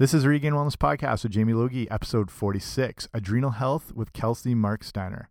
This 0.00 0.14
is 0.14 0.24
Regained 0.24 0.54
Wellness 0.54 0.76
Podcast 0.76 1.24
with 1.24 1.32
Jamie 1.32 1.54
Logie, 1.54 1.90
episode 1.90 2.30
46 2.30 3.08
Adrenal 3.12 3.50
Health 3.50 3.92
with 3.92 4.12
Kelsey 4.12 4.54
Marksteiner. 4.54 5.24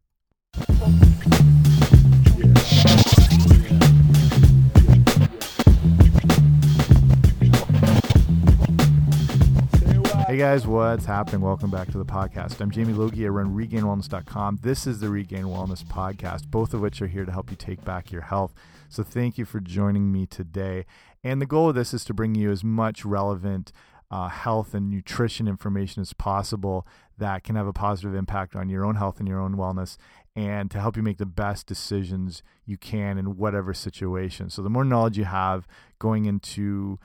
Hey 10.27 10.35
guys, 10.35 10.68
what's 10.68 11.05
happening? 11.05 11.39
Welcome 11.39 11.71
back 11.71 11.89
to 11.91 11.97
the 11.97 12.04
podcast. 12.04 12.59
I'm 12.59 12.70
Jamie 12.70 12.91
Logie. 12.91 13.25
I 13.25 13.29
run 13.29 13.55
regainedwellness.com. 13.55 14.59
This 14.63 14.86
is 14.86 14.99
the 14.99 15.07
Regained 15.07 15.45
Wellness 15.45 15.86
Podcast, 15.86 16.47
both 16.52 16.73
of 16.73 16.81
which 16.81 17.02
are 17.02 17.07
here 17.07 17.23
to 17.23 17.31
help 17.31 17.49
you 17.52 17.55
take 17.55 17.86
back 17.86 18.11
your 18.11 18.23
health. 18.23 18.54
So 18.89 19.02
thank 19.02 19.38
you 19.38 19.45
for 19.45 19.61
joining 19.61 20.11
me 20.11 20.25
today. 20.25 20.86
And 21.23 21.41
the 21.41 21.45
goal 21.45 21.70
of 21.70 21.75
this 21.75 21.93
is 21.93 22.04
to 22.04 22.13
bring 22.13 22.36
you 22.36 22.52
as 22.52 22.65
much 22.65 23.05
relevant 23.05 23.71
uh, 24.09 24.29
health 24.29 24.73
and 24.73 24.89
nutrition 24.89 25.47
information 25.47 26.01
as 26.01 26.13
possible 26.13 26.88
that 27.17 27.43
can 27.43 27.55
have 27.55 27.67
a 27.67 27.73
positive 27.73 28.15
impact 28.15 28.55
on 28.55 28.70
your 28.70 28.85
own 28.85 28.95
health 28.95 29.20
and 29.20 29.27
your 29.27 29.41
own 29.41 29.55
wellness 29.55 29.98
and 30.35 30.70
to 30.70 30.79
help 30.79 30.95
you 30.95 31.02
make 31.02 31.17
the 31.17 31.25
best 31.25 31.65
decisions 31.65 32.43
you 32.63 32.77
can 32.77 33.17
in 33.17 33.38
whatever 33.38 33.73
situation. 33.73 34.49
So, 34.49 34.62
the 34.62 34.70
more 34.70 34.85
knowledge 34.85 35.17
you 35.17 35.25
have 35.25 35.67
going 35.98 36.25
into 36.25 36.99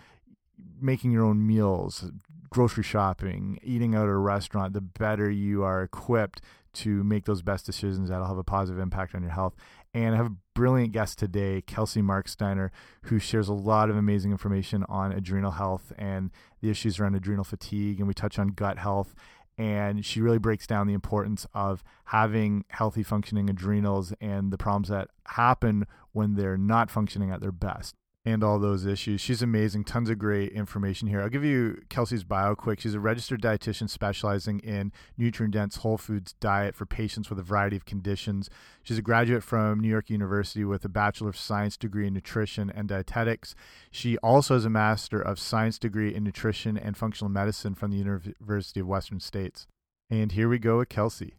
making 0.80 1.12
your 1.12 1.24
own 1.24 1.46
meals, 1.46 2.10
grocery 2.50 2.84
shopping, 2.84 3.58
eating 3.62 3.94
out 3.94 4.04
at 4.04 4.10
a 4.10 4.16
restaurant, 4.16 4.74
the 4.74 4.82
better 4.82 5.30
you 5.30 5.62
are 5.64 5.82
equipped 5.82 6.42
to 6.74 7.02
make 7.04 7.24
those 7.24 7.42
best 7.42 7.64
decisions 7.64 8.10
that'll 8.10 8.26
have 8.26 8.38
a 8.38 8.44
positive 8.44 8.80
impact 8.80 9.14
on 9.14 9.22
your 9.22 9.32
health. 9.32 9.54
And 9.94 10.14
have 10.14 10.32
brilliant 10.54 10.92
guest 10.92 11.18
today, 11.18 11.62
Kelsey 11.62 12.02
Marksteiner, 12.02 12.70
who 13.04 13.18
shares 13.18 13.48
a 13.48 13.54
lot 13.54 13.90
of 13.90 13.96
amazing 13.96 14.30
information 14.30 14.84
on 14.88 15.12
adrenal 15.12 15.52
health 15.52 15.92
and 15.98 16.30
the 16.60 16.70
issues 16.70 16.98
around 16.98 17.14
adrenal 17.14 17.44
fatigue. 17.44 17.98
And 17.98 18.08
we 18.08 18.14
touch 18.14 18.38
on 18.38 18.48
gut 18.48 18.78
health. 18.78 19.14
And 19.58 20.04
she 20.04 20.20
really 20.20 20.38
breaks 20.38 20.66
down 20.66 20.86
the 20.86 20.94
importance 20.94 21.46
of 21.54 21.84
having 22.06 22.64
healthy 22.68 23.02
functioning 23.02 23.50
adrenals 23.50 24.12
and 24.20 24.50
the 24.50 24.58
problems 24.58 24.88
that 24.88 25.08
happen 25.26 25.86
when 26.12 26.34
they're 26.34 26.56
not 26.56 26.90
functioning 26.90 27.30
at 27.30 27.40
their 27.40 27.52
best 27.52 27.94
and 28.24 28.44
all 28.44 28.58
those 28.58 28.86
issues. 28.86 29.20
She's 29.20 29.42
amazing. 29.42 29.84
Tons 29.84 30.08
of 30.08 30.18
great 30.18 30.52
information 30.52 31.08
here. 31.08 31.20
I'll 31.20 31.28
give 31.28 31.44
you 31.44 31.82
Kelsey's 31.88 32.22
bio 32.22 32.54
quick. 32.54 32.78
She's 32.78 32.94
a 32.94 33.00
registered 33.00 33.42
dietitian 33.42 33.90
specializing 33.90 34.60
in 34.60 34.92
nutrient 35.18 35.54
dense 35.54 35.76
whole 35.76 35.98
foods 35.98 36.34
diet 36.34 36.76
for 36.76 36.86
patients 36.86 37.28
with 37.28 37.38
a 37.40 37.42
variety 37.42 37.76
of 37.76 37.84
conditions. 37.84 38.48
She's 38.84 38.98
a 38.98 39.02
graduate 39.02 39.42
from 39.42 39.80
New 39.80 39.88
York 39.88 40.08
University 40.08 40.64
with 40.64 40.84
a 40.84 40.88
Bachelor 40.88 41.30
of 41.30 41.36
Science 41.36 41.76
degree 41.76 42.06
in 42.06 42.14
nutrition 42.14 42.70
and 42.70 42.88
dietetics. 42.88 43.56
She 43.90 44.16
also 44.18 44.54
has 44.54 44.64
a 44.64 44.70
Master 44.70 45.20
of 45.20 45.40
Science 45.40 45.78
degree 45.78 46.14
in 46.14 46.22
nutrition 46.22 46.78
and 46.78 46.96
functional 46.96 47.30
medicine 47.30 47.74
from 47.74 47.90
the 47.90 47.98
University 47.98 48.78
of 48.78 48.86
Western 48.86 49.18
States. 49.18 49.66
And 50.08 50.32
here 50.32 50.48
we 50.48 50.58
go 50.58 50.78
with 50.78 50.88
Kelsey. 50.88 51.34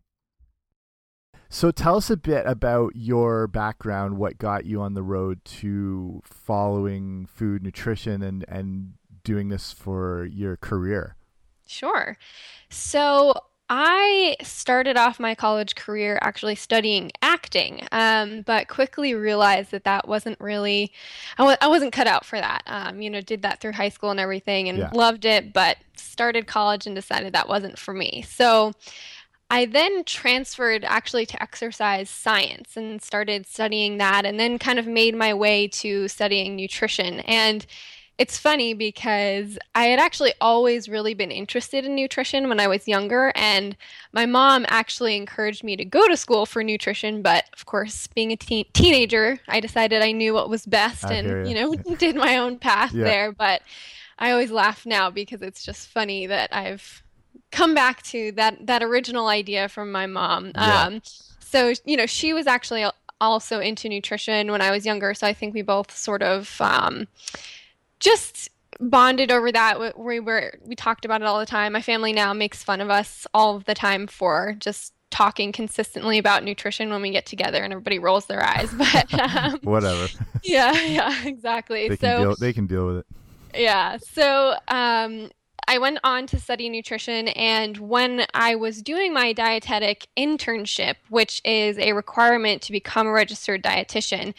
So 1.54 1.70
tell 1.70 1.98
us 1.98 2.10
a 2.10 2.18
bit 2.18 2.48
about 2.48 2.96
your 2.96 3.46
background, 3.46 4.18
what 4.18 4.40
got 4.40 4.66
you 4.66 4.82
on 4.82 4.96
the 4.96 5.04
road 5.04 5.46
to 5.46 6.20
following 6.26 7.28
food 7.28 7.62
nutrition 7.62 8.24
and 8.24 8.44
and 8.48 8.94
doing 9.24 9.50
this 9.50 9.72
for 9.72 10.26
your 10.26 10.58
career. 10.58 11.16
Sure. 11.68 12.18
So 12.70 13.36
I 13.70 14.36
started 14.42 14.98
off 14.98 15.20
my 15.20 15.36
college 15.36 15.76
career 15.76 16.18
actually 16.24 16.56
studying 16.56 17.12
acting, 17.22 17.88
um, 17.92 18.42
but 18.42 18.68
quickly 18.68 19.14
realized 19.14 19.70
that 19.72 19.84
that 19.84 20.08
wasn't 20.08 20.42
really, 20.42 20.92
I 21.38 21.44
w- 21.44 21.58
I 21.62 21.68
wasn't 21.68 21.94
cut 21.94 22.08
out 22.08 22.26
for 22.26 22.40
that. 22.40 22.64
Um, 22.66 23.00
you 23.00 23.12
know, 23.12 23.22
did 23.22 23.44
that 23.44 23.62
through 23.62 23.74
high 23.74 23.90
school 23.90 24.10
and 24.10 24.20
everything 24.20 24.70
and 24.70 24.80
yeah. 24.80 24.90
loved 24.92 25.24
it, 25.24 25.54
but 25.54 25.78
started 25.98 26.48
college 26.48 26.88
and 26.88 26.96
decided 26.96 27.34
that 27.34 27.48
wasn't 27.48 27.78
for 27.78 27.94
me. 27.94 28.24
So 28.28 28.74
I 29.50 29.66
then 29.66 30.04
transferred 30.04 30.84
actually 30.84 31.26
to 31.28 31.42
exercise 31.42 32.10
science 32.10 32.76
and 32.76 33.02
started 33.02 33.46
studying 33.46 33.98
that, 33.98 34.26
and 34.26 34.40
then 34.40 34.58
kind 34.58 34.80
of 34.80 34.88
made 34.88 35.16
my 35.16 35.34
way 35.34 35.68
to 35.70 36.08
studying 36.08 36.56
nutrition. 36.56 37.20
And 37.22 37.66
it's 38.18 38.38
funny 38.38 38.74
because 38.74 39.58
I 39.74 39.86
had 39.86 40.00
actually 40.00 40.34
always 40.40 40.88
really 40.88 41.14
been 41.14 41.32
interested 41.32 41.84
in 41.84 41.96
nutrition 41.96 42.48
when 42.48 42.60
I 42.60 42.68
was 42.68 42.88
younger, 42.88 43.32
and 43.36 43.76
my 44.12 44.26
mom 44.26 44.66
actually 44.70 45.16
encouraged 45.16 45.64
me 45.64 45.76
to 45.76 45.86
go 45.86 46.08
to 46.08 46.16
school 46.16 46.46
for 46.46 46.64
nutrition. 46.64 47.22
But 47.22 47.46
of 47.54 47.66
course, 47.66 48.08
being 48.08 48.32
a 48.32 48.36
teen- 48.36 48.66
teenager, 48.74 49.40
I 49.48 49.60
decided 49.60 50.02
I 50.02 50.12
knew 50.12 50.34
what 50.34 50.50
was 50.50 50.66
best, 50.66 51.06
I 51.06 51.14
and 51.14 51.48
you. 51.48 51.54
you 51.54 51.62
know, 51.62 51.74
did 51.98 52.16
my 52.16 52.38
own 52.38 52.60
path 52.60 52.94
yeah. 52.94 53.04
there. 53.04 53.32
But 53.32 53.62
I 54.20 54.32
always 54.32 54.52
laugh 54.52 54.86
now 54.86 55.10
because 55.10 55.42
it's 55.42 55.64
just 55.64 55.90
funny 55.90 56.28
that 56.28 56.56
I've 56.56 57.03
come 57.54 57.74
back 57.74 58.02
to 58.04 58.32
that 58.34 58.68
that 58.68 58.84
original 58.84 59.28
idea 59.28 59.70
from 59.70 59.92
my 59.92 60.08
mom. 60.08 60.52
Yeah. 60.56 60.84
Um, 60.84 61.02
so 61.40 61.74
you 61.86 61.96
know, 61.96 62.06
she 62.06 62.34
was 62.34 62.48
actually 62.48 62.86
also 63.22 63.60
into 63.60 63.88
nutrition 63.88 64.52
when 64.52 64.62
I 64.62 64.72
was 64.72 64.86
younger. 64.86 65.14
So 65.14 65.26
I 65.26 65.34
think 65.34 65.54
we 65.54 65.62
both 65.62 65.96
sort 65.96 66.22
of 66.22 66.60
um, 66.60 67.08
just 68.00 68.50
bonded 68.80 69.32
over 69.32 69.52
that. 69.52 69.98
We 69.98 70.20
were 70.20 70.58
we 70.66 70.76
talked 70.76 71.06
about 71.06 71.22
it 71.22 71.26
all 71.26 71.40
the 71.40 71.46
time. 71.46 71.74
My 71.74 71.82
family 71.82 72.12
now 72.12 72.34
makes 72.34 72.64
fun 72.64 72.82
of 72.82 72.90
us 72.90 73.26
all 73.34 73.60
the 73.60 73.76
time 73.76 74.08
for 74.08 74.56
just 74.60 74.94
talking 75.12 75.52
consistently 75.52 76.18
about 76.18 76.44
nutrition 76.44 76.90
when 76.90 77.00
we 77.00 77.12
get 77.12 77.24
together 77.24 77.64
and 77.64 77.72
everybody 77.72 78.00
rolls 78.00 78.26
their 78.26 78.44
eyes 78.44 78.74
but 78.78 79.14
um, 79.20 79.60
whatever 79.62 80.08
yeah 80.44 80.74
yeah 80.86 81.26
exactly 81.28 81.88
they 81.88 81.96
so 81.96 82.00
can 82.08 82.22
deal, 82.22 82.36
they 82.40 82.52
can 82.52 82.66
deal 82.66 82.88
with 82.88 82.98
it 82.98 83.06
yeah 83.54 83.96
so 83.98 84.56
um, 84.70 85.30
I 85.68 85.78
went 85.78 86.00
on 86.04 86.28
to 86.28 86.40
study 86.40 86.70
nutrition, 86.70 87.30
and 87.30 87.78
when 87.78 88.26
I 88.34 88.56
was 88.56 88.82
doing 88.82 89.14
my 89.14 89.34
dietetic 89.34 90.08
internship, 90.18 90.96
which 91.10 91.42
is 91.44 91.78
a 91.78 91.94
requirement 91.94 92.62
to 92.64 92.72
become 92.72 93.08
a 93.08 93.12
registered 93.12 93.64
dietitian, 93.64 94.34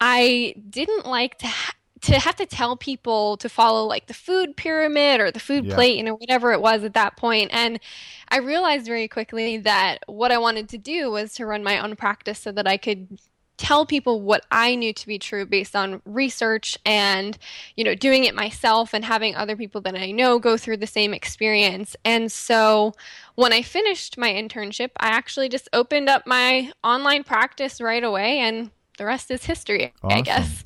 I 0.00 0.54
didn't 0.70 1.06
like 1.06 1.38
to 1.38 1.46
ha- 1.46 1.74
to 2.02 2.18
have 2.18 2.36
to 2.36 2.46
tell 2.46 2.76
people 2.76 3.36
to 3.38 3.48
follow 3.48 3.84
like 3.84 4.06
the 4.06 4.14
food 4.14 4.56
pyramid 4.56 5.20
or 5.20 5.30
the 5.30 5.40
food 5.40 5.64
yeah. 5.66 5.74
plate, 5.74 5.96
you 5.96 6.02
know, 6.02 6.14
whatever 6.14 6.52
it 6.52 6.60
was 6.60 6.84
at 6.84 6.94
that 6.94 7.16
point. 7.16 7.50
And 7.52 7.80
I 8.28 8.38
realized 8.38 8.86
very 8.86 9.08
quickly 9.08 9.58
that 9.58 10.04
what 10.06 10.30
I 10.30 10.38
wanted 10.38 10.68
to 10.70 10.78
do 10.78 11.10
was 11.10 11.34
to 11.34 11.46
run 11.46 11.64
my 11.64 11.78
own 11.80 11.96
practice 11.96 12.38
so 12.38 12.52
that 12.52 12.68
I 12.68 12.76
could 12.76 13.18
tell 13.58 13.84
people 13.84 14.22
what 14.22 14.46
I 14.50 14.74
knew 14.74 14.92
to 14.94 15.06
be 15.06 15.18
true 15.18 15.44
based 15.44 15.76
on 15.76 16.00
research 16.06 16.78
and, 16.86 17.36
you 17.76 17.84
know, 17.84 17.94
doing 17.94 18.24
it 18.24 18.34
myself 18.34 18.94
and 18.94 19.04
having 19.04 19.34
other 19.34 19.56
people 19.56 19.80
that 19.82 19.96
I 19.96 20.12
know 20.12 20.38
go 20.38 20.56
through 20.56 20.78
the 20.78 20.86
same 20.86 21.12
experience. 21.12 21.94
And 22.04 22.32
so 22.32 22.94
when 23.34 23.52
I 23.52 23.62
finished 23.62 24.16
my 24.16 24.30
internship, 24.30 24.90
I 24.98 25.08
actually 25.08 25.48
just 25.48 25.68
opened 25.72 26.08
up 26.08 26.26
my 26.26 26.72
online 26.82 27.24
practice 27.24 27.80
right 27.80 28.02
away 28.02 28.38
and 28.38 28.70
the 28.96 29.04
rest 29.04 29.30
is 29.30 29.44
history, 29.44 29.92
awesome. 30.02 30.18
I 30.18 30.20
guess. 30.22 30.64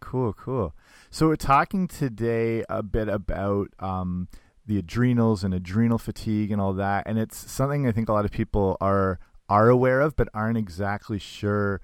Cool, 0.00 0.32
cool. 0.34 0.74
So 1.10 1.28
we're 1.28 1.36
talking 1.36 1.88
today 1.88 2.64
a 2.68 2.82
bit 2.82 3.08
about 3.08 3.68
um, 3.78 4.28
the 4.66 4.78
adrenals 4.78 5.42
and 5.44 5.54
adrenal 5.54 5.98
fatigue 5.98 6.50
and 6.50 6.60
all 6.60 6.74
that, 6.74 7.04
and 7.06 7.18
it's 7.18 7.50
something 7.50 7.86
I 7.86 7.92
think 7.92 8.08
a 8.08 8.12
lot 8.12 8.24
of 8.24 8.30
people 8.30 8.76
are 8.80 9.18
are 9.48 9.68
aware 9.68 10.00
of, 10.00 10.16
but 10.16 10.28
aren't 10.34 10.58
exactly 10.58 11.18
sure 11.18 11.80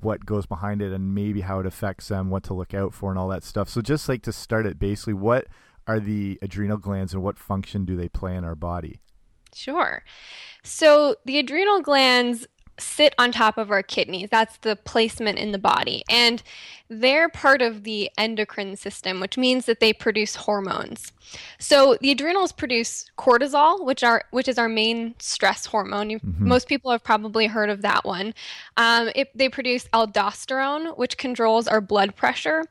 what 0.00 0.24
goes 0.24 0.46
behind 0.46 0.82
it 0.82 0.92
and 0.92 1.14
maybe 1.14 1.42
how 1.42 1.60
it 1.60 1.66
affects 1.66 2.08
them, 2.08 2.30
what 2.30 2.42
to 2.44 2.54
look 2.54 2.74
out 2.74 2.94
for, 2.94 3.10
and 3.10 3.18
all 3.18 3.28
that 3.28 3.44
stuff. 3.44 3.68
So, 3.68 3.80
just 3.80 4.08
like 4.08 4.22
to 4.22 4.32
start 4.32 4.66
it, 4.66 4.78
basically, 4.78 5.14
what 5.14 5.46
are 5.86 6.00
the 6.00 6.38
adrenal 6.42 6.78
glands 6.78 7.14
and 7.14 7.22
what 7.22 7.38
function 7.38 7.84
do 7.84 7.96
they 7.96 8.08
play 8.08 8.34
in 8.34 8.44
our 8.44 8.54
body? 8.54 9.00
Sure. 9.54 10.02
So, 10.62 11.16
the 11.24 11.38
adrenal 11.38 11.80
glands 11.80 12.46
sit 12.78 13.14
on 13.18 13.32
top 13.32 13.58
of 13.58 13.70
our 13.70 13.82
kidneys. 13.82 14.28
That's 14.30 14.56
the 14.58 14.76
placement 14.76 15.38
in 15.38 15.52
the 15.52 15.58
body. 15.58 16.02
And 16.10 16.42
they're 16.88 17.28
part 17.28 17.62
of 17.62 17.84
the 17.84 18.10
endocrine 18.16 18.76
system, 18.76 19.18
which 19.20 19.36
means 19.36 19.66
that 19.66 19.80
they 19.80 19.92
produce 19.92 20.36
hormones. 20.36 21.12
So 21.58 21.96
the 22.00 22.10
adrenals 22.10 22.52
produce 22.52 23.10
cortisol, 23.18 23.84
which 23.84 24.04
are 24.04 24.24
which 24.30 24.46
is 24.46 24.58
our 24.58 24.68
main 24.68 25.14
stress 25.18 25.66
hormone. 25.66 26.10
Mm-hmm. 26.10 26.46
Most 26.46 26.68
people 26.68 26.90
have 26.90 27.02
probably 27.02 27.46
heard 27.46 27.70
of 27.70 27.82
that 27.82 28.04
one. 28.04 28.34
Um, 28.76 29.10
it, 29.14 29.36
they 29.36 29.48
produce 29.48 29.88
aldosterone, 29.88 30.96
which 30.96 31.16
controls 31.16 31.66
our 31.66 31.80
blood 31.80 32.14
pressure. 32.14 32.64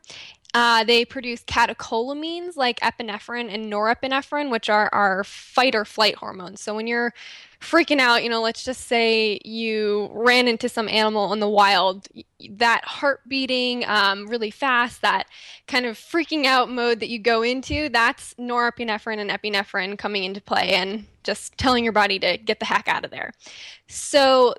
Uh, 0.54 0.86
they 0.86 1.04
produce 1.04 1.44
catecholamines 1.44 2.56
like 2.56 2.80
epinephrine 2.80 3.54
and 3.54 3.72
norepinephrine, 3.72 4.50
which 4.50 4.70
are 4.70 4.90
our 4.94 5.26
fight 5.26 5.76
or 5.76 5.84
flight 5.84 6.16
hormones. 6.16 6.62
So 6.62 6.74
when 6.74 6.88
you're 6.88 7.14
freaking 7.60 8.00
out, 8.00 8.24
you 8.24 8.30
know, 8.30 8.42
let's 8.42 8.64
just 8.64 8.88
say 8.88 9.40
you 9.44 10.10
ran 10.14 10.48
into 10.48 10.70
some 10.70 10.88
animal 10.90 11.34
in 11.34 11.40
the 11.40 11.50
wild, 11.50 12.08
that 12.50 12.84
heart 12.86 13.22
beating 13.28 13.86
um, 13.88 14.28
really 14.28 14.52
fast, 14.52 15.02
that 15.02 15.28
kind 15.68 15.86
of 15.86 15.98
freaking 15.98 16.46
out 16.46 16.70
mode 16.70 17.00
that 17.00 17.10
you 17.10 17.20
go 17.20 17.42
into, 17.42 17.90
that's 17.90 18.34
norepinephrine 18.36 19.18
and 19.20 19.30
epinephrine 19.30 19.98
coming 19.98 20.24
into 20.24 20.42
play 20.42 20.74
and 20.74 21.06
just 21.24 21.58
telling 21.58 21.84
your 21.84 21.94
body 21.94 22.20
to 22.20 22.38
get 22.38 22.60
the 22.60 22.66
heck 22.66 22.88
out 22.88 23.04
of 23.04 23.12
there. 23.12 23.32
So, 23.88 24.54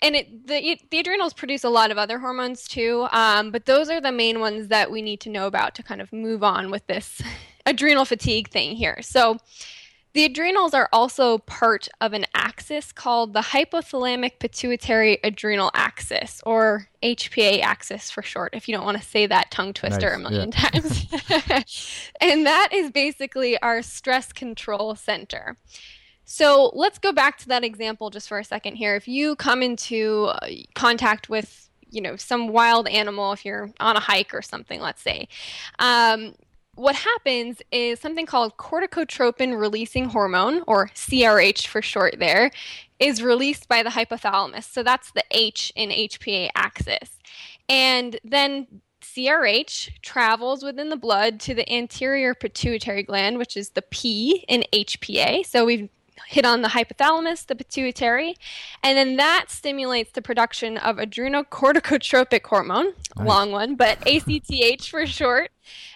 and 0.00 0.14
it, 0.14 0.46
the, 0.46 0.78
the 0.90 0.98
adrenals 0.98 1.32
produce 1.32 1.64
a 1.64 1.68
lot 1.68 1.90
of 1.90 1.98
other 1.98 2.18
hormones 2.18 2.68
too, 2.68 3.06
um, 3.12 3.50
but 3.50 3.66
those 3.66 3.90
are 3.90 4.00
the 4.00 4.12
main 4.12 4.40
ones 4.40 4.68
that 4.68 4.90
we 4.90 5.02
need 5.02 5.20
to 5.20 5.30
know 5.30 5.46
about 5.46 5.74
to 5.76 5.82
kind 5.82 6.00
of 6.00 6.12
move 6.12 6.42
on 6.42 6.70
with 6.70 6.86
this 6.86 7.20
adrenal 7.66 8.04
fatigue 8.04 8.48
thing 8.50 8.76
here. 8.76 8.98
So 9.02 9.38
the 10.14 10.24
adrenals 10.24 10.74
are 10.74 10.88
also 10.92 11.38
part 11.38 11.88
of 12.00 12.12
an 12.12 12.26
axis 12.34 12.92
called 12.92 13.32
the 13.32 13.40
hypothalamic 13.40 14.38
pituitary 14.38 15.18
adrenal 15.24 15.70
axis, 15.74 16.42
or 16.44 16.88
HPA 17.02 17.62
axis 17.62 18.10
for 18.10 18.22
short, 18.22 18.54
if 18.54 18.68
you 18.68 18.74
don't 18.74 18.84
want 18.84 18.98
to 18.98 19.04
say 19.04 19.26
that 19.26 19.50
tongue 19.50 19.72
twister 19.72 20.10
nice. 20.10 20.16
a 20.16 20.18
million 20.18 20.52
yeah. 20.52 20.68
times. 20.68 21.06
and 22.20 22.46
that 22.46 22.68
is 22.72 22.90
basically 22.90 23.58
our 23.62 23.80
stress 23.80 24.32
control 24.32 24.94
center. 24.94 25.56
So 26.24 26.70
let's 26.74 26.98
go 26.98 27.12
back 27.12 27.38
to 27.38 27.48
that 27.48 27.64
example 27.64 28.10
just 28.10 28.28
for 28.28 28.38
a 28.38 28.44
second 28.44 28.76
here. 28.76 28.94
If 28.96 29.08
you 29.08 29.34
come 29.36 29.62
into 29.62 30.26
uh, 30.26 30.48
contact 30.74 31.28
with 31.28 31.68
you 31.92 32.00
know 32.00 32.16
some 32.16 32.48
wild 32.48 32.88
animal 32.88 33.32
if 33.32 33.44
you're 33.44 33.70
on 33.78 33.96
a 33.96 34.00
hike 34.00 34.32
or 34.32 34.40
something 34.40 34.80
let's 34.80 35.02
say 35.02 35.28
um, 35.78 36.34
what 36.82 36.96
happens 36.96 37.62
is 37.70 38.00
something 38.00 38.26
called 38.26 38.56
corticotropin 38.56 39.56
releasing 39.58 40.06
hormone, 40.06 40.64
or 40.66 40.88
CRH 40.88 41.68
for 41.68 41.80
short, 41.80 42.18
there, 42.18 42.50
is 42.98 43.22
released 43.22 43.68
by 43.68 43.84
the 43.84 43.90
hypothalamus. 43.90 44.64
So 44.64 44.82
that's 44.82 45.12
the 45.12 45.22
H 45.30 45.72
in 45.76 45.90
HPA 45.90 46.50
axis. 46.56 47.20
And 47.68 48.18
then 48.24 48.66
CRH 49.00 50.00
travels 50.02 50.64
within 50.64 50.88
the 50.88 50.96
blood 50.96 51.38
to 51.40 51.54
the 51.54 51.72
anterior 51.72 52.34
pituitary 52.34 53.04
gland, 53.04 53.38
which 53.38 53.56
is 53.56 53.70
the 53.70 53.82
P 53.82 54.44
in 54.48 54.64
HPA. 54.72 55.46
So 55.46 55.64
we've 55.64 55.88
hit 56.26 56.44
on 56.44 56.62
the 56.62 56.68
hypothalamus, 56.68 57.46
the 57.46 57.54
pituitary, 57.54 58.34
and 58.82 58.96
then 58.98 59.16
that 59.16 59.46
stimulates 59.48 60.12
the 60.12 60.22
production 60.22 60.78
of 60.78 60.96
adrenocorticotropic 60.96 62.44
hormone, 62.44 62.92
nice. 63.16 63.26
long 63.28 63.52
one, 63.52 63.76
but 63.76 63.98
ACTH 64.06 64.86
for 64.86 65.06
short. 65.06 65.50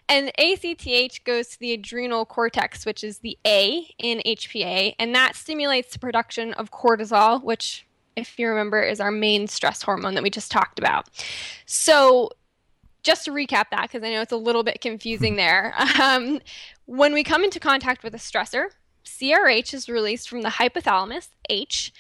And 0.09 0.31
ACTH 0.39 1.25
goes 1.25 1.49
to 1.49 1.59
the 1.59 1.73
adrenal 1.73 2.25
cortex, 2.25 2.87
which 2.87 3.03
is 3.03 3.19
the 3.19 3.39
A 3.47 3.89
in 3.99 4.23
HPA, 4.27 4.95
and 4.99 5.15
that 5.15 5.37
stimulates 5.37 5.93
the 5.93 5.99
production 5.99 6.53
of 6.55 6.71
cortisol, 6.71 7.43
which, 7.43 7.87
if 8.15 8.39
you 8.39 8.49
remember, 8.49 8.83
is 8.83 9.01
our 9.01 9.11
main 9.11 9.49
stress 9.49 9.83
hormone 9.83 10.15
that 10.15 10.23
we 10.23 10.31
just 10.31 10.51
talked 10.51 10.79
about. 10.79 11.09
So, 11.67 12.31
just 13.03 13.25
to 13.27 13.31
recap 13.31 13.67
that, 13.71 13.83
because 13.83 14.03
I 14.03 14.11
know 14.11 14.21
it's 14.21 14.33
a 14.33 14.37
little 14.37 14.65
bit 14.65 14.81
confusing 14.81 15.37
there, 15.37 15.75
um, 16.03 16.41
when 16.87 17.13
we 17.13 17.23
come 17.23 17.45
into 17.45 17.61
contact 17.61 18.03
with 18.03 18.15
a 18.15 18.19
stressor, 18.19 18.67
CRH 19.05 19.73
is 19.73 19.89
released 19.89 20.29
from 20.29 20.43
the 20.43 20.49
hypothalamus, 20.51 21.29
H, 21.49 21.93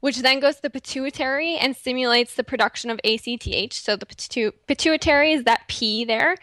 which 0.00 0.18
then 0.18 0.40
goes 0.40 0.56
to 0.56 0.62
the 0.62 0.70
pituitary 0.70 1.56
and 1.56 1.76
stimulates 1.76 2.34
the 2.34 2.42
production 2.42 2.90
of 2.90 3.00
ACTH. 3.04 3.72
So 3.72 3.94
the 3.94 4.06
pitu- 4.06 4.52
pituitary 4.66 5.32
is 5.32 5.44
that 5.44 5.68
P 5.68 6.04
there. 6.04 6.36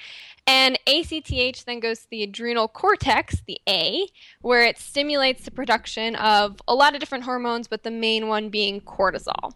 And 0.49 0.79
ACTH 0.87 1.63
then 1.65 1.79
goes 1.79 1.99
to 1.99 2.09
the 2.09 2.23
adrenal 2.23 2.67
cortex, 2.67 3.43
the 3.45 3.61
A, 3.69 4.07
where 4.41 4.65
it 4.65 4.79
stimulates 4.79 5.45
the 5.45 5.51
production 5.51 6.15
of 6.15 6.59
a 6.67 6.73
lot 6.73 6.95
of 6.95 6.99
different 6.99 7.23
hormones, 7.23 7.67
but 7.67 7.83
the 7.83 7.91
main 7.91 8.27
one 8.27 8.49
being 8.49 8.81
cortisol. 8.81 9.53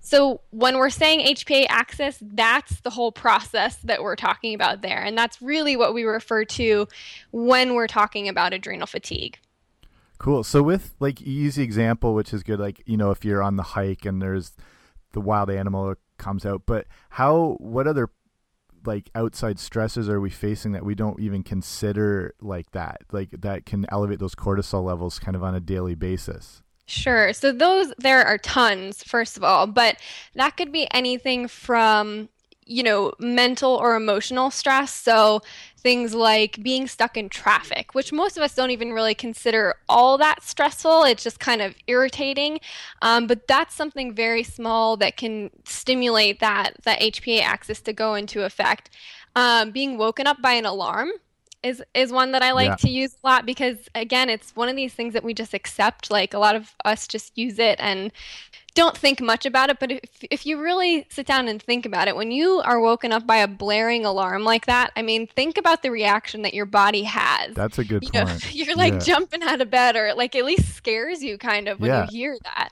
So 0.00 0.40
when 0.48 0.78
we're 0.78 0.88
saying 0.88 1.20
HPA 1.20 1.66
axis, 1.68 2.16
that's 2.22 2.80
the 2.80 2.88
whole 2.88 3.12
process 3.12 3.76
that 3.84 4.02
we're 4.02 4.16
talking 4.16 4.54
about 4.54 4.80
there. 4.80 5.02
And 5.02 5.16
that's 5.16 5.42
really 5.42 5.76
what 5.76 5.92
we 5.92 6.04
refer 6.04 6.46
to 6.46 6.88
when 7.32 7.74
we're 7.74 7.86
talking 7.86 8.26
about 8.26 8.54
adrenal 8.54 8.86
fatigue. 8.86 9.38
Cool. 10.16 10.42
So 10.42 10.62
with 10.62 10.94
like 11.00 11.20
easy 11.20 11.62
example, 11.62 12.14
which 12.14 12.32
is 12.32 12.42
good, 12.42 12.58
like, 12.58 12.82
you 12.86 12.96
know, 12.96 13.10
if 13.10 13.26
you're 13.26 13.42
on 13.42 13.56
the 13.56 13.62
hike 13.62 14.06
and 14.06 14.22
there's 14.22 14.52
the 15.12 15.20
wild 15.20 15.50
animal 15.50 15.96
comes 16.16 16.46
out, 16.46 16.62
but 16.64 16.86
how, 17.10 17.56
what 17.60 17.86
other 17.86 18.08
like 18.84 19.10
outside 19.14 19.58
stresses 19.58 20.08
are 20.08 20.20
we 20.20 20.30
facing 20.30 20.72
that 20.72 20.84
we 20.84 20.94
don't 20.94 21.20
even 21.20 21.42
consider 21.42 22.34
like 22.40 22.70
that 22.72 23.02
like 23.12 23.30
that 23.32 23.66
can 23.66 23.86
elevate 23.90 24.18
those 24.18 24.34
cortisol 24.34 24.84
levels 24.84 25.18
kind 25.18 25.36
of 25.36 25.42
on 25.42 25.54
a 25.54 25.60
daily 25.60 25.94
basis 25.94 26.62
Sure. 26.90 27.32
So 27.32 27.52
those 27.52 27.92
there 27.98 28.24
are 28.26 28.36
tons 28.36 29.04
first 29.04 29.36
of 29.36 29.44
all, 29.44 29.68
but 29.68 29.96
that 30.34 30.56
could 30.56 30.72
be 30.72 30.88
anything 30.92 31.46
from 31.46 32.28
you 32.70 32.84
know, 32.84 33.12
mental 33.18 33.74
or 33.74 33.96
emotional 33.96 34.48
stress. 34.48 34.94
So 34.94 35.42
things 35.80 36.14
like 36.14 36.62
being 36.62 36.86
stuck 36.86 37.16
in 37.16 37.28
traffic, 37.28 37.94
which 37.94 38.12
most 38.12 38.36
of 38.36 38.42
us 38.42 38.54
don't 38.54 38.70
even 38.70 38.92
really 38.92 39.14
consider 39.14 39.74
all 39.88 40.18
that 40.18 40.42
stressful. 40.42 41.04
It's 41.04 41.22
just 41.22 41.40
kind 41.40 41.62
of 41.62 41.74
irritating. 41.86 42.60
Um, 43.02 43.26
but 43.26 43.46
that's 43.48 43.74
something 43.74 44.14
very 44.14 44.42
small 44.42 44.96
that 44.98 45.16
can 45.16 45.50
stimulate 45.64 46.40
that 46.40 46.74
that 46.84 47.00
HPA 47.00 47.42
axis 47.42 47.80
to 47.82 47.92
go 47.92 48.14
into 48.14 48.44
effect. 48.44 48.90
Um, 49.36 49.70
being 49.70 49.96
woken 49.96 50.26
up 50.26 50.42
by 50.42 50.52
an 50.52 50.66
alarm 50.66 51.10
is 51.62 51.82
is 51.94 52.12
one 52.12 52.32
that 52.32 52.42
I 52.42 52.52
like 52.52 52.68
yeah. 52.68 52.76
to 52.76 52.90
use 52.90 53.16
a 53.22 53.26
lot 53.26 53.46
because 53.46 53.76
again, 53.94 54.30
it's 54.30 54.54
one 54.56 54.68
of 54.68 54.76
these 54.76 54.94
things 54.94 55.14
that 55.14 55.24
we 55.24 55.34
just 55.34 55.54
accept. 55.54 56.10
Like 56.10 56.34
a 56.34 56.38
lot 56.38 56.56
of 56.56 56.74
us 56.84 57.06
just 57.06 57.36
use 57.36 57.58
it 57.58 57.78
and 57.80 58.12
don't 58.74 58.96
think 58.96 59.20
much 59.20 59.46
about 59.46 59.68
it, 59.70 59.78
but 59.78 59.90
if, 59.90 60.00
if 60.30 60.46
you 60.46 60.60
really 60.60 61.06
sit 61.10 61.26
down 61.26 61.48
and 61.48 61.60
think 61.60 61.84
about 61.84 62.08
it, 62.08 62.14
when 62.14 62.30
you 62.30 62.60
are 62.64 62.80
woken 62.80 63.12
up 63.12 63.26
by 63.26 63.38
a 63.38 63.48
blaring 63.48 64.04
alarm 64.04 64.44
like 64.44 64.66
that, 64.66 64.92
I 64.96 65.02
mean, 65.02 65.26
think 65.26 65.58
about 65.58 65.82
the 65.82 65.90
reaction 65.90 66.42
that 66.42 66.54
your 66.54 66.66
body 66.66 67.02
has. 67.02 67.54
That's 67.54 67.78
a 67.78 67.84
good 67.84 68.02
you 68.04 68.10
point. 68.10 68.28
Know, 68.28 68.36
you're 68.50 68.76
like 68.76 68.94
yeah. 68.94 68.98
jumping 69.00 69.42
out 69.42 69.60
of 69.60 69.70
bed, 69.70 69.96
or 69.96 70.06
it 70.06 70.16
like 70.16 70.36
at 70.36 70.44
least 70.44 70.74
scares 70.74 71.22
you 71.22 71.38
kind 71.38 71.68
of 71.68 71.80
when 71.80 71.90
yeah. 71.90 72.04
you 72.04 72.18
hear 72.18 72.38
that. 72.44 72.70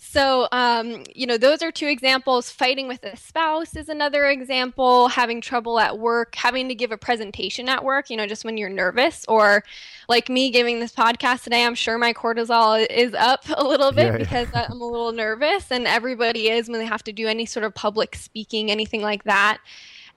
So, 0.00 0.46
um, 0.52 1.02
you 1.12 1.26
know, 1.26 1.36
those 1.36 1.60
are 1.60 1.72
two 1.72 1.88
examples. 1.88 2.50
Fighting 2.50 2.86
with 2.86 3.02
a 3.02 3.16
spouse 3.16 3.74
is 3.74 3.88
another 3.88 4.26
example. 4.26 5.08
Having 5.08 5.40
trouble 5.40 5.80
at 5.80 5.98
work, 5.98 6.36
having 6.36 6.68
to 6.68 6.74
give 6.74 6.92
a 6.92 6.96
presentation 6.96 7.68
at 7.68 7.84
work, 7.84 8.08
you 8.08 8.16
know, 8.16 8.26
just 8.26 8.44
when 8.44 8.56
you're 8.56 8.70
nervous, 8.70 9.24
or 9.26 9.64
like 10.08 10.28
me 10.28 10.52
giving 10.52 10.78
this 10.78 10.92
podcast 10.92 11.42
today, 11.42 11.64
I'm 11.64 11.74
sure 11.74 11.98
my 11.98 12.12
cortisol 12.12 12.86
is 12.88 13.12
up 13.14 13.44
a 13.56 13.64
little 13.64 13.90
bit 13.90 14.12
yeah, 14.12 14.18
because 14.18 14.46
yeah. 14.54 14.68
I'm 14.70 14.80
a 14.80 14.84
little 14.84 15.10
nervous, 15.10 15.72
and 15.72 15.84
everybody 15.84 16.48
is 16.48 16.68
when 16.68 16.78
they 16.78 16.86
have 16.86 17.02
to 17.02 17.12
do 17.12 17.26
any 17.26 17.44
sort 17.44 17.64
of 17.64 17.74
public 17.74 18.14
speaking, 18.14 18.70
anything 18.70 19.02
like 19.02 19.24
that. 19.24 19.58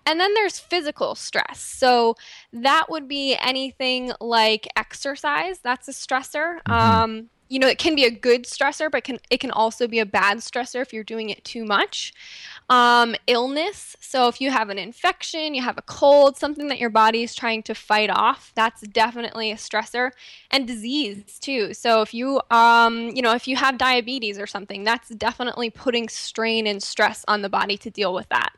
And 0.05 0.19
then 0.19 0.31
there's 0.35 0.59
physical 0.59 1.15
stress. 1.15 1.59
So 1.59 2.15
that 2.53 2.85
would 2.89 3.07
be 3.07 3.35
anything 3.35 4.11
like 4.21 4.67
exercise. 4.75 5.57
That's 5.59 5.87
a 5.87 5.91
stressor. 5.91 6.61
Mm-hmm. 6.67 6.71
Um, 6.71 7.29
you 7.51 7.59
know, 7.59 7.67
it 7.67 7.77
can 7.77 7.95
be 7.95 8.05
a 8.05 8.09
good 8.09 8.45
stressor, 8.45 8.89
but 8.89 9.03
can 9.03 9.19
it 9.29 9.41
can 9.41 9.51
also 9.51 9.85
be 9.85 9.99
a 9.99 10.05
bad 10.05 10.37
stressor 10.37 10.81
if 10.81 10.93
you're 10.93 11.03
doing 11.03 11.29
it 11.29 11.43
too 11.43 11.65
much. 11.65 12.13
Um, 12.69 13.13
illness. 13.27 13.97
So 13.99 14.29
if 14.29 14.39
you 14.39 14.51
have 14.51 14.69
an 14.69 14.79
infection, 14.79 15.53
you 15.53 15.61
have 15.61 15.77
a 15.77 15.81
cold, 15.81 16.37
something 16.37 16.69
that 16.69 16.79
your 16.79 16.89
body 16.89 17.23
is 17.23 17.35
trying 17.35 17.63
to 17.63 17.75
fight 17.75 18.09
off, 18.09 18.53
that's 18.55 18.79
definitely 18.81 19.51
a 19.51 19.55
stressor. 19.55 20.11
And 20.49 20.65
disease 20.65 21.39
too. 21.41 21.73
So 21.73 22.01
if 22.01 22.13
you, 22.13 22.39
um, 22.51 23.09
you 23.09 23.21
know, 23.21 23.33
if 23.35 23.49
you 23.49 23.57
have 23.57 23.77
diabetes 23.77 24.39
or 24.39 24.47
something, 24.47 24.85
that's 24.85 25.09
definitely 25.09 25.69
putting 25.69 26.07
strain 26.07 26.65
and 26.65 26.81
stress 26.81 27.25
on 27.27 27.41
the 27.41 27.49
body 27.49 27.75
to 27.79 27.89
deal 27.89 28.13
with 28.13 28.29
that. 28.29 28.53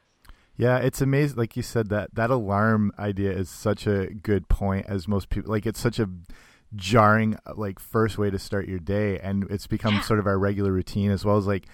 Yeah, 0.55 0.77
it's 0.77 1.01
amazing. 1.01 1.37
Like 1.37 1.57
you 1.57 1.63
said, 1.63 1.89
that 1.89 2.13
that 2.13 2.29
alarm 2.29 2.91
idea 2.99 3.31
is 3.31 3.49
such 3.49 3.87
a 3.87 4.13
good 4.13 4.49
point. 4.49 4.85
As 4.87 5.07
most 5.07 5.29
people, 5.29 5.51
like, 5.51 5.65
it's 5.65 5.79
such 5.79 5.97
a 5.97 6.07
jarring 6.75 7.37
like 7.55 7.79
first 7.79 8.17
way 8.17 8.29
to 8.29 8.39
start 8.39 8.67
your 8.67 8.79
day 8.79 9.19
and 9.19 9.45
it's 9.49 9.67
become 9.67 9.95
yeah. 9.95 10.01
sort 10.01 10.19
of 10.19 10.25
our 10.25 10.39
regular 10.39 10.71
routine 10.71 11.11
as 11.11 11.23
well 11.23 11.37
as 11.37 11.45
like 11.45 11.67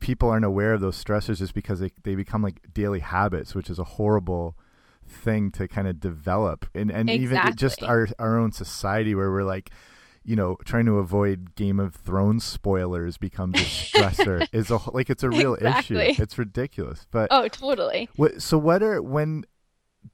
people 0.00 0.28
aren't 0.28 0.44
aware 0.44 0.72
of 0.72 0.80
those 0.80 1.02
stressors 1.02 1.38
just 1.38 1.54
because 1.54 1.80
they, 1.80 1.90
they 2.04 2.14
become 2.14 2.42
like 2.42 2.60
daily 2.72 3.00
habits 3.00 3.54
which 3.54 3.68
is 3.68 3.78
a 3.78 3.84
horrible 3.84 4.56
thing 5.06 5.50
to 5.50 5.66
kind 5.66 5.88
of 5.88 6.00
develop 6.00 6.66
and 6.74 6.90
and 6.90 7.10
exactly. 7.10 7.38
even 7.38 7.56
just 7.56 7.82
our 7.82 8.08
our 8.18 8.38
own 8.38 8.52
society 8.52 9.14
where 9.14 9.30
we're 9.30 9.44
like 9.44 9.70
you 10.24 10.36
know 10.36 10.56
trying 10.64 10.86
to 10.86 10.98
avoid 10.98 11.54
game 11.56 11.80
of 11.80 11.94
thrones 11.94 12.44
spoilers 12.44 13.16
becomes 13.16 13.60
a 13.60 13.64
stressor 13.64 14.46
is 14.52 14.70
a 14.70 14.78
like 14.92 15.10
it's 15.10 15.22
a 15.22 15.30
real 15.30 15.54
exactly. 15.54 16.10
issue 16.10 16.22
it's 16.22 16.38
ridiculous 16.38 17.06
but 17.10 17.28
oh 17.30 17.48
totally 17.48 18.08
what 18.16 18.40
so 18.40 18.56
what 18.56 18.82
are 18.82 19.02
when 19.02 19.44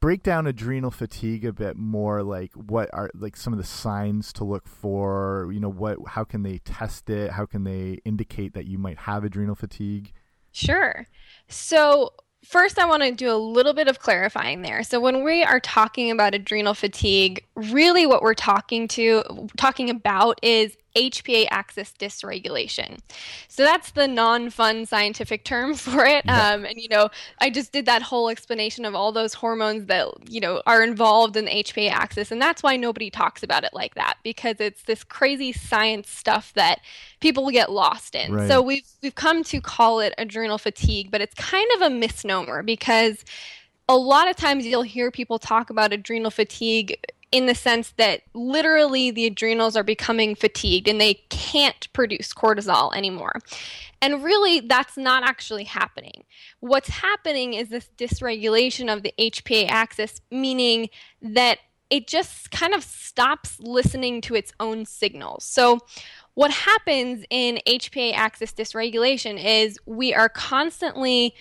break 0.01 0.23
down 0.23 0.47
adrenal 0.47 0.91
fatigue 0.91 1.45
a 1.45 1.53
bit 1.53 1.77
more 1.77 2.23
like 2.23 2.53
what 2.55 2.91
are 2.93 3.11
like 3.15 3.37
some 3.37 3.53
of 3.53 3.59
the 3.59 3.65
signs 3.65 4.33
to 4.35 4.45
look 4.45 4.67
for? 4.67 5.49
You 5.53 5.61
know 5.61 5.71
what 5.71 5.99
how 6.09 6.25
can 6.25 6.43
they 6.43 6.59
test 6.59 7.09
it? 7.11 7.33
How 7.33 7.47
can 7.47 7.65
they 7.65 8.01
indicate 8.05 8.55
that 8.55 8.67
you 8.67 8.79
might 8.79 8.99
have 8.99 9.25
adrenal 9.25 9.55
fatigue? 9.55 10.13
Sure. 10.53 11.07
So 11.49 12.13
first 12.45 12.79
i 12.79 12.87
want 12.87 13.03
to 13.03 13.11
do 13.11 13.33
a 13.33 13.35
little 13.35 13.75
bit 13.75 13.89
of 13.89 13.99
clarifying 13.99 14.63
there. 14.63 14.83
So 14.83 15.01
when 15.01 15.25
we 15.25 15.43
are 15.43 15.61
talking 15.61 16.11
about 16.11 16.35
adrenal 16.35 16.75
fatigue 16.75 17.45
really 17.55 18.07
what 18.07 18.23
we're 18.23 18.35
talking 18.35 18.89
to 18.89 19.49
talking 19.57 19.91
about 19.91 20.39
is 20.43 20.77
HPA 20.97 21.47
axis 21.51 21.93
dysregulation. 21.99 22.99
So 23.49 23.63
that's 23.63 23.91
the 23.91 24.09
non 24.09 24.51
fun 24.51 24.87
scientific 24.87 25.45
term 25.45 25.75
for 25.75 26.05
it. 26.05 26.25
Yeah. 26.25 26.51
Um, 26.51 26.65
and, 26.65 26.77
you 26.77 26.89
know, 26.89 27.11
I 27.41 27.51
just 27.51 27.73
did 27.73 27.87
that 27.87 28.03
whole 28.03 28.29
explanation 28.29 28.85
of 28.85 28.95
all 28.95 29.13
those 29.13 29.35
hormones 29.35 29.87
that, 29.87 30.09
you 30.29 30.41
know, 30.41 30.63
are 30.67 30.83
involved 30.83 31.37
in 31.37 31.45
the 31.45 31.51
HPA 31.51 31.91
axis. 31.91 32.33
And 32.33 32.41
that's 32.41 32.63
why 32.63 32.77
nobody 32.77 33.11
talks 33.11 33.43
about 33.43 33.63
it 33.65 33.75
like 33.75 33.95
that 33.95 34.17
because 34.23 34.57
it's 34.59 34.83
this 34.85 35.05
crazy 35.05 35.53
science 35.53 36.09
stuff 36.09 36.53
that 36.55 36.81
people 37.21 37.51
get 37.51 37.71
lost 37.71 38.15
in. 38.15 38.33
Right. 38.33 38.49
So 38.49 38.63
we've, 38.63 38.87
we've 39.03 39.15
come 39.15 39.45
to 39.45 39.61
call 39.61 40.01
it 40.01 40.15
adrenal 40.19 40.59
fatigue, 40.59 41.11
but 41.11 41.21
it's 41.21 41.35
kind 41.35 41.69
of 41.77 41.83
a 41.83 41.91
misnomer 41.91 42.63
because 42.63 43.25
a 43.89 43.97
lot 43.97 44.29
of 44.29 44.37
times 44.37 44.67
you'll 44.67 44.83
hear 44.83 45.11
people 45.11 45.39
talk 45.39 45.71
about 45.71 45.93
adrenal 45.93 46.31
fatigue 46.31 46.99
in 47.33 47.47
the 47.47 47.55
sense 47.55 47.93
that 47.97 48.23
literally 48.35 49.11
the 49.11 49.27
adrenals 49.27 49.77
are 49.77 49.83
becoming 49.83 50.35
fatigued 50.35 50.89
and 50.89 51.01
they 51.01 51.15
can't 51.29 51.93
produce 51.93 52.33
cortisol 52.33 52.95
anymore. 52.95 53.41
And 54.01 54.23
really, 54.23 54.61
that's 54.61 54.97
not 54.97 55.25
actually 55.25 55.65
happening. 55.65 56.25
What's 56.61 56.89
happening 56.89 57.55
is 57.55 57.69
this 57.69 57.89
dysregulation 57.99 58.93
of 58.93 59.03
the 59.03 59.13
HPA 59.19 59.69
axis, 59.69 60.21
meaning 60.31 60.89
that 61.21 61.59
it 61.91 62.07
just 62.07 62.51
kind 62.51 62.75
of 62.75 62.83
stops 62.83 63.59
listening 63.61 64.21
to 64.23 64.35
its 64.35 64.53
own 64.61 64.85
signals. 64.85 65.45
So, 65.45 65.81
what 66.35 66.51
happens 66.51 67.25
in 67.31 67.61
HPA 67.67 68.13
axis 68.13 68.53
dysregulation 68.53 69.43
is 69.43 69.79
we 69.87 70.13
are 70.13 70.29
constantly 70.29 71.35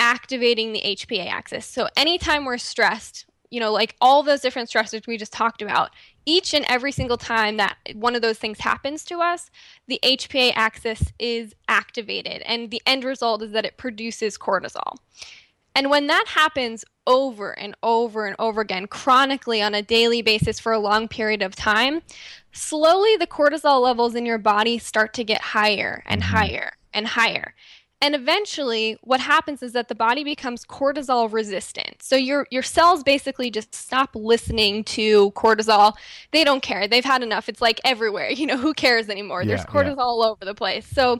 activating 0.00 0.72
the 0.72 0.80
HPA 0.80 1.26
axis. 1.30 1.66
So, 1.66 1.88
anytime 1.96 2.44
we're 2.44 2.58
stressed, 2.58 3.26
you 3.52 3.60
know, 3.60 3.70
like 3.70 3.94
all 4.00 4.22
those 4.22 4.40
different 4.40 4.70
stressors 4.70 5.06
we 5.06 5.18
just 5.18 5.32
talked 5.32 5.60
about, 5.60 5.90
each 6.24 6.54
and 6.54 6.64
every 6.68 6.90
single 6.90 7.18
time 7.18 7.58
that 7.58 7.76
one 7.94 8.16
of 8.16 8.22
those 8.22 8.38
things 8.38 8.58
happens 8.58 9.04
to 9.04 9.20
us, 9.20 9.50
the 9.86 10.00
HPA 10.02 10.52
axis 10.56 11.12
is 11.18 11.54
activated. 11.68 12.40
And 12.46 12.70
the 12.70 12.80
end 12.86 13.04
result 13.04 13.42
is 13.42 13.52
that 13.52 13.66
it 13.66 13.76
produces 13.76 14.38
cortisol. 14.38 14.96
And 15.74 15.90
when 15.90 16.06
that 16.06 16.24
happens 16.28 16.82
over 17.06 17.58
and 17.58 17.74
over 17.82 18.26
and 18.26 18.36
over 18.38 18.62
again, 18.62 18.86
chronically 18.86 19.60
on 19.60 19.74
a 19.74 19.82
daily 19.82 20.22
basis 20.22 20.58
for 20.58 20.72
a 20.72 20.78
long 20.78 21.06
period 21.06 21.42
of 21.42 21.54
time, 21.54 22.00
slowly 22.52 23.16
the 23.16 23.26
cortisol 23.26 23.82
levels 23.82 24.14
in 24.14 24.24
your 24.24 24.38
body 24.38 24.78
start 24.78 25.12
to 25.14 25.24
get 25.24 25.42
higher 25.42 26.02
and 26.06 26.22
mm-hmm. 26.22 26.36
higher 26.36 26.72
and 26.94 27.06
higher. 27.06 27.54
And 28.02 28.16
eventually, 28.16 28.98
what 29.02 29.20
happens 29.20 29.62
is 29.62 29.74
that 29.74 29.86
the 29.86 29.94
body 29.94 30.24
becomes 30.24 30.64
cortisol 30.64 31.32
resistant. 31.32 32.02
So 32.02 32.16
your 32.16 32.48
your 32.50 32.64
cells 32.64 33.04
basically 33.04 33.48
just 33.48 33.72
stop 33.72 34.10
listening 34.16 34.82
to 34.84 35.30
cortisol. 35.30 35.94
They 36.32 36.42
don't 36.42 36.64
care. 36.64 36.88
They've 36.88 37.04
had 37.04 37.22
enough. 37.22 37.48
It's 37.48 37.62
like 37.62 37.80
everywhere. 37.84 38.30
You 38.42 38.46
know, 38.48 38.56
who 38.56 38.74
cares 38.74 39.08
anymore? 39.08 39.42
Yeah, 39.42 39.48
There's 39.48 39.66
cortisol 39.66 39.98
yeah. 39.98 40.02
all 40.02 40.24
over 40.24 40.44
the 40.44 40.54
place. 40.54 40.84
So 40.84 41.18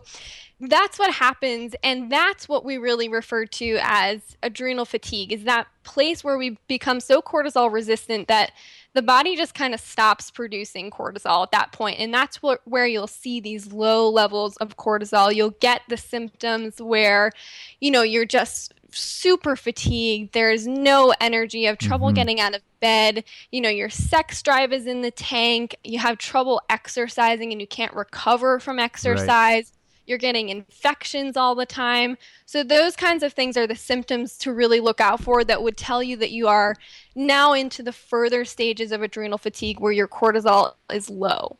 that's 0.59 0.99
what 0.99 1.13
happens 1.13 1.75
and 1.83 2.11
that's 2.11 2.49
what 2.49 2.65
we 2.65 2.79
really 2.79 3.09
refer 3.09 3.45
to 3.45 3.79
as 3.83 4.21
adrenal 4.43 4.85
fatigue 4.85 5.33
is 5.33 5.45
that 5.45 5.67
place 5.83 6.23
where 6.23 6.39
we 6.39 6.57
become 6.69 7.01
so 7.01 7.21
cortisol 7.21 7.73
resistant 7.73 8.29
that 8.29 8.53
the 8.95 9.03
body 9.03 9.37
just 9.37 9.55
kind 9.55 9.75
of 9.75 9.81
stops 9.81 10.31
producing 10.31 10.91
cortisol 10.91 11.43
at 11.45 11.51
that 11.53 11.73
point 11.73 11.99
and 11.99 12.13
that's 12.13 12.43
what, 12.43 12.61
where 12.65 12.87
you'll 12.87 13.07
see 13.07 13.41
these 13.41 13.73
low 13.73 14.09
levels 14.09 14.57
of 14.59 14.77
cortisol. 14.77 15.35
You'll 15.35 15.51
get 15.61 15.83
the 15.89 15.97
symptoms 15.97 16.81
where 16.81 17.33
you 17.81 17.91
know 17.91 18.03
you're 18.03 18.25
just 18.25 18.75
super 18.91 19.57
fatigued. 19.57 20.35
There's 20.35 20.67
no 20.67 21.15
energy. 21.21 21.61
You 21.61 21.69
have 21.69 21.79
trouble 21.79 22.09
mm-hmm. 22.09 22.17
getting 22.17 22.41
out 22.41 22.55
of 22.55 22.63
bed. 22.81 23.25
You 23.51 23.61
know 23.61 23.71
your 23.71 23.91
sex 23.91 24.43
drive 24.43 24.73
is 24.73 24.87
in 24.87 25.03
the 25.03 25.11
tank. 25.11 25.77
You 25.85 25.99
have 25.99 26.19
trouble 26.19 26.61
exercising 26.69 27.53
and 27.53 27.61
you 27.61 27.67
can't 27.67 27.95
recover 27.95 28.61
from 28.61 28.79
exercise. 28.79 29.27
right 29.29 29.67
you're 30.07 30.19
getting 30.19 30.49
infections 30.49 31.37
all 31.37 31.55
the 31.55 31.67
time. 31.67 32.17
So, 32.47 32.63
those 32.63 32.97
kinds 32.97 33.23
of 33.23 33.33
things 33.33 33.57
are 33.57 33.67
the 33.67 33.77
symptoms 33.77 34.37
to 34.39 34.53
really 34.53 34.81
look 34.81 35.01
out 35.01 35.21
for 35.21 35.45
that 35.45 35.63
would 35.63 35.77
tell 35.77 36.03
you 36.03 36.17
that 36.19 36.31
you 36.31 36.49
are 36.49 36.75
now 37.15 37.53
into 37.53 37.83
the 37.83 37.93
further 37.93 38.45
stages 38.45 38.93
of 38.93 39.03
adrenal 39.03 39.39
fatigue 39.39 39.81
where 39.81 39.93
your 39.93 40.09
cortisol 40.09 40.75
is 40.91 41.09
low. 41.09 41.57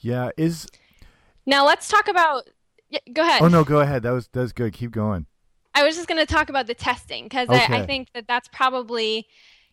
Yeah, 0.00 0.30
is 0.36 0.66
Now 1.46 1.64
let's 1.64 1.88
talk 1.88 2.08
about 2.08 2.48
yeah, 2.90 3.00
go 3.12 3.22
ahead. 3.22 3.42
Oh 3.42 3.48
no, 3.48 3.64
go 3.64 3.80
ahead. 3.80 4.02
That 4.02 4.12
was 4.12 4.28
that 4.28 4.40
was 4.40 4.52
good. 4.52 4.72
Keep 4.72 4.92
going. 4.92 5.26
I 5.74 5.82
was 5.82 5.96
just 5.96 6.06
going 6.06 6.24
to 6.24 6.32
talk 6.32 6.48
about 6.48 6.68
the 6.68 6.74
testing 6.74 7.24
because 7.24 7.48
okay. 7.48 7.74
I, 7.74 7.78
I 7.78 7.86
think 7.86 8.08
that 8.14 8.28
that's 8.28 8.48
probably 8.48 9.26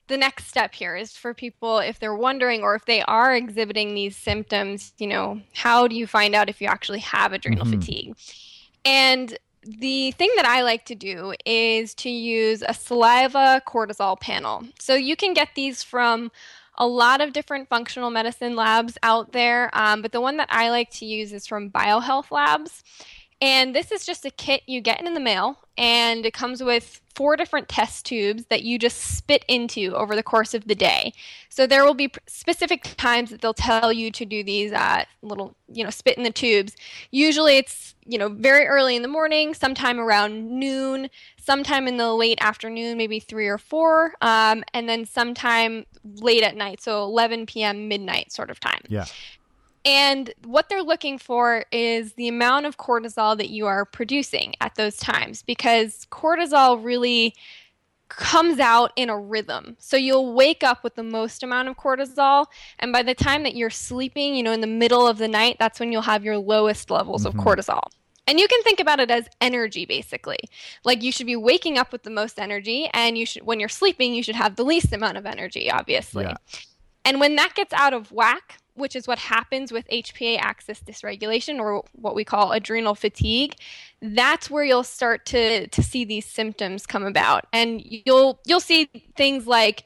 the 0.08 0.18
next 0.18 0.48
step 0.48 0.74
here 0.74 0.96
is 0.96 1.14
for 1.14 1.34
people 1.34 1.80
if 1.80 2.00
they're 2.00 2.16
wondering 2.16 2.64
or 2.64 2.76
if 2.76 2.86
they 2.86 3.02
are 3.04 3.36
exhibiting 3.36 3.94
these 3.94 4.16
symptoms, 4.18 4.94
you 4.98 5.08
know, 5.08 5.42
how 5.54 5.88
do 5.88 5.96
you 5.96 6.06
find 6.06 6.36
out 6.36 6.50
if 6.50 6.62
you 6.62 6.68
actually 6.68 7.00
have 7.00 7.34
adrenal 7.34 7.66
mm-hmm. 7.66 7.80
fatigue? 7.80 8.16
And 8.84 9.38
the 9.64 10.12
thing 10.12 10.32
that 10.36 10.46
I 10.46 10.64
like 10.64 10.86
to 10.86 10.96
do 10.96 11.34
is 11.46 11.94
to 11.96 12.10
use 12.10 12.64
a 12.68 12.74
saliva 12.74 13.62
cortisol 13.68 14.20
panel. 14.20 14.64
So 14.80 14.96
you 14.96 15.16
can 15.16 15.34
get 15.34 15.50
these 15.56 15.84
from 15.84 16.32
a 16.78 16.88
lot 16.88 17.22
of 17.22 17.34
different 17.34 17.70
functional 17.70 18.10
medicine 18.10 18.56
labs 18.56 18.98
out 19.04 19.34
there, 19.34 19.70
um, 19.74 20.02
but 20.02 20.12
the 20.12 20.22
one 20.22 20.38
that 20.38 20.48
I 20.52 20.70
like 20.70 20.90
to 20.92 21.06
use 21.06 21.32
is 21.32 21.46
from 21.46 21.70
BioHealth 21.70 22.32
Labs. 22.32 22.84
And 23.40 23.76
this 23.76 23.92
is 23.92 24.06
just 24.06 24.26
a 24.26 24.32
kit 24.32 24.64
you 24.68 24.82
get 24.82 25.02
in 25.06 25.14
the 25.14 25.20
mail, 25.20 25.58
and 25.78 26.26
it 26.26 26.34
comes 26.34 26.64
with 26.64 27.02
four 27.22 27.36
different 27.36 27.70
test 27.70 28.04
tubes 28.04 28.46
that 28.46 28.64
you 28.64 28.80
just 28.80 28.98
spit 28.98 29.46
into 29.48 29.94
over 29.96 30.16
the 30.16 30.24
course 30.24 30.56
of 30.56 30.66
the 30.66 30.74
day. 30.74 31.14
So 31.50 31.68
there 31.68 31.86
will 31.86 31.94
be 31.94 32.12
specific 32.26 32.96
times 32.98 33.30
that 33.30 33.42
they'll 33.42 33.54
tell 33.54 33.94
you 33.94 34.10
to 34.10 34.26
do 34.26 34.44
these 34.44 34.72
uh, 34.72 35.04
little, 35.22 35.56
you 35.72 35.84
know, 35.84 35.92
spit 35.92 36.18
in 36.18 36.24
the 36.24 36.32
tubes. 36.32 36.76
Usually 37.12 37.58
it's, 37.58 37.94
you 38.08 38.18
know, 38.18 38.28
very 38.28 38.66
early 38.66 38.96
in 38.96 39.04
the 39.04 39.08
morning, 39.08 39.54
sometime 39.54 40.00
around 40.00 40.50
noon, 40.50 41.12
sometime 41.40 41.88
in 41.88 41.98
the 41.98 42.12
late 42.12 42.40
afternoon, 42.42 42.98
maybe 42.98 43.20
three 43.20 43.48
or 43.48 43.60
four, 43.60 44.16
um, 44.22 44.64
and 44.74 44.90
then 44.90 45.06
sometime 45.06 45.86
late 46.04 46.42
at 46.42 46.56
night, 46.56 46.82
so 46.82 47.04
11 47.04 47.46
p.m., 47.46 47.88
midnight 47.88 48.32
sort 48.32 48.50
of 48.50 48.60
time. 48.60 48.82
Yeah. 48.88 49.06
And 49.84 50.32
what 50.46 50.70
they're 50.70 50.84
looking 50.84 51.18
for 51.18 51.66
is 51.72 52.14
the 52.14 52.28
amount 52.28 52.66
of 52.68 52.78
cortisol 52.78 53.36
that 53.38 53.50
you 53.50 53.66
are 53.66 53.86
producing 53.86 54.54
at 54.62 54.76
those 54.76 54.98
times 54.98 55.42
because 55.42 56.06
cortisol 56.12 56.84
really 56.84 57.34
comes 58.10 58.60
out 58.60 58.92
in 58.96 59.10
a 59.10 59.18
rhythm. 59.18 59.76
So 59.80 59.98
you'll 59.98 60.34
wake 60.34 60.64
up 60.64 60.84
with 60.84 60.96
the 60.96 61.04
most 61.04 61.44
amount 61.44 61.70
of 61.70 61.78
cortisol 61.78 62.46
and 62.78 62.92
by 62.92 63.04
the 63.04 63.16
time 63.16 63.44
that 63.44 63.56
you're 63.56 63.70
sleeping, 63.70 64.36
you 64.36 64.44
know, 64.44 64.52
in 64.52 64.62
the 64.62 64.68
middle 64.68 65.08
of 65.08 65.18
the 65.18 65.28
night, 65.28 65.58
that's 65.60 65.80
when 65.80 65.92
you'll 65.92 66.02
have 66.02 66.24
your 66.24 66.38
lowest 66.38 66.92
levels 66.92 67.26
mm-hmm. 67.26 67.40
of 67.40 67.46
cortisol. 67.46 67.82
And 68.28 68.40
you 68.40 68.48
can 68.48 68.62
think 68.64 68.80
about 68.80 69.00
it 69.00 69.10
as 69.10 69.28
energy 69.40 69.86
basically. 69.86 70.38
Like 70.84 71.02
you 71.02 71.12
should 71.12 71.26
be 71.26 71.36
waking 71.36 71.78
up 71.78 71.92
with 71.92 72.04
the 72.04 72.10
most 72.10 72.40
energy 72.40 72.90
and 72.94 73.18
you 73.18 73.26
should 73.26 73.44
when 73.44 73.60
you're 73.60 73.70
sleeping, 73.70 74.14
you 74.14 74.22
should 74.22 74.36
have 74.36 74.58
the 74.58 74.64
least 74.64 74.94
amount 74.94 75.18
of 75.18 75.26
energy, 75.26 75.72
obviously. 75.72 76.26
Yeah. 76.26 76.36
And 77.06 77.20
when 77.20 77.36
that 77.36 77.54
gets 77.56 77.74
out 77.74 77.94
of 77.94 78.12
whack, 78.12 78.60
which 78.76 78.96
is 78.96 79.08
what 79.08 79.20
happens 79.20 79.72
with 79.72 79.88
HPA 79.90 80.40
axis 80.40 80.80
dysregulation 80.80 81.60
or 81.60 81.84
what 81.94 82.16
we 82.16 82.24
call 82.24 82.52
adrenal 82.52 82.96
fatigue, 82.96 83.56
that's 84.02 84.50
where 84.50 84.64
you'll 84.64 84.84
start 84.84 85.26
to 85.28 85.68
to 85.68 85.84
see 85.84 86.06
these 86.06 86.26
symptoms 86.26 86.86
come 86.86 87.06
about. 87.06 87.46
And 87.52 87.82
you'll 87.84 88.40
you'll 88.46 88.60
see 88.60 88.86
things 89.16 89.48
like 89.48 89.84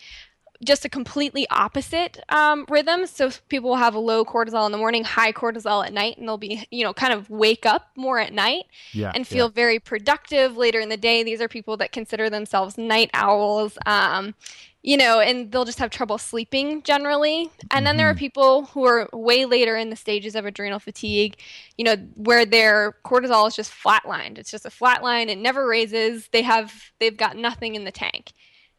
just 0.63 0.85
a 0.85 0.89
completely 0.89 1.47
opposite 1.49 2.23
um, 2.29 2.65
rhythm. 2.69 3.05
So 3.07 3.29
people 3.49 3.71
will 3.71 3.77
have 3.77 3.95
a 3.95 3.99
low 3.99 4.23
cortisol 4.23 4.65
in 4.65 4.71
the 4.71 4.77
morning, 4.77 5.03
high 5.03 5.31
cortisol 5.31 5.85
at 5.85 5.93
night, 5.93 6.17
and 6.17 6.27
they'll 6.27 6.37
be, 6.37 6.65
you 6.71 6.83
know, 6.83 6.93
kind 6.93 7.13
of 7.13 7.29
wake 7.29 7.65
up 7.65 7.89
more 7.95 8.19
at 8.19 8.33
night 8.33 8.65
yeah, 8.93 9.11
and 9.13 9.27
feel 9.27 9.47
yeah. 9.47 9.53
very 9.53 9.79
productive 9.79 10.57
later 10.57 10.79
in 10.79 10.89
the 10.89 10.97
day. 10.97 11.23
These 11.23 11.41
are 11.41 11.47
people 11.47 11.77
that 11.77 11.91
consider 11.91 12.29
themselves 12.29 12.77
night 12.77 13.09
owls. 13.13 13.77
Um, 13.85 14.35
you 14.85 14.97
know, 14.97 15.19
and 15.19 15.51
they'll 15.51 15.65
just 15.65 15.79
have 15.79 15.89
trouble 15.89 16.19
sleeping 16.19 16.83
generally. 16.83 17.49
And 17.71 17.87
then 17.87 17.97
there 17.97 18.07
are 18.07 18.13
mm-hmm. 18.13 18.19
people 18.19 18.65
who 18.65 18.85
are 18.85 19.09
way 19.13 19.45
later 19.45 19.75
in 19.75 19.89
the 19.89 19.95
stages 19.95 20.35
of 20.35 20.45
adrenal 20.45 20.77
fatigue, 20.77 21.37
you 21.75 21.83
know, 21.83 21.95
where 22.13 22.45
their 22.45 22.95
cortisol 23.03 23.47
is 23.47 23.55
just 23.55 23.71
flatlined. 23.71 24.37
It's 24.37 24.51
just 24.51 24.63
a 24.63 24.69
flat 24.69 25.01
line, 25.01 25.27
it 25.27 25.39
never 25.39 25.67
raises. 25.67 26.27
They 26.27 26.43
have 26.43 26.91
they've 26.99 27.17
got 27.17 27.35
nothing 27.35 27.73
in 27.73 27.83
the 27.83 27.91
tank. 27.91 28.33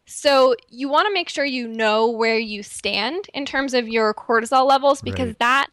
So 0.07 0.55
you 0.71 0.89
want 0.89 1.09
to 1.09 1.13
make 1.13 1.29
sure 1.29 1.45
you 1.45 1.67
know 1.67 2.09
where 2.09 2.39
you 2.39 2.63
stand 2.63 3.29
in 3.35 3.45
terms 3.45 3.75
of 3.75 3.89
your 3.89 4.15
cortisol 4.15 4.65
levels 4.65 5.03
because 5.03 5.31
right. 5.31 5.39
that 5.41 5.67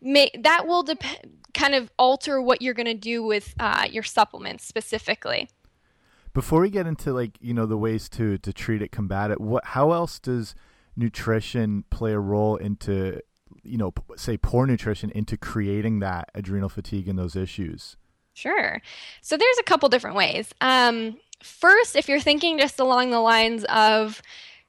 may 0.00 0.30
that 0.38 0.68
will 0.68 0.84
depend 0.84 1.38
kind 1.54 1.74
of 1.74 1.90
alter 1.98 2.40
what 2.40 2.62
you're 2.62 2.72
going 2.72 2.86
to 2.86 2.94
do 2.94 3.20
with 3.24 3.52
uh, 3.58 3.86
your 3.90 4.04
supplements 4.04 4.64
specifically 4.64 5.48
before 6.32 6.60
we 6.60 6.70
get 6.70 6.86
into 6.86 7.12
like 7.12 7.38
you 7.40 7.54
know 7.54 7.66
the 7.66 7.76
ways 7.76 8.08
to 8.08 8.38
to 8.38 8.52
treat 8.52 8.82
it 8.82 8.90
combat 8.90 9.30
it 9.30 9.40
what 9.40 9.64
how 9.66 9.92
else 9.92 10.18
does 10.18 10.54
nutrition 10.96 11.84
play 11.90 12.12
a 12.12 12.18
role 12.18 12.56
into 12.56 13.20
you 13.62 13.78
know 13.78 13.92
say 14.16 14.36
poor 14.36 14.66
nutrition 14.66 15.10
into 15.10 15.36
creating 15.36 16.00
that 16.00 16.30
adrenal 16.34 16.68
fatigue 16.68 17.08
and 17.08 17.18
those 17.18 17.36
issues? 17.36 17.96
Sure. 18.34 18.80
So 19.20 19.36
there's 19.36 19.58
a 19.58 19.62
couple 19.62 19.90
different 19.90 20.16
ways. 20.16 20.54
Um, 20.62 21.18
first 21.42 21.96
if 21.96 22.08
you're 22.08 22.20
thinking 22.20 22.58
just 22.58 22.80
along 22.80 23.10
the 23.10 23.20
lines 23.20 23.64
of 23.64 24.22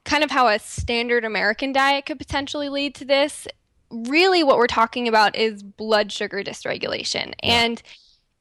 kind 0.04 0.22
of 0.24 0.30
how 0.30 0.48
a 0.48 0.58
standard 0.58 1.24
american 1.24 1.72
diet 1.72 2.04
could 2.04 2.18
potentially 2.18 2.68
lead 2.68 2.94
to 2.96 3.04
this 3.04 3.46
really 3.94 4.42
what 4.42 4.58
we're 4.58 4.66
talking 4.66 5.08
about 5.08 5.36
is 5.36 5.62
blood 5.62 6.10
sugar 6.10 6.42
dysregulation. 6.42 7.34
And 7.42 7.82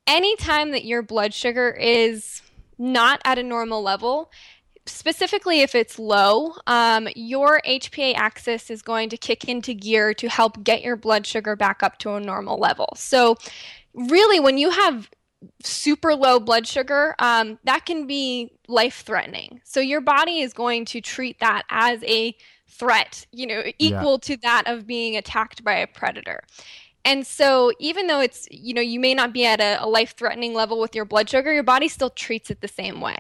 anytime 0.07 0.71
that 0.71 0.85
your 0.85 1.01
blood 1.01 1.33
sugar 1.33 1.71
is 1.71 2.41
not 2.83 3.21
at 3.23 3.39
a 3.39 3.43
normal 3.43 3.81
level, 3.81 4.29
specifically 4.85 5.61
if 5.61 5.73
it's 5.73 5.97
low, 5.97 6.53
um, 6.67 7.07
your 7.15 7.61
HPA 7.65 8.13
axis 8.15 8.69
is 8.69 8.81
going 8.81 9.09
to 9.09 9.17
kick 9.17 9.45
into 9.45 9.73
gear 9.73 10.13
to 10.15 10.27
help 10.27 10.63
get 10.63 10.81
your 10.81 10.97
blood 10.97 11.25
sugar 11.25 11.55
back 11.55 11.81
up 11.81 11.97
to 11.99 12.13
a 12.13 12.19
normal 12.19 12.57
level. 12.57 12.89
So, 12.97 13.37
really, 13.93 14.39
when 14.39 14.57
you 14.57 14.69
have 14.69 15.09
super 15.63 16.13
low 16.13 16.39
blood 16.39 16.67
sugar, 16.67 17.15
um, 17.19 17.59
that 17.63 17.85
can 17.85 18.05
be 18.07 18.51
life 18.67 19.03
threatening. 19.05 19.61
So, 19.63 19.79
your 19.79 20.01
body 20.01 20.41
is 20.41 20.51
going 20.51 20.85
to 20.85 20.99
treat 20.99 21.39
that 21.39 21.63
as 21.69 22.03
a 22.03 22.35
threat, 22.67 23.25
you 23.31 23.47
know, 23.47 23.63
equal 23.79 24.13
yeah. 24.13 24.35
to 24.35 24.37
that 24.37 24.63
of 24.67 24.85
being 24.85 25.15
attacked 25.15 25.63
by 25.63 25.75
a 25.75 25.87
predator. 25.87 26.43
And 27.05 27.27
so, 27.27 27.71
even 27.79 28.07
though 28.07 28.21
it's, 28.21 28.47
you 28.49 28.73
know, 28.73 28.81
you 28.81 28.99
may 28.99 29.13
not 29.13 29.33
be 29.33 29.45
at 29.45 29.59
a, 29.59 29.83
a 29.83 29.87
life 29.87 30.15
threatening 30.15 30.53
level 30.53 30.79
with 30.79 30.95
your 30.95 31.05
blood 31.05 31.29
sugar, 31.29 31.53
your 31.53 31.63
body 31.63 31.87
still 31.87 32.09
treats 32.09 32.49
it 32.49 32.61
the 32.61 32.67
same 32.67 33.01
way. 33.01 33.17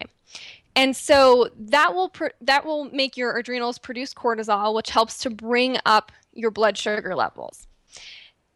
And 0.75 0.95
so 0.95 1.49
that 1.57 1.93
will 1.93 2.09
pr- 2.09 2.37
that 2.41 2.65
will 2.65 2.85
make 2.85 3.17
your 3.17 3.37
adrenals 3.37 3.77
produce 3.77 4.13
cortisol, 4.13 4.73
which 4.73 4.89
helps 4.89 5.17
to 5.19 5.29
bring 5.29 5.77
up 5.85 6.11
your 6.33 6.49
blood 6.49 6.77
sugar 6.77 7.15
levels. 7.15 7.67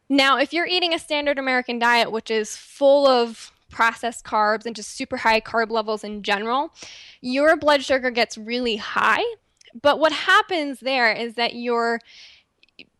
Now, 0.09 0.37
if 0.37 0.53
you're 0.53 0.65
eating 0.65 0.93
a 0.93 0.99
standard 0.99 1.37
American 1.37 1.79
diet, 1.79 2.11
which 2.11 2.31
is 2.31 2.55
full 2.55 3.05
of 3.05 3.51
processed 3.69 4.23
carbs 4.23 4.65
and 4.65 4.75
just 4.75 4.95
super 4.95 5.17
high 5.17 5.41
carb 5.41 5.69
levels 5.69 6.03
in 6.03 6.23
general, 6.23 6.73
your 7.21 7.57
blood 7.57 7.83
sugar 7.83 8.09
gets 8.09 8.37
really 8.37 8.77
high. 8.77 9.23
But 9.79 9.99
what 9.99 10.13
happens 10.13 10.79
there 10.79 11.11
is 11.11 11.33
that 11.33 11.55
your 11.55 11.99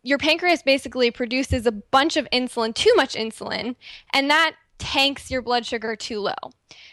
your 0.04 0.18
pancreas 0.18 0.64
basically 0.64 1.12
produces 1.12 1.66
a 1.66 1.72
bunch 1.72 2.18
of 2.18 2.28
insulin, 2.32 2.74
too 2.74 2.94
much 2.96 3.16
insulin, 3.16 3.76
and 4.14 4.30
that 4.30 4.56
tanks 4.78 5.32
your 5.32 5.42
blood 5.42 5.66
sugar 5.66 5.96
too 5.96 6.20
low. 6.20 6.34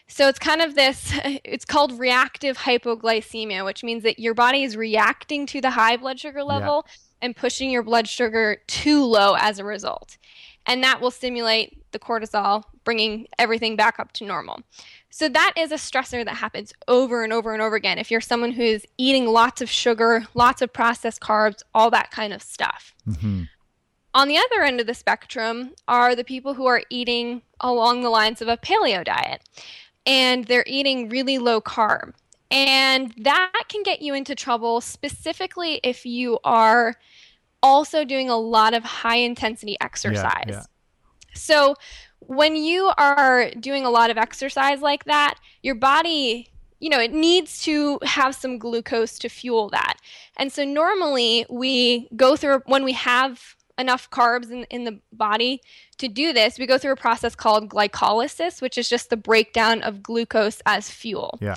So 0.09 0.29
it's 0.29 0.39
kind 0.39 0.61
of 0.61 0.75
this, 0.75 1.13
it's 1.45 1.65
called 1.65 1.99
reactive 1.99 2.59
hypoglycemia, 2.59 3.65
which 3.65 3.85
means 3.85 4.03
that 4.03 4.19
your 4.19 4.35
body 4.35 4.65
is 4.65 4.77
reacting 4.77 5.47
to 5.47 5.61
the 5.61 5.71
high 5.71 5.97
blood 5.97 6.19
sugar 6.19 6.43
level 6.43 6.85
yeah. 6.87 6.93
and 7.23 7.37
pushing 7.37 7.71
your 7.71 7.83
blood 7.83 8.09
sugar 8.09 8.59
too 8.67 9.05
low 9.05 9.35
as 9.39 9.59
a 9.59 9.65
result. 9.65 10.17
And 10.67 10.83
that 10.83 11.01
will 11.01 11.11
stimulate 11.11 11.91
the 11.93 11.99
cortisol, 11.99 12.65
bringing 12.85 13.27
everything 13.39 13.77
back 13.77 13.99
up 13.99 14.13
to 14.13 14.25
normal. 14.25 14.61
So 15.11 15.29
that 15.29 15.53
is 15.57 15.71
a 15.71 15.77
stressor 15.77 16.25
that 16.25 16.37
happens 16.37 16.73
over 16.89 17.23
and 17.23 17.33
over 17.33 17.53
and 17.53 17.63
over 17.63 17.77
again. 17.77 17.99
If 17.99 18.11
you're 18.11 18.21
someone 18.21 18.53
who's 18.53 18.85
eating 18.99 19.27
lots 19.27 19.63
of 19.63 19.71
sugar, 19.71 20.27
lots 20.35 20.61
of 20.61 20.73
processed 20.73 21.21
carbs, 21.21 21.63
all 21.75 21.91
that 21.91 22.11
kind 22.11 22.33
of 22.33 22.43
stuff. 22.43 22.95
Mm-hmm. 23.09 23.43
On 24.15 24.29
the 24.29 24.37
other 24.37 24.63
end 24.63 24.81
of 24.81 24.87
the 24.87 24.95
spectrum 24.95 25.73
are 25.89 26.15
the 26.15 26.25
people 26.25 26.55
who 26.55 26.67
are 26.67 26.83
eating 26.91 27.43
along 27.61 28.03
the 28.03 28.11
lines 28.11 28.41
of 28.41 28.49
a 28.49 28.57
paleo 28.57 29.05
diet 29.05 29.43
and 30.07 30.45
they're 30.47 30.65
eating 30.67 31.09
really 31.09 31.39
low 31.39 31.61
carb. 31.61 32.15
And 32.51 33.13
that 33.19 33.65
can 33.69 33.83
get 33.83 34.03
you 34.03 34.15
into 34.15 34.35
trouble, 34.35 34.81
specifically 34.81 35.81
if 35.83 36.07
you 36.07 36.39
are 36.45 36.95
also 37.65 38.05
doing 38.05 38.29
a 38.29 38.37
lot 38.37 38.75
of 38.75 38.85
high 38.85 39.17
intensity 39.17 39.77
exercise. 39.81 40.45
Yeah, 40.47 40.55
yeah. 40.55 40.63
So, 41.35 41.75
when 42.21 42.55
you 42.57 42.93
are 42.97 43.51
doing 43.59 43.85
a 43.85 43.91
lot 43.91 44.11
of 44.11 44.19
exercise 44.19 44.81
like 44.81 45.05
that, 45.05 45.35
your 45.63 45.75
body, 45.75 46.49
you 46.79 46.91
know, 46.91 47.01
it 47.01 47.13
needs 47.13 47.63
to 47.65 47.99
have 48.03 48.35
some 48.35 48.59
glucose 48.59 49.19
to 49.19 49.29
fuel 49.29 49.71
that. 49.71 49.97
And 50.37 50.53
so, 50.53 50.65
normally 50.65 51.47
we 51.49 52.09
go 52.15 52.37
through 52.37 52.63
when 52.67 52.85
we 52.85 52.93
have 52.93 53.57
enough 53.79 54.09
carbs 54.11 54.51
in, 54.51 54.65
in 54.65 54.85
the 54.85 55.01
body 55.13 55.61
to 55.99 56.07
do 56.07 56.33
this, 56.33 56.59
we 56.59 56.67
go 56.67 56.79
through 56.79 56.93
a 56.93 56.97
process 56.97 57.35
called 57.35 57.69
glycolysis, 57.69 58.63
which 58.63 58.79
is 58.79 58.89
just 58.89 59.11
the 59.11 59.17
breakdown 59.17 59.83
of 59.83 60.03
glucose 60.03 60.61
as 60.67 60.91
fuel. 60.91 61.39
Yeah. 61.41 61.57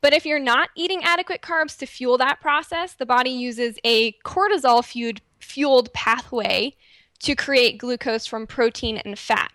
But 0.00 0.12
if 0.12 0.26
you're 0.26 0.40
not 0.40 0.70
eating 0.76 1.02
adequate 1.04 1.42
carbs 1.42 1.78
to 1.78 1.86
fuel 1.86 2.18
that 2.18 2.40
process, 2.40 2.94
the 2.94 3.06
body 3.06 3.30
uses 3.30 3.78
a 3.84 4.12
cortisol 4.24 4.84
fueled, 4.84 5.20
fueled 5.42 5.92
pathway 5.92 6.74
to 7.20 7.34
create 7.34 7.78
glucose 7.78 8.26
from 8.26 8.46
protein 8.46 8.98
and 8.98 9.18
fat. 9.18 9.52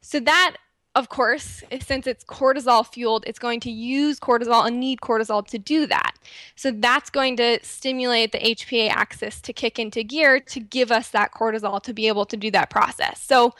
So 0.00 0.20
that 0.20 0.56
of 0.96 1.10
course, 1.10 1.62
since 1.82 2.06
it's 2.06 2.24
cortisol 2.24 2.84
fueled, 2.86 3.24
it's 3.26 3.38
going 3.38 3.60
to 3.60 3.70
use 3.70 4.18
cortisol 4.18 4.66
and 4.66 4.80
need 4.80 5.00
cortisol 5.02 5.46
to 5.48 5.58
do 5.58 5.86
that. 5.86 6.14
So 6.56 6.70
that's 6.70 7.10
going 7.10 7.36
to 7.36 7.58
stimulate 7.62 8.32
the 8.32 8.38
HPA 8.38 8.88
axis 8.88 9.42
to 9.42 9.52
kick 9.52 9.78
into 9.78 10.02
gear 10.02 10.40
to 10.40 10.58
give 10.58 10.90
us 10.90 11.10
that 11.10 11.34
cortisol 11.34 11.82
to 11.82 11.92
be 11.92 12.08
able 12.08 12.24
to 12.24 12.36
do 12.38 12.50
that 12.52 12.70
process. 12.70 13.22
So 13.22 13.54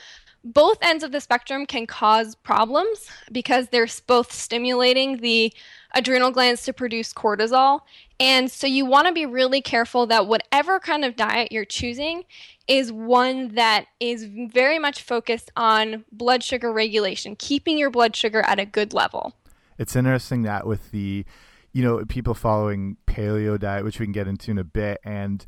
both 0.47 0.79
ends 0.81 1.03
of 1.03 1.11
the 1.11 1.21
spectrum 1.21 1.67
can 1.67 1.87
cause 1.87 2.37
problems 2.37 3.11
because 3.33 3.69
they're 3.69 3.89
both 4.07 4.33
stimulating 4.33 5.19
the 5.19 5.53
adrenal 5.95 6.31
glands 6.31 6.63
to 6.65 6.73
produce 6.73 7.13
cortisol. 7.13 7.81
And 8.21 8.51
so 8.51 8.67
you 8.67 8.87
want 8.87 9.09
to 9.09 9.13
be 9.13 9.27
really 9.27 9.61
careful 9.61 10.07
that 10.07 10.27
whatever 10.27 10.79
kind 10.79 11.05
of 11.05 11.17
diet 11.17 11.51
you're 11.51 11.65
choosing 11.65 12.25
is 12.69 12.93
one 12.93 13.55
that 13.55 13.87
is 13.99 14.25
very 14.25 14.79
much 14.79 15.03
focused 15.03 15.51
on 15.57 16.05
blood 16.13 16.43
sugar 16.43 16.73
regulation, 16.73 17.35
keeping 17.37 17.77
your 17.77 17.91
blood 17.91 18.15
sugar 18.15 18.41
at 18.43 18.61
a 18.61 18.65
good 18.65 18.95
level. 18.95 19.35
It's 19.79 19.97
interesting 19.97 20.43
that 20.43 20.67
with 20.67 20.93
the, 20.93 21.25
you 21.73 21.83
know, 21.83 22.05
people 22.05 22.35
following 22.35 22.97
paleo 23.07 23.59
diet, 23.59 23.85
which 23.85 23.99
we 23.99 24.07
can 24.07 24.13
get 24.13 24.29
into 24.29 24.51
in 24.51 24.59
a 24.59 24.65
bit, 24.65 25.01
and 25.05 25.45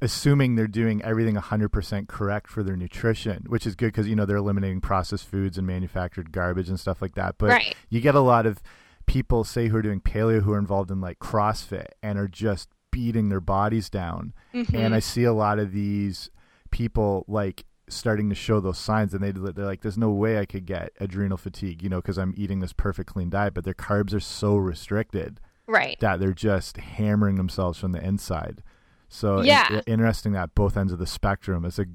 assuming 0.00 0.54
they're 0.54 0.66
doing 0.66 1.02
everything 1.02 1.36
100% 1.36 2.08
correct 2.08 2.48
for 2.48 2.62
their 2.62 2.76
nutrition, 2.76 3.44
which 3.48 3.66
is 3.66 3.74
good 3.74 3.86
because, 3.86 4.08
you 4.08 4.16
know, 4.16 4.24
they're 4.24 4.36
eliminating 4.36 4.80
processed 4.80 5.28
foods 5.28 5.58
and 5.58 5.66
manufactured 5.66 6.32
garbage 6.32 6.68
and 6.68 6.78
stuff 6.78 7.02
like 7.02 7.14
that. 7.14 7.36
But 7.38 7.50
right. 7.50 7.76
you 7.88 8.00
get 8.00 8.14
a 8.14 8.20
lot 8.20 8.46
of 8.46 8.62
people, 9.06 9.44
say, 9.44 9.68
who 9.68 9.76
are 9.76 9.82
doing 9.82 10.00
paleo 10.00 10.42
who 10.42 10.52
are 10.52 10.58
involved 10.58 10.90
in 10.90 11.00
like 11.00 11.18
CrossFit 11.18 11.88
and 12.02 12.18
are 12.18 12.28
just 12.28 12.68
beating 12.90 13.28
their 13.28 13.40
bodies 13.40 13.90
down. 13.90 14.32
Mm-hmm. 14.54 14.76
And 14.76 14.94
I 14.94 15.00
see 15.00 15.24
a 15.24 15.32
lot 15.32 15.58
of 15.58 15.72
these 15.72 16.30
people 16.70 17.24
like 17.28 17.64
starting 17.88 18.28
to 18.28 18.34
show 18.34 18.60
those 18.60 18.78
signs 18.78 19.14
and 19.14 19.22
they 19.22 19.30
they're 19.30 19.64
like 19.64 19.80
there's 19.80 19.96
no 19.96 20.10
way 20.10 20.38
I 20.38 20.44
could 20.44 20.66
get 20.66 20.92
adrenal 21.00 21.38
fatigue, 21.38 21.82
you 21.82 21.88
know, 21.88 22.02
cuz 22.02 22.18
I'm 22.18 22.34
eating 22.36 22.60
this 22.60 22.72
perfect 22.72 23.10
clean 23.10 23.30
diet, 23.30 23.54
but 23.54 23.64
their 23.64 23.74
carbs 23.74 24.14
are 24.14 24.20
so 24.20 24.56
restricted. 24.56 25.40
Right. 25.66 25.98
That 26.00 26.20
they're 26.20 26.32
just 26.32 26.78
hammering 26.78 27.36
themselves 27.36 27.78
from 27.78 27.92
the 27.92 28.04
inside. 28.04 28.62
So 29.08 29.40
yeah. 29.40 29.80
interesting 29.86 30.32
that 30.32 30.54
both 30.54 30.76
ends 30.76 30.92
of 30.92 30.98
the 30.98 31.06
spectrum 31.06 31.64
is 31.64 31.78
a 31.78 31.86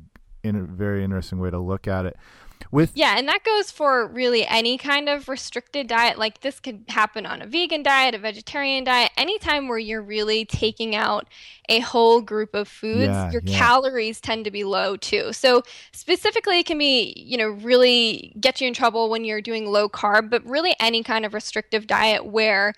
in 0.43 0.55
a 0.55 0.63
very 0.63 1.03
interesting 1.03 1.39
way 1.39 1.49
to 1.49 1.59
look 1.59 1.87
at 1.87 2.05
it 2.05 2.17
with 2.71 2.91
yeah 2.95 3.17
and 3.17 3.27
that 3.27 3.43
goes 3.43 3.71
for 3.71 4.07
really 4.07 4.45
any 4.47 4.77
kind 4.77 5.09
of 5.09 5.27
restricted 5.27 5.87
diet 5.87 6.17
like 6.17 6.41
this 6.41 6.59
could 6.59 6.83
happen 6.87 7.25
on 7.25 7.41
a 7.41 7.45
vegan 7.45 7.83
diet 7.83 8.15
a 8.15 8.17
vegetarian 8.17 8.83
diet 8.83 9.11
anytime 9.17 9.67
where 9.67 9.77
you're 9.77 10.01
really 10.01 10.45
taking 10.45 10.95
out 10.95 11.27
a 11.69 11.79
whole 11.79 12.21
group 12.21 12.53
of 12.53 12.67
foods 12.67 13.03
yeah, 13.03 13.31
your 13.31 13.41
yeah. 13.45 13.57
calories 13.57 14.19
tend 14.19 14.45
to 14.45 14.51
be 14.51 14.63
low 14.63 14.95
too 14.95 15.31
so 15.33 15.61
specifically 15.91 16.59
it 16.59 16.65
can 16.65 16.77
be 16.77 17.13
you 17.17 17.37
know 17.37 17.49
really 17.49 18.33
get 18.39 18.61
you 18.61 18.67
in 18.67 18.73
trouble 18.73 19.09
when 19.09 19.23
you're 19.23 19.41
doing 19.41 19.65
low 19.65 19.89
carb 19.89 20.29
but 20.29 20.43
really 20.45 20.75
any 20.79 21.03
kind 21.03 21.25
of 21.25 21.33
restrictive 21.33 21.87
diet 21.87 22.25
where 22.25 22.73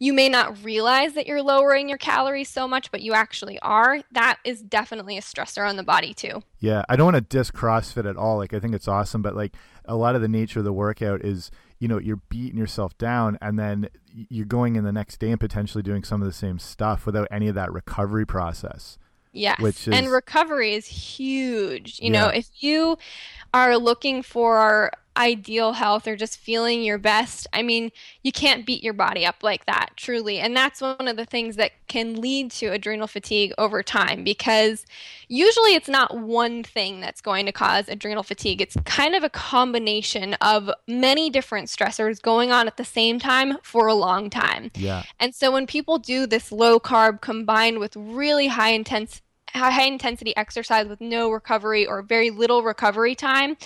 you 0.00 0.14
may 0.14 0.30
not 0.30 0.64
realize 0.64 1.12
that 1.12 1.26
you're 1.26 1.42
lowering 1.42 1.88
your 1.88 1.98
calories 1.98 2.48
so 2.48 2.66
much, 2.66 2.90
but 2.90 3.02
you 3.02 3.12
actually 3.12 3.58
are. 3.60 4.00
That 4.10 4.38
is 4.44 4.62
definitely 4.62 5.18
a 5.18 5.20
stressor 5.20 5.68
on 5.68 5.76
the 5.76 5.82
body 5.82 6.14
too. 6.14 6.42
Yeah, 6.58 6.82
I 6.88 6.96
don't 6.96 7.12
want 7.12 7.16
to 7.16 7.20
diss 7.20 7.50
CrossFit 7.50 8.08
at 8.08 8.16
all. 8.16 8.38
Like 8.38 8.54
I 8.54 8.60
think 8.60 8.74
it's 8.74 8.88
awesome, 8.88 9.20
but 9.20 9.36
like 9.36 9.54
a 9.84 9.94
lot 9.94 10.14
of 10.16 10.22
the 10.22 10.28
nature 10.28 10.60
of 10.60 10.64
the 10.64 10.72
workout 10.72 11.22
is, 11.22 11.50
you 11.78 11.86
know, 11.86 11.98
you're 11.98 12.22
beating 12.30 12.58
yourself 12.58 12.96
down 12.96 13.36
and 13.42 13.58
then 13.58 13.90
you're 14.10 14.46
going 14.46 14.76
in 14.76 14.84
the 14.84 14.92
next 14.92 15.20
day 15.20 15.30
and 15.30 15.38
potentially 15.38 15.82
doing 15.82 16.02
some 16.02 16.22
of 16.22 16.26
the 16.26 16.32
same 16.32 16.58
stuff 16.58 17.04
without 17.04 17.28
any 17.30 17.48
of 17.48 17.54
that 17.54 17.70
recovery 17.70 18.24
process. 18.24 18.96
Yes. 19.32 19.60
Which 19.60 19.86
is, 19.86 19.94
and 19.94 20.10
recovery 20.10 20.74
is 20.74 20.86
huge. 20.86 22.00
You 22.00 22.10
yeah. 22.10 22.20
know, 22.20 22.28
if 22.28 22.48
you 22.60 22.96
are 23.52 23.76
looking 23.76 24.22
for 24.22 24.90
ideal 25.16 25.72
health 25.72 26.06
or 26.06 26.16
just 26.16 26.38
feeling 26.38 26.82
your 26.82 26.98
best, 26.98 27.46
I 27.52 27.62
mean, 27.62 27.90
you 28.22 28.32
can't 28.32 28.64
beat 28.64 28.82
your 28.82 28.92
body 28.92 29.26
up 29.26 29.42
like 29.42 29.66
that, 29.66 29.90
truly. 29.96 30.38
And 30.38 30.56
that's 30.56 30.80
one 30.80 31.08
of 31.08 31.16
the 31.16 31.24
things 31.24 31.56
that 31.56 31.72
can 31.88 32.20
lead 32.20 32.50
to 32.52 32.66
adrenal 32.68 33.06
fatigue 33.06 33.52
over 33.58 33.82
time 33.82 34.24
because 34.24 34.86
usually 35.28 35.74
it's 35.74 35.88
not 35.88 36.16
one 36.16 36.62
thing 36.62 37.00
that's 37.00 37.20
going 37.20 37.46
to 37.46 37.52
cause 37.52 37.88
adrenal 37.88 38.22
fatigue. 38.22 38.60
It's 38.60 38.76
kind 38.84 39.14
of 39.14 39.24
a 39.24 39.28
combination 39.28 40.34
of 40.34 40.70
many 40.86 41.28
different 41.30 41.68
stressors 41.68 42.22
going 42.22 42.52
on 42.52 42.66
at 42.66 42.76
the 42.76 42.84
same 42.84 43.18
time 43.18 43.58
for 43.62 43.88
a 43.88 43.94
long 43.94 44.30
time. 44.30 44.70
Yeah. 44.74 45.02
And 45.18 45.34
so 45.34 45.50
when 45.50 45.66
people 45.66 45.98
do 45.98 46.26
this 46.26 46.52
low 46.52 46.78
carb 46.78 47.20
combined 47.20 47.78
with 47.78 47.96
really 47.96 48.46
high 48.46 48.70
intense 48.70 49.22
high 49.52 49.82
intensity 49.82 50.36
exercise 50.36 50.86
with 50.86 51.00
no 51.00 51.30
recovery 51.30 51.86
or 51.86 52.02
very 52.02 52.30
little 52.30 52.62
recovery 52.62 53.14
time 53.14 53.56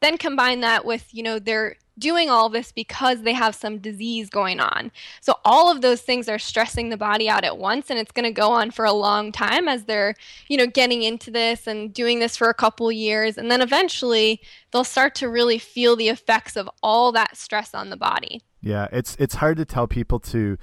then 0.00 0.18
combine 0.18 0.60
that 0.60 0.84
with, 0.84 1.12
you 1.12 1.22
know, 1.22 1.38
they're 1.38 1.76
doing 1.98 2.30
all 2.30 2.48
this 2.48 2.72
because 2.72 3.22
they 3.22 3.32
have 3.34 3.54
some 3.54 3.78
disease 3.78 4.30
going 4.30 4.58
on. 4.58 4.90
So 5.20 5.34
all 5.44 5.70
of 5.70 5.82
those 5.82 6.00
things 6.00 6.28
are 6.28 6.38
stressing 6.38 6.88
the 6.88 6.96
body 6.96 7.28
out 7.28 7.44
at 7.44 7.58
once 7.58 7.90
and 7.90 7.98
it's 7.98 8.10
going 8.10 8.24
to 8.24 8.32
go 8.32 8.50
on 8.50 8.70
for 8.70 8.84
a 8.84 8.92
long 8.92 9.30
time 9.30 9.68
as 9.68 9.84
they're, 9.84 10.14
you 10.48 10.56
know, 10.56 10.66
getting 10.66 11.02
into 11.02 11.30
this 11.30 11.66
and 11.66 11.92
doing 11.92 12.18
this 12.18 12.36
for 12.36 12.48
a 12.48 12.54
couple 12.54 12.90
years 12.90 13.36
and 13.36 13.50
then 13.50 13.60
eventually 13.60 14.40
they'll 14.72 14.82
start 14.82 15.14
to 15.16 15.28
really 15.28 15.58
feel 15.58 15.94
the 15.94 16.08
effects 16.08 16.56
of 16.56 16.68
all 16.82 17.12
that 17.12 17.36
stress 17.36 17.74
on 17.74 17.90
the 17.90 17.96
body. 17.96 18.42
Yeah, 18.62 18.88
it's 18.92 19.16
it's 19.18 19.36
hard 19.36 19.56
to 19.58 19.64
tell 19.64 19.86
people 19.86 20.18
to 20.20 20.58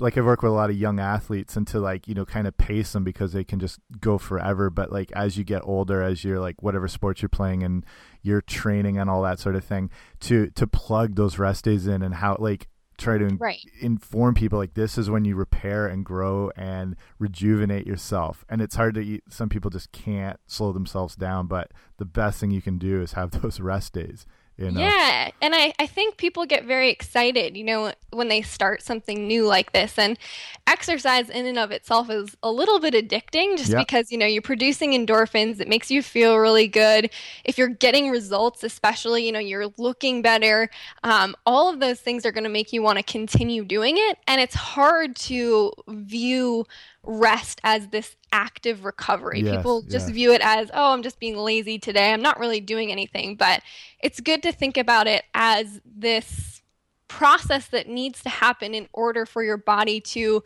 like 0.00 0.18
I 0.18 0.20
work 0.20 0.42
with 0.42 0.52
a 0.52 0.54
lot 0.54 0.70
of 0.70 0.76
young 0.76 1.00
athletes 1.00 1.56
and 1.56 1.66
to 1.68 1.80
like 1.80 2.08
you 2.08 2.14
know 2.14 2.24
kind 2.24 2.46
of 2.46 2.56
pace 2.56 2.92
them 2.92 3.04
because 3.04 3.32
they 3.32 3.44
can 3.44 3.58
just 3.58 3.78
go 4.00 4.18
forever. 4.18 4.70
But 4.70 4.92
like 4.92 5.12
as 5.12 5.36
you 5.36 5.44
get 5.44 5.62
older, 5.64 6.02
as 6.02 6.24
you're 6.24 6.40
like 6.40 6.62
whatever 6.62 6.88
sports 6.88 7.22
you're 7.22 7.28
playing 7.28 7.62
and 7.62 7.84
you're 8.22 8.40
training 8.40 8.98
and 8.98 9.08
all 9.08 9.22
that 9.22 9.38
sort 9.38 9.56
of 9.56 9.64
thing, 9.64 9.90
to 10.20 10.50
to 10.50 10.66
plug 10.66 11.16
those 11.16 11.38
rest 11.38 11.64
days 11.64 11.86
in 11.86 12.02
and 12.02 12.16
how 12.16 12.36
like 12.38 12.68
try 12.96 13.18
to 13.18 13.26
right. 13.36 13.60
inform 13.80 14.34
people 14.34 14.58
like 14.58 14.74
this 14.74 14.96
is 14.96 15.10
when 15.10 15.24
you 15.24 15.34
repair 15.34 15.86
and 15.86 16.04
grow 16.04 16.50
and 16.56 16.94
rejuvenate 17.18 17.86
yourself 17.86 18.44
and 18.48 18.62
it's 18.62 18.76
hard 18.76 18.94
to 18.94 19.00
eat 19.00 19.24
some 19.28 19.48
people 19.48 19.70
just 19.70 19.90
can't 19.90 20.38
slow 20.46 20.72
themselves 20.72 21.16
down 21.16 21.46
but 21.46 21.72
the 21.98 22.04
best 22.04 22.38
thing 22.38 22.50
you 22.50 22.62
can 22.62 22.78
do 22.78 23.02
is 23.02 23.12
have 23.12 23.30
those 23.42 23.58
rest 23.58 23.92
days 23.92 24.26
you 24.56 24.70
know? 24.70 24.80
Yeah, 24.80 25.30
and 25.42 25.54
I, 25.54 25.72
I 25.78 25.86
think 25.86 26.16
people 26.16 26.46
get 26.46 26.64
very 26.64 26.90
excited, 26.90 27.56
you 27.56 27.64
know, 27.64 27.92
when 28.10 28.28
they 28.28 28.42
start 28.42 28.82
something 28.82 29.26
new 29.26 29.46
like 29.46 29.72
this. 29.72 29.98
And 29.98 30.18
exercise 30.66 31.28
in 31.28 31.46
and 31.46 31.58
of 31.58 31.70
itself 31.70 32.08
is 32.08 32.36
a 32.42 32.50
little 32.50 32.78
bit 32.78 32.94
addicting 32.94 33.56
just 33.56 33.74
because, 33.74 34.12
you 34.12 34.18
know, 34.18 34.26
you're 34.26 34.42
producing 34.42 34.92
endorphins. 34.92 35.60
It 35.60 35.68
makes 35.68 35.90
you 35.90 36.02
feel 36.02 36.38
really 36.38 36.68
good. 36.68 37.10
If 37.44 37.58
you're 37.58 37.68
getting 37.68 38.10
results, 38.10 38.62
especially, 38.62 39.26
you 39.26 39.32
know, 39.32 39.40
you're 39.40 39.72
looking 39.76 40.22
better. 40.22 40.70
Um, 41.02 41.34
all 41.44 41.72
of 41.72 41.80
those 41.80 42.00
things 42.00 42.24
are 42.24 42.32
going 42.32 42.44
to 42.44 42.50
make 42.50 42.72
you 42.72 42.82
want 42.82 42.98
to 42.98 43.04
continue 43.04 43.64
doing 43.64 43.96
it. 43.98 44.18
And 44.28 44.40
it's 44.40 44.54
hard 44.54 45.16
to 45.16 45.72
view 45.88 46.64
rest 47.06 47.60
as 47.64 47.88
this 47.88 48.16
active 48.32 48.84
recovery. 48.84 49.40
Yes, 49.40 49.56
People 49.56 49.82
just 49.82 50.08
yes. 50.08 50.10
view 50.10 50.32
it 50.32 50.40
as, 50.42 50.70
oh, 50.74 50.92
I'm 50.92 51.02
just 51.02 51.20
being 51.20 51.36
lazy 51.36 51.78
today. 51.78 52.12
I'm 52.12 52.22
not 52.22 52.40
really 52.40 52.60
doing 52.60 52.90
anything. 52.90 53.36
But 53.36 53.62
it's 54.00 54.20
good 54.20 54.42
to 54.42 54.52
think 54.52 54.76
about 54.76 55.06
it 55.06 55.24
as 55.34 55.80
this 55.84 56.62
process 57.08 57.68
that 57.68 57.88
needs 57.88 58.22
to 58.22 58.28
happen 58.28 58.74
in 58.74 58.88
order 58.92 59.26
for 59.26 59.42
your 59.42 59.56
body 59.56 60.00
to 60.00 60.42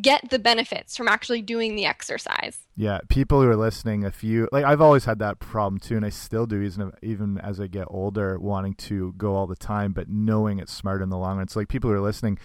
get 0.00 0.30
the 0.30 0.38
benefits 0.38 0.96
from 0.96 1.06
actually 1.08 1.42
doing 1.42 1.76
the 1.76 1.84
exercise. 1.84 2.58
Yeah, 2.76 3.00
people 3.08 3.42
who 3.42 3.48
are 3.48 3.56
listening, 3.56 4.04
if 4.04 4.24
you 4.24 4.48
like, 4.50 4.64
I've 4.64 4.80
always 4.80 5.04
had 5.04 5.18
that 5.18 5.38
problem 5.38 5.78
too, 5.78 5.96
and 5.96 6.04
I 6.04 6.08
still 6.08 6.46
do, 6.46 6.62
even 6.62 6.92
even 7.02 7.38
as 7.38 7.60
I 7.60 7.66
get 7.66 7.86
older, 7.90 8.38
wanting 8.38 8.74
to 8.74 9.12
go 9.16 9.34
all 9.34 9.46
the 9.46 9.56
time, 9.56 9.92
but 9.92 10.08
knowing 10.08 10.58
it's 10.58 10.72
smart 10.72 11.02
in 11.02 11.10
the 11.10 11.18
long 11.18 11.36
run. 11.36 11.42
It's 11.42 11.56
like 11.56 11.68
people 11.68 11.90
who 11.90 11.96
are 11.96 12.00
listening, 12.00 12.38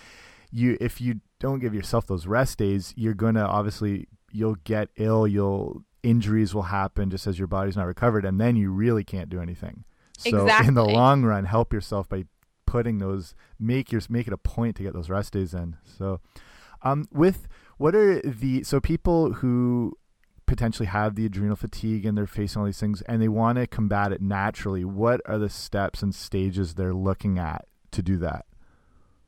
you 0.51 0.77
if 0.81 0.99
you 0.99 1.21
don't 1.39 1.59
give 1.59 1.73
yourself 1.73 2.07
those 2.07 2.27
rest 2.27 2.57
days, 2.57 2.93
you're 2.95 3.13
gonna 3.13 3.45
obviously 3.45 4.07
you'll 4.31 4.55
get 4.63 4.89
ill, 4.97 5.27
you'll 5.27 5.83
injuries 6.03 6.53
will 6.53 6.63
happen 6.63 7.09
just 7.09 7.27
as 7.27 7.37
your 7.37 7.47
body's 7.47 7.75
not 7.75 7.85
recovered, 7.85 8.25
and 8.25 8.39
then 8.39 8.55
you 8.55 8.71
really 8.71 9.03
can't 9.03 9.29
do 9.29 9.41
anything. 9.41 9.83
So 10.17 10.43
exactly. 10.43 10.69
in 10.69 10.73
the 10.73 10.85
long 10.85 11.23
run, 11.23 11.45
help 11.45 11.73
yourself 11.73 12.09
by 12.09 12.25
putting 12.65 12.97
those 12.97 13.33
make 13.59 13.91
your 13.91 14.01
make 14.09 14.27
it 14.27 14.33
a 14.33 14.37
point 14.37 14.75
to 14.75 14.83
get 14.83 14.93
those 14.93 15.09
rest 15.09 15.33
days 15.33 15.53
in. 15.53 15.77
So 15.83 16.19
um 16.83 17.07
with 17.11 17.47
what 17.77 17.95
are 17.95 18.21
the 18.21 18.63
so 18.63 18.79
people 18.79 19.33
who 19.33 19.97
potentially 20.47 20.87
have 20.87 21.15
the 21.15 21.25
adrenal 21.25 21.55
fatigue 21.55 22.05
and 22.05 22.17
they're 22.17 22.25
facing 22.25 22.59
all 22.59 22.65
these 22.65 22.79
things 22.79 23.01
and 23.03 23.21
they 23.21 23.27
want 23.27 23.57
to 23.57 23.67
combat 23.67 24.11
it 24.11 24.21
naturally, 24.21 24.83
what 24.83 25.21
are 25.25 25.37
the 25.37 25.49
steps 25.49 26.01
and 26.01 26.15
stages 26.15 26.73
they're 26.73 26.93
looking 26.93 27.37
at 27.37 27.65
to 27.91 28.01
do 28.01 28.17
that? 28.17 28.45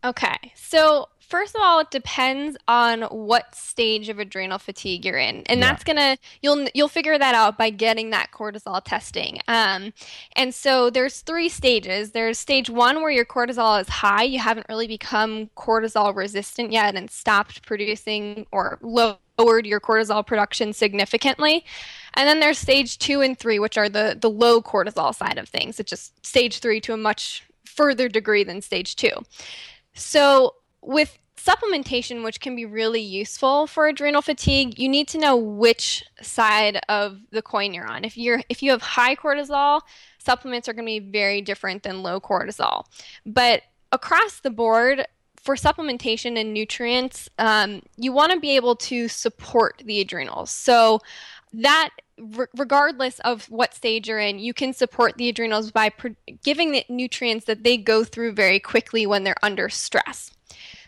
Okay. 0.03 0.37
So, 0.55 1.09
first 1.29 1.55
of 1.55 1.61
all, 1.61 1.79
it 1.79 1.91
depends 1.91 2.57
on 2.67 3.03
what 3.03 3.53
stage 3.53 4.09
of 4.09 4.19
adrenal 4.19 4.57
fatigue 4.57 5.05
you're 5.05 5.17
in. 5.17 5.43
And 5.45 5.59
yeah. 5.59 5.67
that's 5.67 5.83
going 5.83 5.97
to 5.97 6.17
you'll 6.41 6.67
you'll 6.73 6.89
figure 6.89 7.17
that 7.17 7.35
out 7.35 7.57
by 7.57 7.69
getting 7.69 8.09
that 8.09 8.31
cortisol 8.31 8.81
testing. 8.83 9.39
Um 9.47 9.93
and 10.35 10.53
so 10.53 10.89
there's 10.89 11.21
three 11.21 11.47
stages. 11.47 12.11
There's 12.11 12.37
stage 12.39 12.69
1 12.69 13.01
where 13.01 13.11
your 13.11 13.25
cortisol 13.25 13.79
is 13.79 13.87
high, 13.87 14.23
you 14.23 14.39
haven't 14.39 14.65
really 14.67 14.87
become 14.87 15.49
cortisol 15.55 16.15
resistant 16.15 16.71
yet 16.71 16.95
and 16.95 17.09
stopped 17.09 17.65
producing 17.65 18.47
or 18.51 18.79
lowered 18.81 19.65
your 19.65 19.79
cortisol 19.79 20.25
production 20.25 20.73
significantly. 20.73 21.63
And 22.15 22.27
then 22.27 22.39
there's 22.39 22.57
stage 22.57 22.97
2 22.97 23.21
and 23.21 23.37
3 23.37 23.59
which 23.59 23.77
are 23.77 23.87
the 23.87 24.17
the 24.19 24.29
low 24.29 24.61
cortisol 24.61 25.13
side 25.13 25.37
of 25.37 25.47
things. 25.47 25.79
It's 25.79 25.91
just 25.91 26.25
stage 26.25 26.59
3 26.59 26.81
to 26.81 26.93
a 26.93 26.97
much 26.97 27.43
further 27.65 28.09
degree 28.09 28.43
than 28.43 28.61
stage 28.61 28.95
2. 28.95 29.11
So, 29.93 30.55
with 30.81 31.17
supplementation, 31.37 32.23
which 32.23 32.39
can 32.39 32.55
be 32.55 32.65
really 32.65 33.01
useful 33.01 33.65
for 33.65 33.87
adrenal 33.87 34.21
fatigue, 34.21 34.77
you 34.77 34.89
need 34.89 35.07
to 35.07 35.17
know 35.17 35.35
which 35.37 36.03
side 36.21 36.79
of 36.89 37.19
the 37.31 37.41
coin 37.41 37.73
you're 37.73 37.87
on. 37.87 38.03
If 38.03 38.17
you're 38.17 38.41
if 38.49 38.61
you 38.61 38.71
have 38.71 38.81
high 38.81 39.15
cortisol, 39.15 39.81
supplements 40.17 40.67
are 40.67 40.73
going 40.73 40.85
to 40.85 40.99
be 41.01 41.11
very 41.11 41.41
different 41.41 41.83
than 41.83 42.03
low 42.03 42.19
cortisol. 42.19 42.83
But 43.25 43.63
across 43.91 44.39
the 44.39 44.51
board, 44.51 45.07
for 45.41 45.55
supplementation 45.55 46.37
and 46.39 46.53
nutrients, 46.53 47.29
um, 47.39 47.81
you 47.95 48.11
want 48.11 48.33
to 48.33 48.39
be 48.39 48.55
able 48.55 48.75
to 48.75 49.07
support 49.07 49.81
the 49.85 50.01
adrenals. 50.01 50.51
So 50.51 50.99
that 51.53 51.89
regardless 52.57 53.19
of 53.21 53.49
what 53.49 53.73
stage 53.73 54.09
you're 54.09 54.19
in, 54.19 54.39
you 54.39 54.53
can 54.53 54.73
support 54.73 55.17
the 55.17 55.29
adrenals 55.29 55.71
by 55.71 55.91
giving 56.43 56.71
the 56.71 56.83
nutrients 56.89 57.45
that 57.45 57.63
they 57.63 57.77
go 57.77 58.03
through 58.03 58.33
very 58.33 58.59
quickly 58.59 59.05
when 59.05 59.23
they're 59.23 59.35
under 59.41 59.69
stress. 59.69 60.31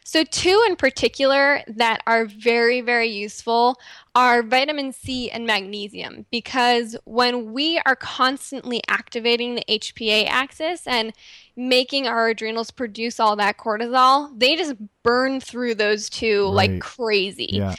So, 0.04 0.24
two 0.24 0.64
in 0.68 0.76
particular 0.76 1.62
that 1.68 2.02
are 2.08 2.26
very, 2.26 2.82
very 2.82 3.08
useful 3.08 3.80
are 4.16 4.42
vitamin 4.42 4.92
C 4.94 5.30
and 5.30 5.46
magnesium 5.46 6.26
because 6.32 6.96
when 7.06 7.54
we 7.54 7.80
are 7.86 7.96
constantly 7.96 8.82
activating 8.88 9.56
the 9.56 9.64
HPA 9.70 10.28
axis 10.28 10.88
and 10.88 11.14
making 11.56 12.08
our 12.08 12.30
adrenals 12.30 12.72
produce 12.72 13.20
all 13.20 13.36
that 13.36 13.58
cortisol, 13.58 14.38
they 14.38 14.56
just 14.56 14.74
burn 15.04 15.40
through 15.40 15.76
those 15.76 16.10
two 16.10 16.46
right. 16.46 16.72
like 16.72 16.80
crazy. 16.82 17.50
Yeah. 17.52 17.76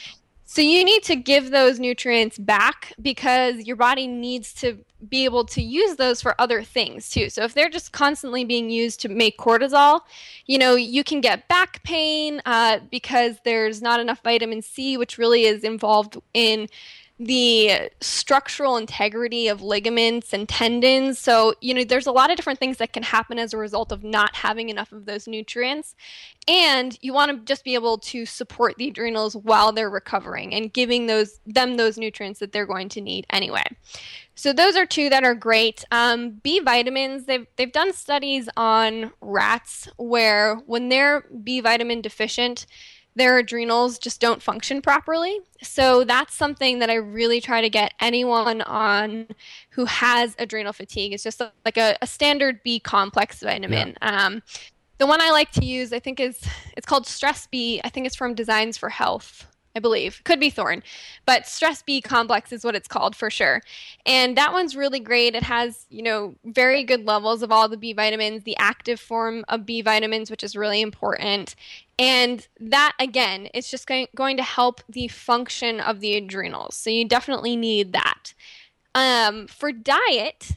So 0.53 0.61
you 0.61 0.85
need 0.85 1.01
to 1.05 1.15
give 1.15 1.49
those 1.49 1.79
nutrients 1.79 2.37
back 2.37 2.93
because 3.01 3.61
your 3.61 3.75
body 3.75 4.05
needs 4.05 4.53
to 4.61 4.77
be 5.09 5.25
able 5.25 5.45
to 5.45 5.63
use 5.63 5.95
those 5.95 6.21
for 6.21 6.39
other 6.39 6.61
things 6.61 7.09
too. 7.09 7.31
So 7.31 7.43
if 7.43 7.55
they're 7.55 7.71
just 7.71 7.91
constantly 7.91 8.45
being 8.45 8.69
used 8.69 8.99
to 8.99 9.09
make 9.09 9.39
cortisol, 9.39 10.01
you 10.45 10.59
know, 10.59 10.75
you 10.75 11.03
can 11.03 11.21
get 11.21 11.47
back 11.47 11.81
pain 11.81 12.39
uh, 12.45 12.81
because 12.91 13.37
there's 13.43 13.81
not 13.81 13.99
enough 13.99 14.21
vitamin 14.23 14.61
C, 14.61 14.95
which 14.95 15.17
really 15.17 15.45
is 15.45 15.63
involved 15.63 16.17
in 16.35 16.67
the 17.19 17.89
structural 18.01 18.75
integrity 18.75 19.47
of 19.47 19.61
ligaments 19.61 20.33
and 20.33 20.49
tendons. 20.49 21.19
So, 21.19 21.53
you 21.61 21.73
know, 21.73 21.83
there's 21.83 22.07
a 22.07 22.11
lot 22.11 22.31
of 22.31 22.37
different 22.37 22.59
things 22.59 22.77
that 22.77 22.91
can 22.91 23.03
happen 23.03 23.37
as 23.37 23.53
a 23.53 23.57
result 23.57 23.91
of 23.91 24.03
not 24.03 24.35
having 24.35 24.69
enough 24.69 24.91
of 24.91 25.05
those 25.05 25.27
nutrients. 25.27 25.95
And 26.47 26.97
you 27.01 27.13
want 27.13 27.31
to 27.31 27.37
just 27.45 27.63
be 27.63 27.75
able 27.75 27.99
to 27.99 28.25
support 28.25 28.75
the 28.77 28.87
adrenals 28.87 29.35
while 29.35 29.71
they're 29.71 29.89
recovering 29.89 30.53
and 30.53 30.73
giving 30.73 31.05
those 31.05 31.39
them 31.45 31.77
those 31.77 31.97
nutrients 31.97 32.39
that 32.39 32.51
they're 32.51 32.65
going 32.65 32.89
to 32.89 33.01
need 33.01 33.27
anyway. 33.29 33.63
So 34.35 34.51
those 34.51 34.75
are 34.75 34.87
two 34.87 35.09
that 35.09 35.23
are 35.23 35.35
great. 35.35 35.85
Um, 35.91 36.31
B 36.31 36.59
vitamins, 36.59 37.25
they've 37.25 37.45
they've 37.55 37.71
done 37.71 37.93
studies 37.93 38.49
on 38.57 39.11
rats 39.21 39.87
where 39.97 40.55
when 40.65 40.89
they're 40.89 41.25
B 41.43 41.61
vitamin 41.61 42.01
deficient, 42.01 42.65
their 43.15 43.37
adrenals 43.37 43.99
just 43.99 44.19
don't 44.19 44.41
function 44.41 44.81
properly. 44.81 45.39
So 45.61 46.03
that's 46.03 46.33
something 46.35 46.79
that 46.79 46.89
I 46.89 46.95
really 46.95 47.39
try 47.41 47.61
to 47.61 47.69
get 47.69 47.93
anyone 47.99 48.61
on 48.61 49.27
who 49.69 49.85
has 49.85 50.35
adrenal 50.39 50.73
fatigue. 50.73 51.13
It's 51.13 51.23
just 51.23 51.41
like 51.65 51.77
a, 51.77 51.95
a 52.01 52.07
standard 52.07 52.61
B 52.63 52.79
complex 52.79 53.39
vitamin. 53.41 53.95
Yeah. 54.01 54.25
Um, 54.25 54.41
the 54.97 55.07
one 55.07 55.21
I 55.21 55.31
like 55.31 55.51
to 55.53 55.65
use, 55.65 55.93
I 55.93 55.99
think, 55.99 56.19
is 56.19 56.41
it's 56.77 56.85
called 56.85 57.05
Stress 57.05 57.47
B. 57.47 57.81
I 57.83 57.89
think 57.89 58.05
it's 58.05 58.15
from 58.15 58.33
Designs 58.33 58.77
for 58.77 58.89
Health. 58.89 59.47
I 59.75 59.79
believe. 59.79 60.21
Could 60.23 60.39
be 60.39 60.51
Thorne, 60.51 60.83
But 61.25 61.47
Stress 61.47 61.81
B 61.81 61.99
complex 61.99 62.51
is 62.51 62.63
what 62.63 62.75
it's 62.75 62.87
called 62.87 63.15
for 63.15 63.31
sure. 63.31 63.61
And 64.05 64.37
that 64.37 64.53
one's 64.53 64.75
really 64.75 64.99
great. 64.99 65.33
It 65.33 65.43
has, 65.43 65.87
you 65.89 66.03
know, 66.03 66.35
very 66.45 66.83
good 66.83 67.05
levels 67.05 67.41
of 67.41 67.51
all 67.51 67.67
the 67.67 67.77
B 67.77 67.91
vitamins, 67.93 68.43
the 68.43 68.57
active 68.57 68.99
form 68.99 69.43
of 69.47 69.65
B 69.65 69.81
vitamins, 69.81 70.29
which 70.29 70.43
is 70.43 70.55
really 70.55 70.81
important. 70.81 71.55
And 71.97 72.47
that, 72.59 72.93
again, 72.99 73.49
it's 73.53 73.71
just 73.71 73.87
going, 73.87 74.07
going 74.15 74.37
to 74.37 74.43
help 74.43 74.81
the 74.87 75.07
function 75.07 75.79
of 75.79 76.01
the 76.01 76.15
adrenals. 76.17 76.75
So 76.75 76.91
you 76.91 77.07
definitely 77.07 77.55
need 77.55 77.93
that. 77.93 78.33
Um, 78.93 79.47
for 79.47 79.71
diet, 79.71 80.51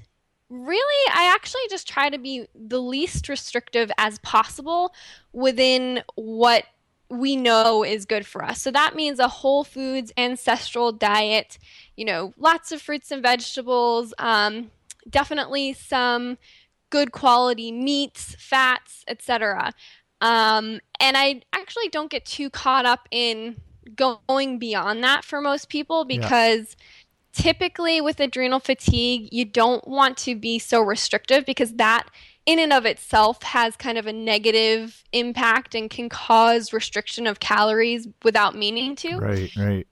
really, 0.50 1.10
I 1.14 1.32
actually 1.34 1.68
just 1.70 1.88
try 1.88 2.10
to 2.10 2.18
be 2.18 2.46
the 2.54 2.80
least 2.80 3.30
restrictive 3.30 3.90
as 3.96 4.18
possible 4.18 4.92
within 5.32 6.02
what 6.16 6.64
we 7.08 7.36
know 7.36 7.84
is 7.84 8.04
good 8.04 8.26
for 8.26 8.44
us. 8.44 8.60
So 8.60 8.70
that 8.72 8.96
means 8.96 9.18
a 9.18 9.28
whole 9.28 9.64
foods 9.64 10.12
ancestral 10.16 10.92
diet, 10.92 11.58
you 11.96 12.04
know, 12.04 12.34
lots 12.36 12.72
of 12.72 12.82
fruits 12.82 13.10
and 13.10 13.22
vegetables, 13.22 14.12
um, 14.18 14.70
definitely 15.08 15.72
some 15.72 16.38
good 16.90 17.12
quality 17.12 17.72
meats, 17.72 18.36
fats, 18.38 19.04
etc. 19.08 19.72
Um, 20.20 20.80
and 20.98 21.16
I 21.16 21.42
actually 21.52 21.88
don't 21.88 22.10
get 22.10 22.24
too 22.24 22.50
caught 22.50 22.86
up 22.86 23.08
in 23.10 23.56
going 23.94 24.58
beyond 24.58 25.04
that 25.04 25.24
for 25.24 25.40
most 25.40 25.68
people 25.68 26.04
because 26.04 26.76
yeah. 26.78 27.42
typically 27.42 28.00
with 28.00 28.18
adrenal 28.18 28.60
fatigue, 28.60 29.28
you 29.30 29.44
don't 29.44 29.86
want 29.86 30.16
to 30.18 30.34
be 30.34 30.58
so 30.58 30.80
restrictive 30.80 31.44
because 31.44 31.74
that 31.74 32.08
in 32.46 32.60
and 32.60 32.72
of 32.72 32.86
itself 32.86 33.42
has 33.42 33.76
kind 33.76 33.98
of 33.98 34.06
a 34.06 34.12
negative 34.12 35.04
impact 35.12 35.74
and 35.74 35.90
can 35.90 36.08
cause 36.08 36.72
restriction 36.72 37.26
of 37.26 37.40
calories 37.40 38.08
without 38.22 38.54
meaning 38.54 38.94
to. 38.96 39.18
Right, 39.18 39.56
right. 39.56 39.86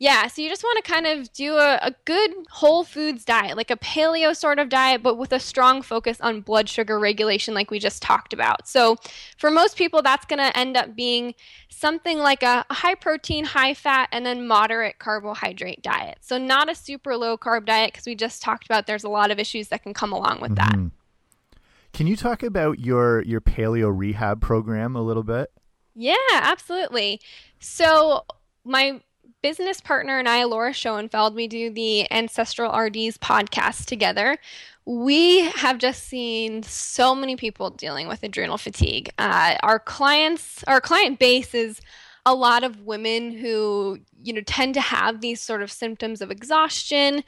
Yeah, 0.00 0.28
so 0.28 0.40
you 0.40 0.48
just 0.48 0.62
want 0.62 0.82
to 0.82 0.90
kind 0.90 1.06
of 1.06 1.30
do 1.34 1.56
a, 1.56 1.78
a, 1.82 1.94
good 2.06 2.30
whole 2.48 2.84
foods 2.84 3.22
diet, 3.22 3.54
like 3.58 3.70
a 3.70 3.76
paleo 3.76 4.34
sort 4.34 4.58
of 4.58 4.70
diet, 4.70 5.02
but 5.02 5.18
with 5.18 5.30
a 5.30 5.38
strong 5.38 5.82
focus 5.82 6.18
on 6.22 6.40
blood 6.40 6.70
sugar 6.70 6.98
regulation, 6.98 7.52
like 7.52 7.70
we 7.70 7.78
just 7.78 8.00
talked 8.00 8.32
about. 8.32 8.66
So 8.66 8.96
for 9.36 9.50
most 9.50 9.76
people, 9.76 10.00
that's 10.00 10.24
going 10.24 10.38
to 10.38 10.56
end 10.56 10.78
up 10.78 10.96
being 10.96 11.34
something 11.68 12.18
like 12.18 12.42
a, 12.42 12.64
high 12.70 12.94
protein, 12.94 13.44
high 13.44 13.74
fat, 13.74 14.08
and 14.10 14.24
then 14.24 14.46
moderate 14.48 14.98
carbohydrate 14.98 15.82
diet. 15.82 16.16
So 16.22 16.38
not 16.38 16.70
a 16.70 16.74
super 16.74 17.14
low 17.14 17.36
carb 17.36 17.66
diet, 17.66 17.92
because 17.92 18.06
we 18.06 18.14
just 18.14 18.40
talked 18.40 18.64
about 18.64 18.86
there's 18.86 19.04
a 19.04 19.10
lot 19.10 19.30
of 19.30 19.38
issues 19.38 19.68
that 19.68 19.82
can 19.82 19.92
come 19.92 20.14
along 20.14 20.40
with 20.40 20.54
mm-hmm. 20.54 20.84
that. 20.84 20.90
Can 21.92 22.06
you 22.06 22.16
talk 22.16 22.42
about 22.42 22.78
your 22.78 23.22
your 23.22 23.40
paleo 23.40 23.92
rehab 23.94 24.40
program 24.40 24.96
a 24.96 25.02
little 25.02 25.22
bit? 25.22 25.50
Yeah, 25.94 26.14
absolutely. 26.32 27.20
So 27.58 28.24
my 28.64 29.00
business 29.42 29.80
partner 29.80 30.18
and 30.18 30.28
I, 30.28 30.44
Laura 30.44 30.72
Schoenfeld, 30.72 31.34
we 31.34 31.48
do 31.48 31.70
the 31.70 32.10
Ancestral 32.10 32.72
RDs 32.72 33.18
podcast 33.18 33.86
together. 33.86 34.38
We 34.84 35.40
have 35.50 35.78
just 35.78 36.04
seen 36.04 36.62
so 36.62 37.14
many 37.14 37.36
people 37.36 37.70
dealing 37.70 38.08
with 38.08 38.22
adrenal 38.22 38.58
fatigue. 38.58 39.10
Uh, 39.18 39.56
our 39.62 39.78
clients, 39.78 40.64
our 40.64 40.80
client 40.80 41.18
base 41.18 41.54
is 41.54 41.80
a 42.26 42.34
lot 42.34 42.64
of 42.64 42.82
women 42.82 43.32
who, 43.32 43.98
you 44.22 44.32
know, 44.32 44.42
tend 44.42 44.74
to 44.74 44.80
have 44.80 45.20
these 45.20 45.40
sort 45.40 45.62
of 45.62 45.72
symptoms 45.72 46.20
of 46.20 46.30
exhaustion, 46.30 47.24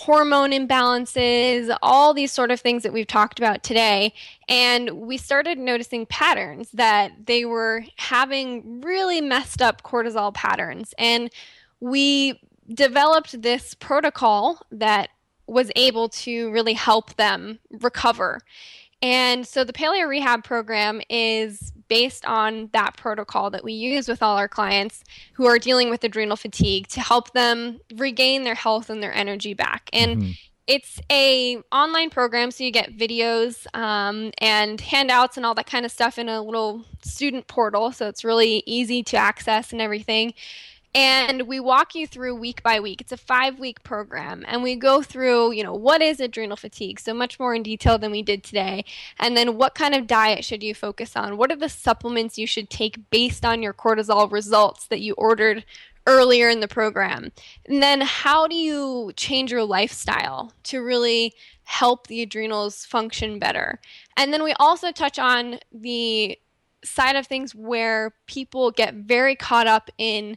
hormone 0.00 0.50
imbalances, 0.52 1.76
all 1.82 2.14
these 2.14 2.32
sort 2.32 2.50
of 2.50 2.58
things 2.58 2.82
that 2.82 2.92
we've 2.92 3.06
talked 3.06 3.38
about 3.38 3.62
today. 3.62 4.14
And 4.48 4.92
we 4.92 5.18
started 5.18 5.58
noticing 5.58 6.06
patterns 6.06 6.70
that 6.72 7.12
they 7.26 7.44
were 7.44 7.84
having 7.96 8.80
really 8.80 9.20
messed 9.20 9.60
up 9.60 9.82
cortisol 9.82 10.32
patterns. 10.32 10.94
And 10.96 11.30
we 11.80 12.40
developed 12.72 13.42
this 13.42 13.74
protocol 13.74 14.62
that 14.72 15.10
was 15.46 15.70
able 15.76 16.08
to 16.08 16.50
really 16.50 16.72
help 16.72 17.14
them 17.16 17.58
recover. 17.70 18.40
And 19.02 19.46
so 19.46 19.64
the 19.64 19.72
paleo 19.74 20.08
rehab 20.08 20.44
program 20.44 21.02
is 21.10 21.74
based 21.90 22.24
on 22.24 22.70
that 22.72 22.96
protocol 22.96 23.50
that 23.50 23.64
we 23.64 23.72
use 23.74 24.08
with 24.08 24.22
all 24.22 24.38
our 24.38 24.48
clients 24.48 25.02
who 25.34 25.44
are 25.44 25.58
dealing 25.58 25.90
with 25.90 26.02
adrenal 26.04 26.36
fatigue 26.36 26.86
to 26.86 27.00
help 27.00 27.32
them 27.32 27.80
regain 27.96 28.44
their 28.44 28.54
health 28.54 28.88
and 28.88 29.02
their 29.02 29.12
energy 29.12 29.52
back. 29.52 29.90
And 29.92 30.22
mm-hmm. 30.22 30.30
it's 30.68 31.00
a 31.10 31.58
online 31.72 32.08
program, 32.08 32.52
so 32.52 32.62
you 32.62 32.70
get 32.70 32.96
videos 32.96 33.66
um, 33.76 34.30
and 34.38 34.80
handouts 34.80 35.36
and 35.36 35.44
all 35.44 35.54
that 35.56 35.66
kind 35.66 35.84
of 35.84 35.90
stuff 35.90 36.16
in 36.16 36.28
a 36.28 36.40
little 36.40 36.84
student 37.02 37.48
portal. 37.48 37.90
So 37.90 38.06
it's 38.06 38.24
really 38.24 38.62
easy 38.66 39.02
to 39.02 39.16
access 39.16 39.72
and 39.72 39.82
everything 39.82 40.32
and 40.94 41.42
we 41.42 41.60
walk 41.60 41.94
you 41.94 42.06
through 42.06 42.34
week 42.34 42.62
by 42.62 42.80
week. 42.80 43.00
It's 43.00 43.12
a 43.12 43.16
five 43.16 43.58
week 43.60 43.82
program 43.82 44.44
and 44.48 44.62
we 44.62 44.74
go 44.74 45.02
through 45.02 45.52
you 45.52 45.62
know 45.62 45.74
what 45.74 46.02
is 46.02 46.20
adrenal 46.20 46.56
fatigue 46.56 46.98
so 46.98 47.14
much 47.14 47.38
more 47.38 47.54
in 47.54 47.62
detail 47.62 47.98
than 47.98 48.10
we 48.10 48.22
did 48.22 48.42
today. 48.42 48.84
And 49.18 49.36
then 49.36 49.56
what 49.56 49.74
kind 49.74 49.94
of 49.94 50.06
diet 50.06 50.44
should 50.44 50.62
you 50.62 50.74
focus 50.74 51.16
on? 51.16 51.36
What 51.36 51.52
are 51.52 51.56
the 51.56 51.68
supplements 51.68 52.38
you 52.38 52.46
should 52.46 52.70
take 52.70 53.10
based 53.10 53.44
on 53.44 53.62
your 53.62 53.74
cortisol 53.74 54.30
results 54.30 54.86
that 54.86 55.00
you 55.00 55.14
ordered 55.14 55.64
earlier 56.06 56.48
in 56.48 56.60
the 56.60 56.68
program? 56.68 57.30
And 57.66 57.82
then 57.82 58.00
how 58.00 58.48
do 58.48 58.56
you 58.56 59.12
change 59.16 59.52
your 59.52 59.64
lifestyle 59.64 60.52
to 60.64 60.82
really 60.82 61.34
help 61.64 62.08
the 62.08 62.22
adrenals 62.22 62.84
function 62.84 63.38
better? 63.38 63.80
And 64.16 64.32
then 64.32 64.42
we 64.42 64.54
also 64.54 64.90
touch 64.90 65.18
on 65.18 65.60
the 65.72 66.36
side 66.82 67.16
of 67.16 67.26
things 67.26 67.54
where 67.54 68.14
people 68.26 68.70
get 68.70 68.94
very 68.94 69.36
caught 69.36 69.66
up 69.66 69.90
in 69.98 70.36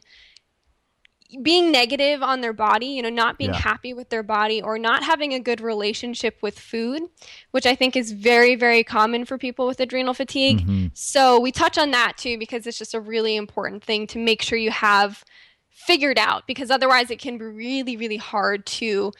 being 1.42 1.72
negative 1.72 2.22
on 2.22 2.40
their 2.40 2.52
body, 2.52 2.86
you 2.86 3.02
know, 3.02 3.10
not 3.10 3.38
being 3.38 3.52
yeah. 3.52 3.58
happy 3.58 3.94
with 3.94 4.08
their 4.08 4.22
body 4.22 4.62
or 4.62 4.78
not 4.78 5.02
having 5.02 5.32
a 5.32 5.40
good 5.40 5.60
relationship 5.60 6.38
with 6.42 6.58
food, 6.58 7.02
which 7.50 7.66
I 7.66 7.74
think 7.74 7.96
is 7.96 8.12
very, 8.12 8.54
very 8.54 8.84
common 8.84 9.24
for 9.24 9.38
people 9.38 9.66
with 9.66 9.80
adrenal 9.80 10.14
fatigue. 10.14 10.60
Mm-hmm. 10.60 10.86
So 10.94 11.40
we 11.40 11.52
touch 11.52 11.78
on 11.78 11.90
that 11.92 12.16
too 12.16 12.38
because 12.38 12.66
it's 12.66 12.78
just 12.78 12.94
a 12.94 13.00
really 13.00 13.36
important 13.36 13.82
thing 13.82 14.06
to 14.08 14.18
make 14.18 14.42
sure 14.42 14.58
you 14.58 14.70
have 14.70 15.24
figured 15.70 16.18
out 16.18 16.46
because 16.46 16.70
otherwise 16.70 17.10
it 17.10 17.18
can 17.18 17.36
be 17.38 17.44
really, 17.44 17.96
really 17.96 18.16
hard 18.16 18.64
to 18.66 19.12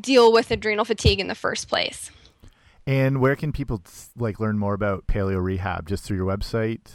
deal 0.00 0.32
with 0.32 0.50
adrenal 0.50 0.84
fatigue 0.84 1.20
in 1.20 1.28
the 1.28 1.34
first 1.34 1.68
place. 1.68 2.10
And 2.86 3.20
where 3.20 3.36
can 3.36 3.52
people 3.52 3.82
like 4.16 4.40
learn 4.40 4.58
more 4.58 4.74
about 4.74 5.06
paleo 5.06 5.42
rehab? 5.42 5.86
Just 5.88 6.04
through 6.04 6.16
your 6.16 6.26
website? 6.26 6.90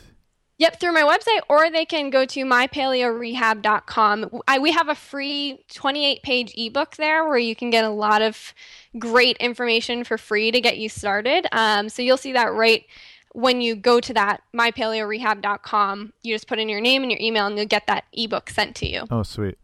Yep, 0.60 0.80
through 0.80 0.94
my 0.94 1.04
website, 1.04 1.42
or 1.50 1.70
they 1.70 1.86
can 1.86 2.10
go 2.10 2.26
to 2.26 2.44
mypaleorehab.com. 2.44 4.42
I, 4.48 4.58
we 4.58 4.72
have 4.72 4.90
a 4.90 4.96
free 4.96 5.64
28 5.72 6.24
page 6.24 6.54
ebook 6.58 6.96
there 6.96 7.28
where 7.28 7.38
you 7.38 7.56
can 7.56 7.70
get 7.70 7.86
a 7.86 7.90
lot 7.90 8.24
of 8.24 8.56
great 8.98 9.38
information 9.38 10.04
for 10.04 10.18
free 10.18 10.50
to 10.50 10.60
get 10.60 10.80
you 10.80 10.90
started. 10.90 11.46
Um, 11.52 11.90
so 11.90 12.02
you'll 12.02 12.18
see 12.18 12.34
that 12.34 12.54
right 12.54 12.86
when 13.34 13.62
you 13.62 13.76
go 13.76 14.00
to 14.00 14.14
that 14.16 14.42
mypaleorehab.com. 14.56 16.14
You 16.24 16.34
just 16.34 16.48
put 16.48 16.58
in 16.58 16.70
your 16.70 16.82
name 16.82 17.04
and 17.04 17.12
your 17.12 17.22
email, 17.22 17.46
and 17.46 17.56
you'll 17.56 17.68
get 17.68 17.86
that 17.86 18.06
ebook 18.14 18.50
sent 18.50 18.76
to 18.78 18.90
you. 18.90 19.04
Oh, 19.12 19.22
sweet. 19.22 19.60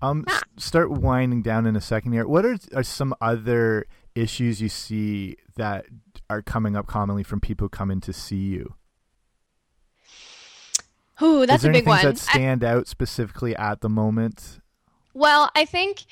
Um, 0.00 0.24
yeah. 0.26 0.40
start 0.56 0.90
winding 0.90 1.42
down 1.42 1.66
in 1.66 1.76
a 1.76 1.80
second 1.80 2.12
here. 2.12 2.26
What 2.26 2.46
are, 2.46 2.56
are 2.74 2.82
some 2.82 3.14
other 3.20 3.84
issues 4.14 4.62
you 4.62 4.70
see 4.70 5.36
that 5.56 5.86
are 6.30 6.40
coming 6.40 6.74
up 6.74 6.86
commonly 6.86 7.22
from 7.22 7.40
people 7.40 7.66
who 7.66 7.68
come 7.68 7.90
in 7.90 8.00
to 8.00 8.14
see 8.14 8.36
you? 8.36 8.76
Ooh, 11.22 11.46
that's 11.46 11.64
a 11.64 11.70
big 11.70 11.86
one. 11.86 12.04
that 12.04 12.18
stand 12.18 12.62
I, 12.62 12.72
out 12.72 12.88
specifically 12.88 13.54
at 13.56 13.80
the 13.80 13.88
moment? 13.88 14.60
Well, 15.14 15.50
I 15.54 15.64
think 15.64 16.04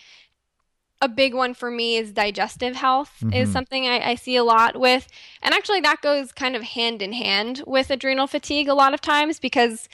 a 1.01 1.09
big 1.09 1.35
one 1.35 1.55
for 1.55 1.71
me 1.71 1.97
is 1.97 2.13
digestive 2.13 2.75
health 2.75 3.17
mm-hmm. 3.19 3.33
is 3.33 3.53
something 3.53 3.87
I, 3.87 4.11
I, 4.11 4.15
see 4.15 4.37
a 4.37 4.45
lot 4.45 4.79
with 4.79 5.07
and 5.43 5.55
actually 5.55 5.81
that 5.81 6.01
goes 6.01 6.33
kind 6.33 6.57
of 6.57 6.63
hand 6.63 7.03
in 7.03 7.13
hand 7.13 7.63
with 7.67 7.91
adrenal 7.91 8.27
fatigue 8.27 8.69
a 8.69 8.75
lot 8.75 8.95
of 8.95 9.01
times 9.01 9.39
because 9.39 9.89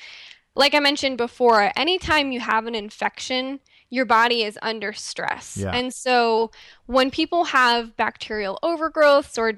like 0.55 0.75
i 0.75 0.81
mentioned 0.81 1.19
before 1.19 1.73
anytime 1.77 2.31
you 2.31 2.41
have 2.41 2.67
an 2.67 2.75
infection 2.75 3.59
your 3.91 4.05
body 4.05 4.43
is 4.43 4.59
under 4.63 4.93
stress 4.93 5.57
yeah. 5.57 5.73
and 5.73 5.93
so 5.93 6.51
when 6.87 7.11
people 7.11 7.45
have 7.45 7.97
bacterial 7.97 8.59
overgrowths 8.63 9.39
or 9.39 9.55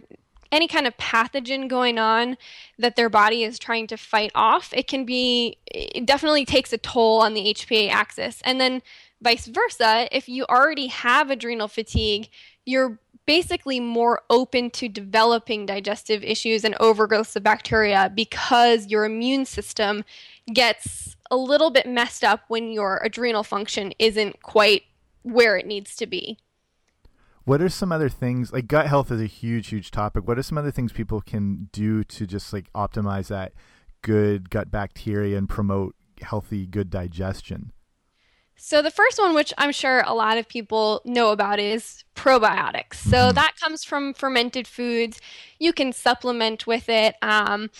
any 0.54 0.68
kind 0.68 0.86
of 0.86 0.96
pathogen 0.96 1.68
going 1.68 1.98
on 1.98 2.36
that 2.78 2.96
their 2.96 3.10
body 3.10 3.42
is 3.42 3.58
trying 3.58 3.86
to 3.88 3.96
fight 3.96 4.30
off, 4.34 4.72
it 4.72 4.86
can 4.86 5.04
be, 5.04 5.58
it 5.66 6.06
definitely 6.06 6.44
takes 6.44 6.72
a 6.72 6.78
toll 6.78 7.20
on 7.20 7.34
the 7.34 7.52
HPA 7.52 7.90
axis. 7.90 8.40
And 8.44 8.60
then 8.60 8.80
vice 9.20 9.46
versa, 9.46 10.08
if 10.12 10.28
you 10.28 10.44
already 10.44 10.86
have 10.86 11.30
adrenal 11.30 11.66
fatigue, 11.68 12.28
you're 12.64 12.98
basically 13.26 13.80
more 13.80 14.22
open 14.30 14.70
to 14.70 14.88
developing 14.88 15.66
digestive 15.66 16.22
issues 16.22 16.62
and 16.62 16.74
overgrowths 16.76 17.34
of 17.34 17.42
bacteria 17.42 18.12
because 18.14 18.86
your 18.86 19.04
immune 19.04 19.44
system 19.44 20.04
gets 20.52 21.16
a 21.30 21.36
little 21.36 21.70
bit 21.70 21.86
messed 21.86 22.22
up 22.22 22.42
when 22.48 22.70
your 22.70 23.00
adrenal 23.02 23.42
function 23.42 23.92
isn't 23.98 24.42
quite 24.42 24.82
where 25.22 25.56
it 25.56 25.66
needs 25.66 25.96
to 25.96 26.06
be. 26.06 26.38
What 27.44 27.60
are 27.60 27.68
some 27.68 27.92
other 27.92 28.08
things 28.08 28.52
like 28.52 28.66
gut 28.66 28.86
health 28.86 29.10
is 29.10 29.20
a 29.20 29.26
huge, 29.26 29.68
huge 29.68 29.90
topic. 29.90 30.26
What 30.26 30.38
are 30.38 30.42
some 30.42 30.56
other 30.56 30.70
things 30.70 30.92
people 30.92 31.20
can 31.20 31.68
do 31.72 32.02
to 32.04 32.26
just 32.26 32.52
like 32.52 32.72
optimize 32.72 33.28
that 33.28 33.52
good 34.02 34.50
gut 34.50 34.70
bacteria 34.70 35.36
and 35.36 35.48
promote 35.48 35.94
healthy, 36.22 36.66
good 36.66 36.88
digestion? 36.90 37.72
So, 38.56 38.82
the 38.82 38.90
first 38.90 39.18
one, 39.18 39.34
which 39.34 39.52
I'm 39.58 39.72
sure 39.72 40.02
a 40.06 40.14
lot 40.14 40.38
of 40.38 40.48
people 40.48 41.02
know 41.04 41.32
about, 41.32 41.58
is 41.58 42.04
probiotics. 42.14 42.94
So, 42.94 43.16
mm-hmm. 43.16 43.34
that 43.34 43.54
comes 43.60 43.84
from 43.84 44.14
fermented 44.14 44.68
foods. 44.68 45.20
You 45.58 45.72
can 45.72 45.92
supplement 45.92 46.66
with 46.66 46.88
it. 46.88 47.16
Um, 47.20 47.70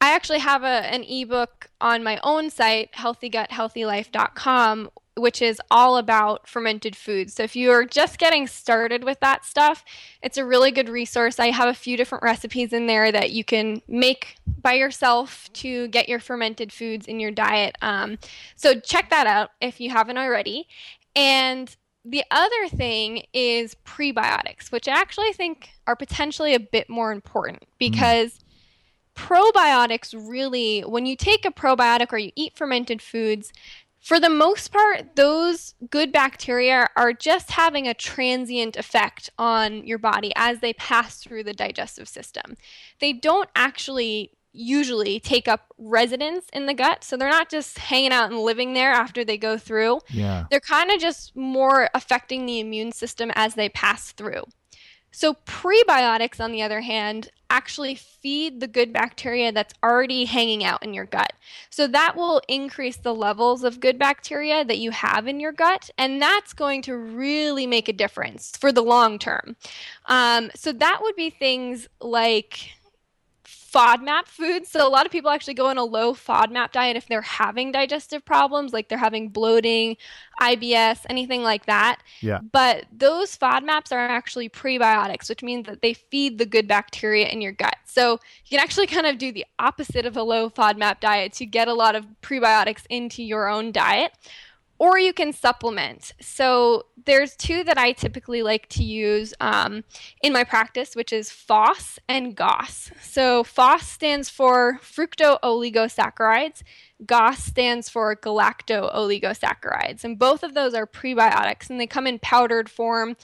I 0.00 0.14
actually 0.14 0.40
have 0.40 0.62
a, 0.62 0.66
an 0.66 1.02
ebook 1.04 1.70
on 1.80 2.02
my 2.02 2.20
own 2.22 2.50
site, 2.50 2.92
healthyguthealthylife.com, 2.92 4.90
which 5.16 5.40
is 5.40 5.60
all 5.70 5.96
about 5.96 6.48
fermented 6.48 6.96
foods. 6.96 7.34
So 7.34 7.44
if 7.44 7.54
you're 7.54 7.84
just 7.86 8.18
getting 8.18 8.46
started 8.46 9.04
with 9.04 9.20
that 9.20 9.44
stuff, 9.44 9.84
it's 10.22 10.36
a 10.36 10.44
really 10.44 10.72
good 10.72 10.88
resource. 10.88 11.38
I 11.38 11.50
have 11.50 11.68
a 11.68 11.74
few 11.74 11.96
different 11.96 12.24
recipes 12.24 12.72
in 12.72 12.86
there 12.86 13.12
that 13.12 13.30
you 13.30 13.44
can 13.44 13.80
make 13.86 14.36
by 14.60 14.74
yourself 14.74 15.50
to 15.54 15.88
get 15.88 16.08
your 16.08 16.18
fermented 16.18 16.72
foods 16.72 17.06
in 17.06 17.20
your 17.20 17.30
diet. 17.30 17.76
Um, 17.80 18.18
so 18.56 18.78
check 18.78 19.10
that 19.10 19.26
out 19.26 19.50
if 19.60 19.80
you 19.80 19.90
haven't 19.90 20.18
already. 20.18 20.66
And 21.14 21.74
the 22.04 22.24
other 22.30 22.68
thing 22.68 23.22
is 23.32 23.76
prebiotics, 23.86 24.70
which 24.70 24.88
I 24.88 24.92
actually 24.92 25.32
think 25.32 25.70
are 25.86 25.96
potentially 25.96 26.54
a 26.54 26.60
bit 26.60 26.90
more 26.90 27.12
important 27.12 27.62
mm. 27.62 27.66
because. 27.78 28.40
Probiotics 29.14 30.14
really, 30.16 30.80
when 30.82 31.06
you 31.06 31.16
take 31.16 31.44
a 31.44 31.50
probiotic 31.50 32.12
or 32.12 32.18
you 32.18 32.32
eat 32.34 32.56
fermented 32.56 33.00
foods, 33.00 33.52
for 34.00 34.20
the 34.20 34.28
most 34.28 34.70
part, 34.70 35.16
those 35.16 35.74
good 35.88 36.12
bacteria 36.12 36.88
are 36.94 37.14
just 37.14 37.52
having 37.52 37.88
a 37.88 37.94
transient 37.94 38.76
effect 38.76 39.30
on 39.38 39.86
your 39.86 39.96
body 39.96 40.30
as 40.36 40.60
they 40.60 40.74
pass 40.74 41.20
through 41.20 41.44
the 41.44 41.54
digestive 41.54 42.06
system. 42.06 42.56
They 43.00 43.14
don't 43.14 43.48
actually 43.56 44.32
usually 44.54 45.18
take 45.20 45.48
up 45.48 45.72
residence 45.78 46.46
in 46.52 46.66
the 46.66 46.74
gut. 46.74 47.02
So 47.02 47.16
they're 47.16 47.28
not 47.28 47.50
just 47.50 47.78
hanging 47.78 48.12
out 48.12 48.30
and 48.30 48.40
living 48.40 48.72
there 48.72 48.92
after 48.92 49.24
they 49.24 49.36
go 49.36 49.58
through. 49.58 50.00
Yeah. 50.10 50.44
They're 50.50 50.60
kind 50.60 50.90
of 50.90 51.00
just 51.00 51.34
more 51.34 51.90
affecting 51.92 52.46
the 52.46 52.60
immune 52.60 52.92
system 52.92 53.32
as 53.34 53.54
they 53.54 53.68
pass 53.68 54.12
through. 54.12 54.44
So 55.14 55.34
prebiotics, 55.46 56.40
on 56.40 56.50
the 56.50 56.60
other 56.60 56.80
hand, 56.80 57.30
actually 57.48 57.94
feed 57.94 58.58
the 58.58 58.66
good 58.66 58.92
bacteria 58.92 59.52
that's 59.52 59.72
already 59.80 60.24
hanging 60.24 60.64
out 60.64 60.82
in 60.82 60.92
your 60.92 61.04
gut. 61.04 61.32
So 61.70 61.86
that 61.86 62.16
will 62.16 62.42
increase 62.48 62.96
the 62.96 63.14
levels 63.14 63.62
of 63.62 63.78
good 63.78 63.96
bacteria 63.96 64.64
that 64.64 64.78
you 64.78 64.90
have 64.90 65.28
in 65.28 65.38
your 65.38 65.52
gut, 65.52 65.88
and 65.96 66.20
that's 66.20 66.52
going 66.52 66.82
to 66.82 66.96
really 66.96 67.64
make 67.64 67.88
a 67.88 67.92
difference 67.92 68.56
for 68.56 68.72
the 68.72 68.82
long 68.82 69.20
term. 69.20 69.54
Um, 70.06 70.50
so 70.56 70.72
that 70.72 70.98
would 71.00 71.14
be 71.14 71.30
things 71.30 71.86
like 72.00 72.72
FODMAP 73.74 74.26
foods. 74.26 74.68
So 74.70 74.86
a 74.86 74.88
lot 74.88 75.04
of 75.04 75.10
people 75.10 75.30
actually 75.30 75.54
go 75.54 75.66
on 75.66 75.78
a 75.78 75.84
low 75.84 76.14
FODMAP 76.14 76.70
diet 76.70 76.96
if 76.96 77.08
they're 77.08 77.22
having 77.22 77.72
digestive 77.72 78.24
problems, 78.24 78.72
like 78.72 78.88
they're 78.88 78.96
having 78.98 79.30
bloating, 79.30 79.96
IBS, 80.40 81.00
anything 81.10 81.42
like 81.42 81.66
that. 81.66 82.00
Yeah. 82.20 82.38
But 82.52 82.86
those 82.92 83.36
FODMAPs 83.36 83.90
are 83.90 83.98
actually 83.98 84.48
prebiotics, 84.48 85.28
which 85.28 85.42
means 85.42 85.66
that 85.66 85.82
they 85.82 85.94
feed 85.94 86.38
the 86.38 86.46
good 86.46 86.68
bacteria 86.68 87.26
in 87.28 87.40
your 87.40 87.52
gut. 87.52 87.76
So 87.84 88.12
you 88.12 88.50
can 88.50 88.60
actually 88.60 88.86
kind 88.86 89.06
of 89.06 89.18
do 89.18 89.32
the 89.32 89.44
opposite 89.58 90.06
of 90.06 90.16
a 90.16 90.22
low 90.22 90.50
FODMAP 90.50 91.00
diet 91.00 91.32
to 91.34 91.46
get 91.46 91.66
a 91.66 91.74
lot 91.74 91.96
of 91.96 92.06
prebiotics 92.22 92.84
into 92.88 93.24
your 93.24 93.48
own 93.48 93.72
diet 93.72 94.12
or 94.78 94.98
you 94.98 95.12
can 95.12 95.32
supplement. 95.32 96.12
So 96.20 96.86
there's 97.04 97.36
two 97.36 97.64
that 97.64 97.78
I 97.78 97.92
typically 97.92 98.42
like 98.42 98.68
to 98.70 98.82
use 98.82 99.32
um, 99.40 99.84
in 100.22 100.32
my 100.32 100.44
practice, 100.44 100.96
which 100.96 101.12
is 101.12 101.30
FOS 101.30 101.98
and 102.08 102.34
GOS. 102.34 102.90
So 103.00 103.44
FOS 103.44 103.86
stands 103.86 104.28
for 104.28 104.78
fructooligosaccharides. 104.82 106.62
GOS 107.06 107.38
stands 107.38 107.88
for 107.88 108.16
galacto-oligosaccharides, 108.16 110.04
and 110.04 110.18
both 110.18 110.42
of 110.42 110.54
those 110.54 110.74
are 110.74 110.86
prebiotics, 110.86 111.68
and 111.68 111.78
they 111.80 111.86
come 111.86 112.06
in 112.06 112.18
powdered 112.18 112.70
form 112.70 113.16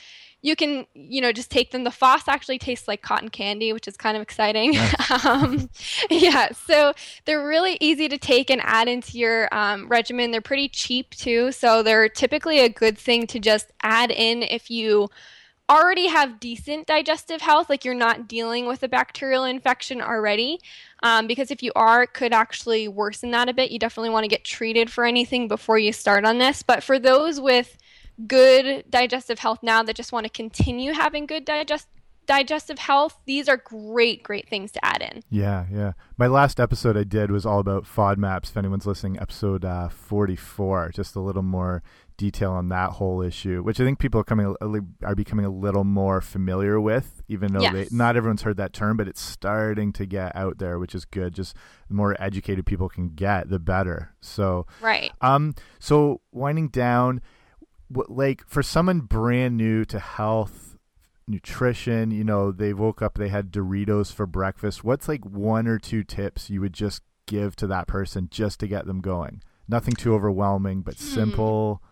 you 0.42 0.56
can 0.56 0.86
you 0.94 1.20
know 1.20 1.32
just 1.32 1.50
take 1.50 1.70
them. 1.70 1.84
The 1.84 1.90
FOS 1.90 2.28
actually 2.28 2.58
tastes 2.58 2.88
like 2.88 3.02
cotton 3.02 3.28
candy 3.28 3.72
which 3.72 3.88
is 3.88 3.96
kind 3.96 4.16
of 4.16 4.22
exciting. 4.22 4.72
Nice. 4.72 5.24
um, 5.24 5.70
yeah 6.10 6.48
so 6.52 6.92
they're 7.24 7.46
really 7.46 7.76
easy 7.80 8.08
to 8.08 8.18
take 8.18 8.50
and 8.50 8.60
add 8.64 8.88
into 8.88 9.18
your 9.18 9.52
um, 9.54 9.88
regimen. 9.88 10.30
They're 10.30 10.40
pretty 10.40 10.68
cheap 10.68 11.10
too 11.10 11.52
so 11.52 11.82
they're 11.82 12.08
typically 12.08 12.60
a 12.60 12.68
good 12.68 12.98
thing 12.98 13.26
to 13.28 13.38
just 13.38 13.72
add 13.82 14.10
in 14.10 14.42
if 14.42 14.70
you 14.70 15.08
already 15.70 16.08
have 16.08 16.40
decent 16.40 16.84
digestive 16.88 17.40
health 17.40 17.70
like 17.70 17.84
you're 17.84 17.94
not 17.94 18.26
dealing 18.26 18.66
with 18.66 18.82
a 18.82 18.88
bacterial 18.88 19.44
infection 19.44 20.00
already. 20.02 20.60
Um, 21.02 21.26
because 21.26 21.50
if 21.50 21.62
you 21.62 21.70
are 21.76 22.02
it 22.02 22.12
could 22.12 22.32
actually 22.32 22.88
worsen 22.88 23.30
that 23.30 23.48
a 23.48 23.54
bit. 23.54 23.70
You 23.70 23.78
definitely 23.78 24.10
want 24.10 24.24
to 24.24 24.28
get 24.28 24.44
treated 24.44 24.90
for 24.90 25.04
anything 25.04 25.46
before 25.48 25.78
you 25.78 25.92
start 25.92 26.24
on 26.24 26.38
this. 26.38 26.62
But 26.62 26.82
for 26.82 26.98
those 26.98 27.40
with 27.40 27.78
good 28.26 28.84
digestive 28.90 29.38
health 29.38 29.60
now 29.62 29.82
that 29.82 29.96
just 29.96 30.12
want 30.12 30.24
to 30.24 30.30
continue 30.30 30.92
having 30.92 31.26
good 31.26 31.44
digest 31.44 31.86
digestive 32.30 32.78
health, 32.78 33.18
these 33.26 33.48
are 33.48 33.56
great, 33.56 34.22
great 34.22 34.48
things 34.48 34.70
to 34.70 34.84
add 34.84 35.02
in. 35.02 35.20
Yeah, 35.30 35.66
yeah. 35.68 35.92
My 36.16 36.28
last 36.28 36.60
episode 36.60 36.96
I 36.96 37.02
did 37.02 37.32
was 37.32 37.44
all 37.44 37.58
about 37.58 37.84
FODMAPs. 37.84 38.50
If 38.50 38.56
anyone's 38.56 38.86
listening, 38.86 39.18
episode 39.18 39.64
uh, 39.64 39.88
44, 39.88 40.92
just 40.94 41.16
a 41.16 41.20
little 41.20 41.42
more 41.42 41.82
detail 42.16 42.52
on 42.52 42.68
that 42.68 42.90
whole 42.90 43.20
issue, 43.20 43.62
which 43.62 43.80
I 43.80 43.84
think 43.84 43.98
people 43.98 44.20
are 44.20 44.24
coming 44.24 44.54
are 45.02 45.14
becoming 45.16 45.44
a 45.44 45.50
little 45.50 45.82
more 45.82 46.20
familiar 46.20 46.80
with, 46.80 47.20
even 47.26 47.52
though 47.52 47.62
yes. 47.62 47.72
they, 47.72 47.88
not 47.90 48.16
everyone's 48.16 48.42
heard 48.42 48.58
that 48.58 48.72
term, 48.72 48.96
but 48.96 49.08
it's 49.08 49.20
starting 49.20 49.92
to 49.94 50.06
get 50.06 50.36
out 50.36 50.58
there, 50.58 50.78
which 50.78 50.94
is 50.94 51.04
good. 51.04 51.34
Just 51.34 51.56
the 51.88 51.94
more 51.94 52.14
educated 52.20 52.64
people 52.64 52.88
can 52.88 53.08
get, 53.08 53.48
the 53.48 53.58
better. 53.58 54.14
So 54.20 54.66
right. 54.80 55.10
Um. 55.20 55.54
So 55.80 56.20
winding 56.30 56.68
down 56.68 57.22
like 57.90 58.46
for 58.46 58.62
someone 58.62 59.00
brand 59.00 59.56
new 59.56 59.84
to 59.84 59.98
health 59.98 60.78
nutrition 61.26 62.10
you 62.10 62.24
know 62.24 62.50
they 62.50 62.72
woke 62.72 63.00
up 63.00 63.14
they 63.14 63.28
had 63.28 63.52
doritos 63.52 64.12
for 64.12 64.26
breakfast 64.26 64.82
what's 64.82 65.08
like 65.08 65.24
one 65.24 65.66
or 65.66 65.78
two 65.78 66.02
tips 66.02 66.50
you 66.50 66.60
would 66.60 66.72
just 66.72 67.02
give 67.26 67.54
to 67.54 67.66
that 67.66 67.86
person 67.86 68.28
just 68.30 68.58
to 68.58 68.66
get 68.66 68.86
them 68.86 69.00
going 69.00 69.40
nothing 69.68 69.94
too 69.94 70.12
overwhelming 70.12 70.80
but 70.82 70.94
hmm. 70.94 71.04
simple 71.04 71.82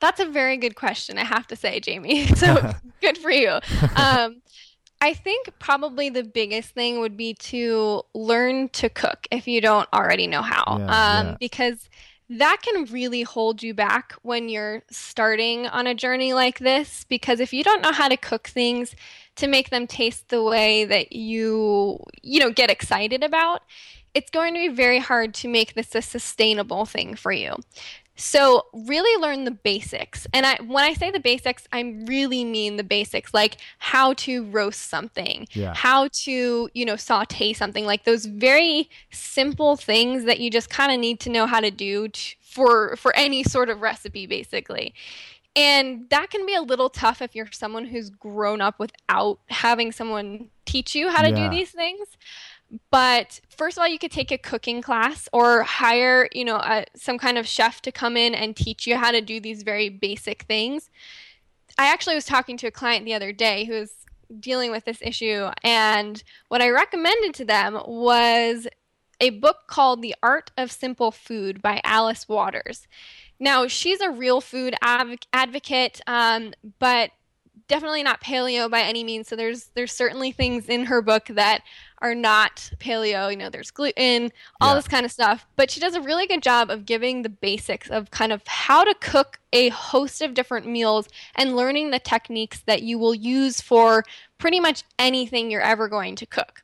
that's 0.00 0.18
a 0.18 0.26
very 0.26 0.56
good 0.56 0.74
question 0.74 1.18
i 1.18 1.24
have 1.24 1.46
to 1.46 1.54
say 1.54 1.78
jamie 1.78 2.26
so 2.34 2.72
good 3.00 3.16
for 3.18 3.30
you 3.30 3.58
um, 3.96 4.42
I 5.02 5.14
think 5.14 5.48
probably 5.58 6.10
the 6.10 6.22
biggest 6.22 6.70
thing 6.70 7.00
would 7.00 7.16
be 7.16 7.34
to 7.34 8.04
learn 8.14 8.68
to 8.68 8.88
cook 8.88 9.26
if 9.32 9.48
you 9.48 9.60
don't 9.60 9.88
already 9.92 10.28
know 10.28 10.42
how. 10.42 10.78
Yeah, 10.78 10.84
um, 10.84 11.26
yeah. 11.26 11.36
Because 11.40 11.90
that 12.28 12.58
can 12.62 12.84
really 12.86 13.22
hold 13.22 13.62
you 13.62 13.74
back 13.74 14.14
when 14.22 14.48
you're 14.48 14.82
starting 14.90 15.66
on 15.66 15.86
a 15.86 15.94
journey 15.94 16.32
like 16.32 16.58
this 16.58 17.04
because 17.08 17.40
if 17.40 17.52
you 17.52 17.62
don't 17.62 17.82
know 17.82 17.92
how 17.92 18.08
to 18.08 18.16
cook 18.16 18.48
things 18.48 18.94
to 19.36 19.46
make 19.46 19.70
them 19.70 19.86
taste 19.86 20.28
the 20.28 20.42
way 20.42 20.84
that 20.84 21.12
you 21.12 21.98
you 22.22 22.40
know 22.40 22.50
get 22.50 22.70
excited 22.70 23.22
about 23.22 23.62
it's 24.14 24.30
going 24.30 24.52
to 24.52 24.60
be 24.60 24.68
very 24.68 24.98
hard 24.98 25.32
to 25.32 25.48
make 25.48 25.74
this 25.74 25.94
a 25.94 26.02
sustainable 26.02 26.84
thing 26.84 27.14
for 27.14 27.32
you 27.32 27.56
so 28.22 28.66
really 28.72 29.20
learn 29.20 29.42
the 29.44 29.50
basics. 29.50 30.28
And 30.32 30.46
I 30.46 30.56
when 30.62 30.84
I 30.84 30.94
say 30.94 31.10
the 31.10 31.18
basics, 31.18 31.66
I 31.72 31.80
really 32.06 32.44
mean 32.44 32.76
the 32.76 32.84
basics, 32.84 33.34
like 33.34 33.56
how 33.78 34.14
to 34.14 34.44
roast 34.44 34.88
something, 34.88 35.48
yeah. 35.52 35.74
how 35.74 36.08
to, 36.12 36.70
you 36.72 36.84
know, 36.84 36.94
saute 36.94 37.52
something, 37.52 37.84
like 37.84 38.04
those 38.04 38.26
very 38.26 38.88
simple 39.10 39.76
things 39.76 40.24
that 40.24 40.38
you 40.38 40.50
just 40.50 40.70
kind 40.70 40.92
of 40.92 41.00
need 41.00 41.18
to 41.20 41.30
know 41.30 41.46
how 41.46 41.58
to 41.58 41.72
do 41.72 42.08
t- 42.08 42.36
for 42.40 42.94
for 42.96 43.14
any 43.16 43.42
sort 43.42 43.68
of 43.68 43.80
recipe 43.82 44.26
basically. 44.26 44.94
And 45.56 46.08
that 46.10 46.30
can 46.30 46.46
be 46.46 46.54
a 46.54 46.62
little 46.62 46.88
tough 46.88 47.20
if 47.20 47.34
you're 47.34 47.50
someone 47.50 47.86
who's 47.86 48.08
grown 48.08 48.60
up 48.60 48.78
without 48.78 49.40
having 49.48 49.90
someone 49.90 50.48
teach 50.64 50.94
you 50.94 51.10
how 51.10 51.22
to 51.22 51.30
yeah. 51.30 51.50
do 51.50 51.56
these 51.56 51.70
things. 51.72 52.06
But 52.90 53.40
first 53.48 53.76
of 53.76 53.82
all, 53.82 53.88
you 53.88 53.98
could 53.98 54.10
take 54.10 54.30
a 54.30 54.38
cooking 54.38 54.80
class 54.80 55.28
or 55.32 55.62
hire, 55.62 56.28
you 56.32 56.44
know, 56.44 56.56
a, 56.56 56.86
some 56.96 57.18
kind 57.18 57.36
of 57.36 57.46
chef 57.46 57.82
to 57.82 57.92
come 57.92 58.16
in 58.16 58.34
and 58.34 58.56
teach 58.56 58.86
you 58.86 58.96
how 58.96 59.10
to 59.10 59.20
do 59.20 59.40
these 59.40 59.62
very 59.62 59.88
basic 59.88 60.42
things. 60.44 60.90
I 61.76 61.86
actually 61.92 62.14
was 62.14 62.24
talking 62.24 62.56
to 62.58 62.66
a 62.66 62.70
client 62.70 63.04
the 63.04 63.14
other 63.14 63.32
day 63.32 63.64
who 63.64 63.74
was 63.74 63.92
dealing 64.40 64.70
with 64.70 64.84
this 64.84 64.98
issue, 65.02 65.50
and 65.62 66.22
what 66.48 66.62
I 66.62 66.70
recommended 66.70 67.34
to 67.34 67.44
them 67.44 67.78
was 67.86 68.66
a 69.20 69.30
book 69.30 69.66
called 69.66 70.00
The 70.00 70.14
Art 70.22 70.50
of 70.56 70.72
Simple 70.72 71.10
Food 71.10 71.60
by 71.60 71.80
Alice 71.84 72.28
Waters. 72.28 72.88
Now, 73.38 73.66
she's 73.66 74.00
a 74.00 74.10
real 74.10 74.40
food 74.40 74.74
advocate, 74.82 76.00
um, 76.06 76.54
but 76.78 77.10
definitely 77.68 78.02
not 78.02 78.22
paleo 78.22 78.70
by 78.70 78.80
any 78.80 79.04
means. 79.04 79.28
So 79.28 79.36
there's 79.36 79.70
there's 79.74 79.92
certainly 79.92 80.32
things 80.32 80.66
in 80.68 80.86
her 80.86 81.02
book 81.02 81.26
that 81.26 81.62
are 82.02 82.14
not 82.14 82.70
paleo. 82.78 83.30
You 83.30 83.36
know, 83.36 83.48
there's 83.48 83.70
gluten, 83.70 84.30
all 84.60 84.70
yeah. 84.70 84.74
this 84.74 84.88
kind 84.88 85.06
of 85.06 85.12
stuff. 85.12 85.46
But 85.56 85.70
she 85.70 85.80
does 85.80 85.94
a 85.94 86.00
really 86.00 86.26
good 86.26 86.42
job 86.42 86.68
of 86.68 86.84
giving 86.84 87.22
the 87.22 87.28
basics 87.28 87.88
of 87.88 88.10
kind 88.10 88.32
of 88.32 88.42
how 88.46 88.84
to 88.84 88.94
cook 89.00 89.38
a 89.52 89.70
host 89.70 90.20
of 90.20 90.34
different 90.34 90.66
meals 90.66 91.08
and 91.36 91.56
learning 91.56 91.90
the 91.90 91.98
techniques 91.98 92.60
that 92.66 92.82
you 92.82 92.98
will 92.98 93.14
use 93.14 93.60
for 93.60 94.04
pretty 94.38 94.60
much 94.60 94.82
anything 94.98 95.50
you're 95.50 95.62
ever 95.62 95.88
going 95.88 96.16
to 96.16 96.26
cook. 96.26 96.62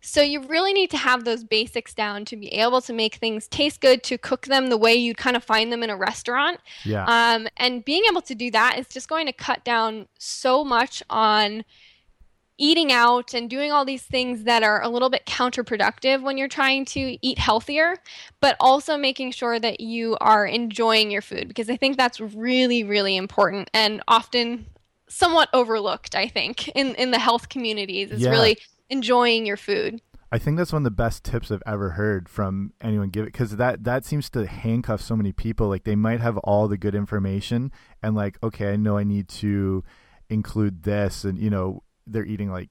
So 0.00 0.22
you 0.22 0.40
really 0.40 0.72
need 0.72 0.90
to 0.92 0.96
have 0.96 1.24
those 1.24 1.44
basics 1.44 1.92
down 1.92 2.24
to 2.26 2.36
be 2.36 2.48
able 2.48 2.80
to 2.82 2.92
make 2.92 3.16
things 3.16 3.48
taste 3.48 3.80
good, 3.80 4.02
to 4.04 4.16
cook 4.16 4.46
them 4.46 4.68
the 4.68 4.76
way 4.76 4.94
you'd 4.94 5.16
kind 5.16 5.36
of 5.36 5.44
find 5.44 5.72
them 5.72 5.82
in 5.82 5.90
a 5.90 5.96
restaurant. 5.96 6.60
Yeah. 6.84 7.04
Um, 7.04 7.48
and 7.56 7.84
being 7.84 8.04
able 8.08 8.22
to 8.22 8.34
do 8.34 8.50
that 8.52 8.78
is 8.78 8.86
just 8.86 9.08
going 9.08 9.26
to 9.26 9.32
cut 9.32 9.64
down 9.64 10.06
so 10.18 10.64
much 10.64 11.02
on 11.10 11.64
eating 12.58 12.92
out 12.92 13.34
and 13.34 13.48
doing 13.48 13.72
all 13.72 13.84
these 13.84 14.02
things 14.02 14.44
that 14.44 14.62
are 14.62 14.82
a 14.82 14.88
little 14.88 15.10
bit 15.10 15.24
counterproductive 15.26 16.22
when 16.22 16.36
you're 16.36 16.48
trying 16.48 16.84
to 16.84 17.16
eat 17.26 17.38
healthier, 17.38 17.96
but 18.40 18.56
also 18.60 18.96
making 18.96 19.30
sure 19.30 19.58
that 19.58 19.80
you 19.80 20.16
are 20.20 20.46
enjoying 20.46 21.10
your 21.10 21.22
food 21.22 21.48
because 21.48 21.70
I 21.70 21.76
think 21.76 21.96
that's 21.96 22.20
really, 22.20 22.84
really 22.84 23.16
important 23.16 23.70
and 23.72 24.02
often 24.08 24.66
somewhat 25.08 25.48
overlooked, 25.52 26.14
I 26.14 26.28
think, 26.28 26.68
in, 26.68 26.94
in 26.96 27.12
the 27.12 27.18
health 27.18 27.48
communities 27.48 28.10
is 28.10 28.22
yeah. 28.22 28.30
really 28.30 28.58
enjoying 28.90 29.46
your 29.46 29.56
food. 29.56 30.00
I 30.30 30.38
think 30.38 30.58
that's 30.58 30.72
one 30.72 30.80
of 30.80 30.84
the 30.84 30.90
best 30.90 31.24
tips 31.24 31.50
I've 31.50 31.62
ever 31.64 31.90
heard 31.90 32.28
from 32.28 32.74
anyone 32.82 33.08
give 33.08 33.22
it 33.22 33.32
because 33.32 33.56
that 33.56 33.84
that 33.84 34.04
seems 34.04 34.28
to 34.30 34.46
handcuff 34.46 35.00
so 35.00 35.16
many 35.16 35.32
people. 35.32 35.68
Like 35.68 35.84
they 35.84 35.96
might 35.96 36.20
have 36.20 36.36
all 36.38 36.68
the 36.68 36.76
good 36.76 36.94
information 36.94 37.72
and 38.02 38.14
like, 38.14 38.36
okay, 38.42 38.72
I 38.72 38.76
know 38.76 38.98
I 38.98 39.04
need 39.04 39.28
to 39.28 39.84
include 40.28 40.82
this, 40.82 41.24
and 41.24 41.38
you 41.38 41.48
know, 41.48 41.82
they're 42.12 42.24
eating 42.26 42.50
like 42.50 42.70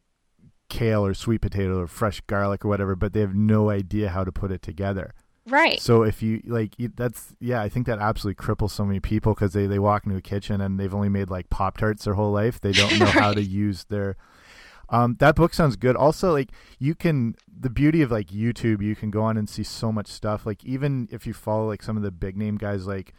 kale 0.69 1.05
or 1.05 1.13
sweet 1.13 1.41
potato 1.41 1.79
or 1.79 1.87
fresh 1.87 2.21
garlic 2.27 2.65
or 2.65 2.67
whatever, 2.67 2.95
but 2.95 3.13
they 3.13 3.21
have 3.21 3.35
no 3.35 3.69
idea 3.69 4.09
how 4.09 4.23
to 4.23 4.31
put 4.31 4.51
it 4.51 4.61
together. 4.61 5.13
Right. 5.49 5.79
So 5.79 6.03
if 6.03 6.21
you 6.21 6.41
like, 6.45 6.75
that's 6.95 7.33
yeah, 7.39 7.61
I 7.61 7.69
think 7.69 7.85
that 7.85 7.99
absolutely 7.99 8.43
cripples 8.43 8.71
so 8.71 8.83
many 8.83 8.99
people 8.99 9.33
because 9.33 9.53
they 9.53 9.65
they 9.65 9.79
walk 9.79 10.05
into 10.05 10.17
a 10.17 10.21
kitchen 10.21 10.59
and 10.59 10.77
they've 10.77 10.93
only 10.93 11.07
made 11.07 11.29
like 11.29 11.49
pop 11.49 11.77
tarts 11.77 12.03
their 12.03 12.15
whole 12.15 12.33
life. 12.33 12.59
They 12.59 12.73
don't 12.73 12.99
know 12.99 13.05
right. 13.05 13.13
how 13.13 13.31
to 13.33 13.41
use 13.65 13.85
their 13.85 14.17
Um, 14.89 15.15
that 15.19 15.35
book 15.35 15.53
sounds 15.53 15.77
good. 15.77 15.95
Also, 15.95 16.33
like 16.33 16.49
you 16.79 16.95
can 16.95 17.35
the 17.47 17.69
beauty 17.69 18.01
of 18.01 18.11
like 18.11 18.27
YouTube, 18.27 18.81
you 18.81 18.95
can 18.95 19.09
go 19.09 19.21
on 19.23 19.37
and 19.37 19.47
see 19.47 19.63
so 19.63 19.89
much 19.91 20.07
stuff. 20.07 20.45
Like 20.45 20.65
even 20.65 21.07
if 21.11 21.25
you 21.25 21.33
follow 21.33 21.65
like 21.67 21.81
some 21.81 21.95
of 21.95 22.03
the 22.03 22.11
big 22.11 22.35
name 22.35 22.57
guys 22.57 22.85
like 22.85 23.13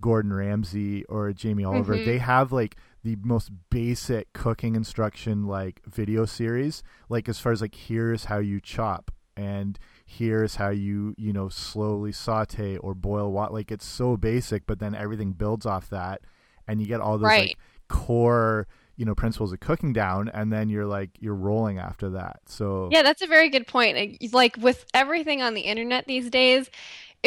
Gordon 0.00 0.32
Ramsay 0.32 1.04
or 1.04 1.32
Jamie 1.34 1.64
Oliver, 1.64 1.96
Mhm. 1.96 2.04
they 2.06 2.18
have 2.18 2.50
like 2.50 2.76
the 3.04 3.16
most 3.22 3.50
basic 3.70 4.32
cooking 4.32 4.74
instruction 4.74 5.46
like 5.46 5.80
video 5.86 6.24
series. 6.24 6.82
Like 7.08 7.28
as 7.28 7.38
far 7.38 7.52
as 7.52 7.60
like 7.60 7.74
here's 7.74 8.24
how 8.24 8.38
you 8.38 8.60
chop 8.60 9.10
and 9.36 9.78
here's 10.06 10.56
how 10.56 10.70
you 10.70 11.14
you 11.18 11.32
know 11.32 11.48
slowly 11.48 12.12
saute 12.12 12.76
or 12.78 12.94
boil 12.94 13.30
what 13.30 13.52
Like 13.52 13.70
it's 13.70 13.86
so 13.86 14.16
basic, 14.16 14.66
but 14.66 14.78
then 14.80 14.94
everything 14.94 15.32
builds 15.32 15.66
off 15.66 15.90
that, 15.90 16.22
and 16.66 16.80
you 16.80 16.86
get 16.86 17.00
all 17.00 17.18
those 17.18 17.28
Right. 17.28 17.48
like 17.50 17.58
core 17.88 18.66
you 18.96 19.04
know 19.04 19.14
principles 19.14 19.52
of 19.52 19.60
cooking 19.60 19.92
down, 19.92 20.28
and 20.30 20.52
then 20.52 20.68
you're 20.70 20.86
like 20.86 21.10
you're 21.20 21.34
rolling 21.34 21.78
after 21.78 22.08
that. 22.10 22.40
So 22.46 22.88
Yeah, 22.90 23.02
that's 23.02 23.22
a 23.22 23.26
very 23.26 23.50
good 23.50 23.66
point. 23.66 24.18
Like 24.32 24.56
with 24.58 24.86
everything 24.94 25.42
on 25.42 25.52
the 25.54 25.62
internet 25.62 26.06
these 26.06 26.30
days, 26.30 26.70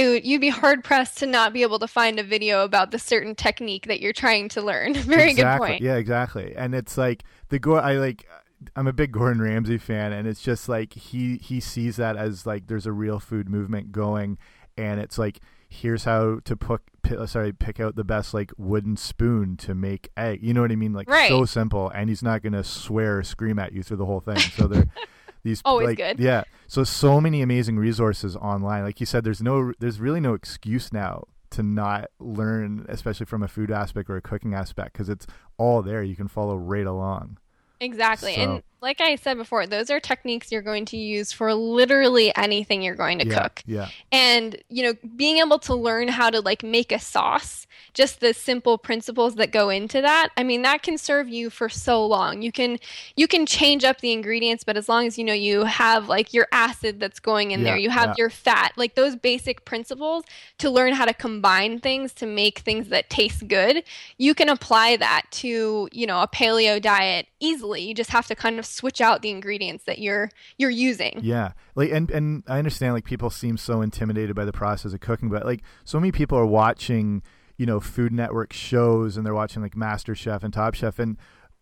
would, 0.05 0.25
you'd 0.25 0.41
be 0.41 0.49
hard 0.49 0.83
pressed 0.83 1.17
to 1.19 1.25
not 1.25 1.53
be 1.53 1.61
able 1.61 1.79
to 1.79 1.87
find 1.87 2.19
a 2.19 2.23
video 2.23 2.63
about 2.63 2.91
the 2.91 2.99
certain 2.99 3.33
technique 3.33 3.87
that 3.87 3.99
you're 4.01 4.13
trying 4.13 4.49
to 4.49 4.61
learn. 4.61 4.93
Very 4.95 5.33
good 5.33 5.57
point. 5.57 5.81
Yeah, 5.81 5.95
exactly. 5.95 6.53
And 6.55 6.75
it's 6.75 6.97
like 6.97 7.23
the 7.49 7.59
go. 7.59 7.75
I 7.75 7.93
like. 7.93 8.27
I'm 8.75 8.87
a 8.87 8.93
big 8.93 9.11
Gordon 9.11 9.41
Ramsay 9.41 9.77
fan, 9.77 10.11
and 10.13 10.27
it's 10.27 10.41
just 10.41 10.67
like 10.67 10.93
he 10.93 11.37
he 11.37 11.59
sees 11.59 11.95
that 11.97 12.17
as 12.17 12.45
like 12.45 12.67
there's 12.67 12.87
a 12.87 12.91
real 12.91 13.19
food 13.19 13.47
movement 13.49 13.91
going, 13.91 14.37
and 14.77 14.99
it's 14.99 15.17
like 15.17 15.39
here's 15.69 16.05
how 16.05 16.39
to 16.45 16.55
put 16.55 16.81
uh, 17.15 17.25
sorry 17.25 17.53
pick 17.53 17.79
out 17.79 17.95
the 17.95 18.03
best 18.03 18.33
like 18.33 18.51
wooden 18.57 18.97
spoon 18.97 19.57
to 19.57 19.75
make 19.75 20.09
egg. 20.17 20.39
You 20.41 20.53
know 20.55 20.61
what 20.61 20.71
I 20.71 20.75
mean? 20.75 20.93
Like 20.93 21.07
Right. 21.09 21.29
so 21.29 21.45
simple, 21.45 21.89
and 21.89 22.09
he's 22.09 22.23
not 22.23 22.41
gonna 22.41 22.63
swear 22.63 23.19
or 23.19 23.23
scream 23.23 23.59
at 23.59 23.73
you 23.73 23.83
through 23.83 23.97
the 23.97 24.05
whole 24.05 24.21
thing. 24.21 24.39
So 24.39 24.67
they're 24.67 24.85
these 25.47 25.61
oh, 25.65 25.71
Always 25.71 25.87
like, 25.87 25.97
good. 25.97 26.19
Yeah. 26.19 26.43
So 26.67 26.83
so 26.83 27.21
many 27.21 27.41
amazing 27.41 27.77
resources 27.77 28.35
online. 28.35 28.83
Like 28.83 28.99
you 28.99 29.05
said, 29.05 29.23
there's 29.23 29.41
no 29.41 29.73
there's 29.79 29.99
really 29.99 30.19
no 30.19 30.33
excuse 30.33 30.91
now 30.91 31.23
to 31.51 31.63
not 31.63 32.09
learn, 32.19 32.85
especially 32.89 33.25
from 33.25 33.41
a 33.41 33.47
food 33.47 33.71
aspect 33.71 34.09
or 34.09 34.17
a 34.17 34.21
cooking 34.21 34.53
aspect, 34.53 34.93
because 34.93 35.09
it's 35.09 35.25
all 35.57 35.81
there. 35.81 36.03
You 36.03 36.15
can 36.15 36.27
follow 36.27 36.55
right 36.55 36.85
along. 36.85 37.37
Exactly. 37.79 38.35
So- 38.35 38.41
And 38.41 38.63
like 38.81 39.01
I 39.01 39.15
said 39.15 39.37
before, 39.37 39.65
those 39.65 39.89
are 39.89 39.99
techniques 39.99 40.51
you're 40.51 40.61
going 40.61 40.85
to 40.85 40.97
use 40.97 41.31
for 41.31 41.53
literally 41.53 42.35
anything 42.35 42.81
you're 42.83 42.95
going 42.95 43.19
to 43.19 43.27
yeah. 43.27 43.41
cook. 43.43 43.63
Yeah. 43.65 43.89
And, 44.11 44.55
you 44.69 44.83
know, 44.83 44.93
being 45.15 45.37
able 45.37 45.59
to 45.59 45.73
learn 45.73 46.07
how 46.07 46.29
to 46.29 46.41
like 46.41 46.63
make 46.63 46.91
a 46.91 46.99
sauce, 46.99 47.65
just 47.93 48.19
the 48.19 48.33
simple 48.33 48.77
principles 48.77 49.35
that 49.35 49.51
go 49.51 49.69
into 49.69 50.01
that, 50.01 50.29
I 50.37 50.43
mean, 50.43 50.61
that 50.61 50.83
can 50.83 50.99
serve 50.99 51.27
you 51.27 51.49
for 51.49 51.69
so 51.69 52.05
long. 52.05 52.43
You 52.43 52.51
can 52.51 52.77
you 53.15 53.27
can 53.27 53.47
change 53.47 53.83
up 53.83 54.01
the 54.01 54.11
ingredients, 54.11 54.63
but 54.63 54.77
as 54.77 54.87
long 54.87 55.07
as 55.07 55.17
you 55.17 55.23
know 55.23 55.33
you 55.33 55.63
have 55.63 56.07
like 56.07 56.33
your 56.33 56.47
acid 56.51 56.99
that's 56.99 57.19
going 57.19 57.51
in 57.51 57.61
Yeah, 57.61 57.65
there, 57.65 57.77
you 57.77 57.89
have 57.89 58.09
yeah. 58.09 58.15
your 58.17 58.29
fat, 58.29 58.73
like 58.75 58.93
those 58.93 59.15
basic 59.15 59.65
principles 59.65 60.23
to 60.59 60.69
learn 60.69 60.93
how 60.93 61.05
to 61.05 61.13
combine 61.13 61.79
things 61.79 62.13
to 62.13 62.27
make 62.27 62.59
things 62.59 62.89
that 62.89 63.09
taste 63.09 63.47
good, 63.47 63.83
you 64.19 64.35
can 64.35 64.49
apply 64.49 64.97
that 64.97 65.23
to, 65.31 65.89
you 65.91 66.05
know, 66.05 66.21
a 66.21 66.27
paleo 66.27 66.79
diet 66.79 67.27
easily. 67.39 67.81
You 67.81 67.93
just 67.93 68.09
have 68.11 68.27
to 68.27 68.35
kind 68.35 68.59
of 68.59 68.65
switch 68.65 69.01
out 69.01 69.21
the 69.21 69.29
ingredients 69.29 69.83
that 69.85 69.99
you're 69.99 70.29
you're 70.57 70.69
using. 70.69 71.19
Yeah. 71.21 71.53
Like 71.75 71.91
and 71.91 72.09
and 72.11 72.43
I 72.47 72.57
understand 72.57 72.93
like 72.93 73.05
people 73.05 73.29
seem 73.29 73.57
so 73.57 73.81
intimidated 73.81 74.35
by 74.35 74.45
the 74.45 74.53
process 74.53 74.93
of 74.93 74.99
cooking, 74.99 75.29
but 75.29 75.45
like 75.45 75.61
so 75.85 75.99
many 75.99 76.11
people 76.11 76.37
are 76.37 76.45
watching, 76.45 77.23
you 77.57 77.65
know, 77.65 77.79
Food 77.79 78.11
Network 78.11 78.53
shows 78.53 79.17
and 79.17 79.25
they're 79.25 79.33
watching 79.33 79.61
like 79.61 79.75
Master 79.75 80.15
Chef 80.15 80.43
and 80.43 80.53
Top 80.53 80.73
Chef 80.73 80.99
and 80.99 81.17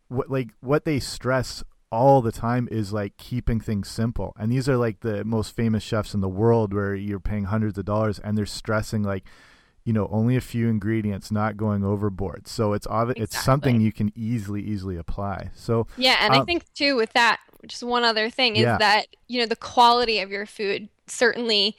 what 0.07 0.29
like 0.29 0.49
what 0.61 0.85
they 0.85 0.99
stress 0.99 1.63
all 1.91 2.21
the 2.21 2.31
time 2.31 2.67
is 2.71 2.91
like 2.91 3.15
keeping 3.17 3.59
things 3.59 3.89
simple. 3.89 4.33
And 4.37 4.51
these 4.51 4.67
are 4.67 4.77
like 4.77 4.99
the 4.99 5.23
most 5.23 5.55
famous 5.55 5.83
chefs 5.83 6.13
in 6.13 6.21
the 6.21 6.29
world 6.29 6.73
where 6.73 6.93
you're 6.93 7.19
paying 7.19 7.45
hundreds 7.45 7.77
of 7.77 7.85
dollars 7.85 8.19
and 8.19 8.37
they're 8.37 8.45
stressing 8.45 9.03
like 9.03 9.23
you 9.85 9.93
know 9.93 10.07
only 10.11 10.35
a 10.35 10.41
few 10.41 10.67
ingredients 10.67 11.31
not 11.31 11.57
going 11.57 11.83
overboard 11.83 12.47
so 12.47 12.73
it's 12.73 12.87
obvi- 12.87 13.13
it's 13.17 13.37
something 13.37 13.79
you 13.81 13.91
can 13.93 14.11
easily 14.15 14.61
easily 14.61 14.97
apply 14.97 15.49
so 15.55 15.87
Yeah, 15.95 16.17
and 16.19 16.33
I 16.35 16.41
Um, 16.41 16.45
think 16.45 16.65
too 16.73 16.95
with 16.95 17.13
that, 17.13 17.39
just 17.67 17.83
one 17.83 18.03
other 18.03 18.29
thing 18.29 18.57
is 18.57 18.63
Yeah. 18.63 18.77
that, 18.77 19.07
you 19.27 19.39
know, 19.39 19.45
the 19.47 19.55
quality 19.55 20.19
of 20.19 20.29
your 20.29 20.45
food 20.45 20.89
certainly 21.07 21.77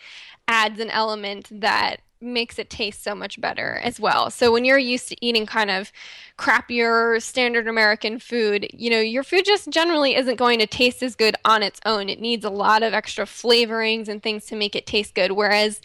adds 0.49 0.81
an 0.81 0.91
element 0.91 1.49
that 1.61 2.01
makes 2.21 2.59
it 2.59 2.71
taste 2.71 3.03
so 3.05 3.15
much 3.15 3.39
better 3.41 3.79
as 3.83 4.01
well. 4.01 4.31
So 4.31 4.51
when 4.51 4.65
you're 4.65 4.79
used 4.79 5.09
to 5.11 5.17
eating 5.25 5.45
kind 5.45 5.71
of 5.71 5.93
crappier 6.39 7.21
standard 7.23 7.69
American 7.69 8.19
food, 8.19 8.67
you 8.73 8.89
know, 8.89 9.01
your 9.01 9.23
food 9.23 9.45
just 9.45 9.69
generally 9.69 10.15
isn't 10.17 10.37
going 10.37 10.59
to 10.61 10.67
taste 10.67 11.03
as 11.03 11.15
good 11.15 11.37
on 11.45 11.63
its 11.63 11.79
own. 11.85 12.09
It 12.09 12.21
needs 12.21 12.45
a 12.45 12.51
lot 12.51 12.83
of 12.83 12.95
extra 12.95 13.27
flavorings 13.27 14.09
and 14.09 14.23
things 14.23 14.47
to 14.47 14.57
make 14.57 14.75
it 14.75 14.87
taste 14.87 15.15
good. 15.15 15.33
Whereas 15.33 15.81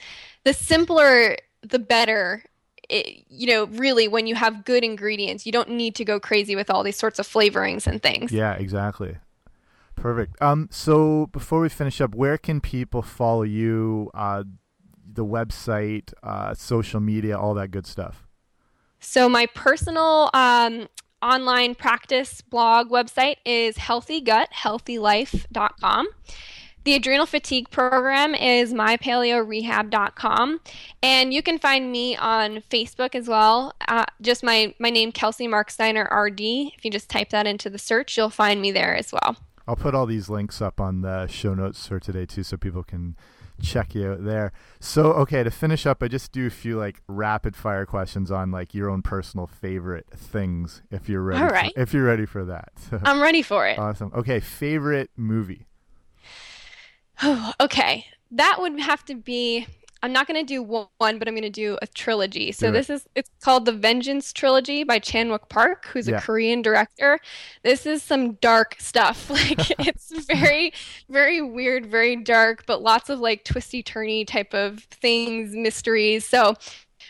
the 0.46 0.54
simpler, 0.54 1.36
the 1.62 1.80
better. 1.80 2.44
It, 2.90 3.26
you 3.30 3.48
know, 3.48 3.66
really, 3.66 4.08
when 4.08 4.28
you 4.28 4.36
have 4.36 4.66
good 4.66 4.84
ingredients, 4.84 5.46
you 5.46 5.52
don't 5.52 5.70
need 5.70 5.96
to 5.96 6.06
go 6.06 6.20
crazy 6.20 6.56
with 6.56 6.70
all 6.70 6.84
these 6.84 6.98
sorts 6.98 7.20
of 7.20 7.28
flavorings 7.28 7.88
and 7.88 8.02
things. 8.02 8.32
Yeah, 8.32 8.54
exactly. 8.54 9.18
Perfect. 9.96 10.42
Um, 10.42 10.68
so 10.72 11.28
before 11.28 11.62
we 11.62 11.70
finish 11.70 12.02
up, 12.02 12.16
where 12.16 12.38
can 12.38 12.60
people 12.60 13.02
follow 13.02 13.44
you? 13.44 14.10
Uh, 14.14 14.44
the 15.14 15.26
website, 15.26 16.14
uh, 16.24 16.54
social 16.54 17.00
media, 17.00 17.38
all 17.38 17.54
that 17.56 17.72
good 17.72 17.86
stuff. 17.86 18.28
So 19.00 19.28
my 19.28 19.48
personal 19.48 20.30
um, 20.34 20.88
online 21.22 21.76
practice 21.76 22.42
blog 22.42 22.90
website 22.90 23.36
is 23.46 23.78
healthyguthealthylife.com. 23.78 26.08
The 26.84 26.96
adrenal 26.96 27.26
fatigue 27.28 27.70
program 27.70 28.34
is 28.34 28.74
mypaleorehab.com. 28.74 30.60
And 31.04 31.34
you 31.34 31.44
can 31.44 31.60
find 31.60 31.92
me 31.92 32.16
on 32.18 32.62
Facebook 32.72 33.14
as 33.16 33.28
well. 33.28 33.74
Uh, 33.88 34.06
just 34.22 34.44
my, 34.44 34.74
my 34.80 34.90
name, 34.90 35.12
Kelsey 35.12 35.48
Marksteiner 35.48 36.10
RD. 36.12 36.42
If 36.76 36.84
you 36.84 36.92
just 36.92 37.10
type 37.10 37.30
that 37.30 37.46
into 37.46 37.70
the 37.70 37.78
search, 37.78 38.18
you'll 38.18 38.30
find 38.32 38.62
me 38.62 38.72
there 38.72 38.96
as 38.96 39.12
well. 39.12 39.38
I'll 39.68 39.76
put 39.76 39.94
all 39.94 40.06
these 40.08 40.28
links 40.30 40.62
up 40.62 40.82
on 40.82 41.02
the 41.02 41.28
show 41.28 41.54
notes 41.54 41.88
for 41.88 42.00
today 42.00 42.26
too, 42.26 42.42
so 42.44 42.58
people 42.58 42.84
can 42.84 43.16
check 43.62 43.94
you 43.94 44.14
out 44.14 44.26
there. 44.26 44.52
So, 44.80 45.14
okay, 45.14 45.44
to 45.44 45.52
finish 45.52 45.86
up, 45.86 46.02
I 46.02 46.08
just 46.08 46.32
do 46.32 46.48
a 46.48 46.50
few 46.50 46.80
like 46.80 47.02
rapid 47.08 47.56
fire 47.56 47.86
questions 47.86 48.32
on 48.32 48.50
like 48.50 48.74
your 48.74 48.90
own 48.90 49.04
personal 49.04 49.46
favorite 49.46 50.08
things, 50.10 50.82
if 50.90 51.08
you're 51.08 51.22
ready. 51.22 51.44
all 51.44 51.50
right. 51.50 51.74
for- 51.76 51.80
if 51.80 51.94
you're 51.94 52.06
ready 52.06 52.26
for 52.26 52.44
that. 52.46 52.72
I'm 53.04 53.22
ready 53.22 53.44
for 53.44 53.68
it. 53.68 53.78
awesome. 53.78 54.12
Okay, 54.16 54.40
favorite 54.40 55.12
movie. 55.16 55.68
okay, 57.60 58.06
that 58.32 58.58
would 58.60 58.80
have 58.80 59.04
to 59.06 59.16
be. 59.16 59.68
I'm 60.04 60.12
not 60.12 60.26
going 60.28 60.44
to 60.44 60.48
do 60.48 60.64
one, 60.64 60.88
but 61.20 61.28
I'm 61.28 61.36
going 61.36 61.44
to 61.44 61.50
do 61.52 61.78
a 61.80 61.86
trilogy. 61.86 62.52
So 62.52 62.68
Do 62.68 62.74
this 62.74 62.90
is 62.90 63.08
it's 63.14 63.30
called 63.40 63.66
the 63.66 63.72
Vengeance 63.72 64.34
trilogy 64.34 64.84
by 64.84 64.98
Chan 64.98 65.30
Wook 65.30 65.48
Park, 65.48 65.86
who's 65.94 66.08
Yeah. 66.08 66.18
a 66.18 66.22
Korean 66.22 66.64
director. 66.64 67.20
This 67.62 67.86
is 67.86 68.02
some 68.02 68.34
dark 68.34 68.78
stuff. 68.80 69.30
Like 69.30 69.70
it's 69.88 70.12
very 70.26 70.74
very 71.08 71.40
weird, 71.42 71.86
very 71.86 72.16
dark, 72.16 72.66
but 72.66 72.82
lots 72.82 73.10
of 73.12 73.20
like 73.20 73.44
twisty 73.46 73.84
turny 73.84 74.26
type 74.26 74.56
of 74.56 74.80
things, 74.86 75.54
mysteries. 75.56 76.26
So 76.28 76.56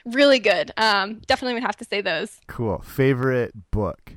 really 0.05 0.39
good. 0.39 0.72
Um, 0.76 1.22
definitely 1.28 1.53
would 1.53 1.64
have 1.64 1.78
to 1.78 1.86
say 1.86 2.01
those. 2.01 2.41
Cool. 2.47 2.80
Favorite 2.80 3.53
book. 3.72 4.16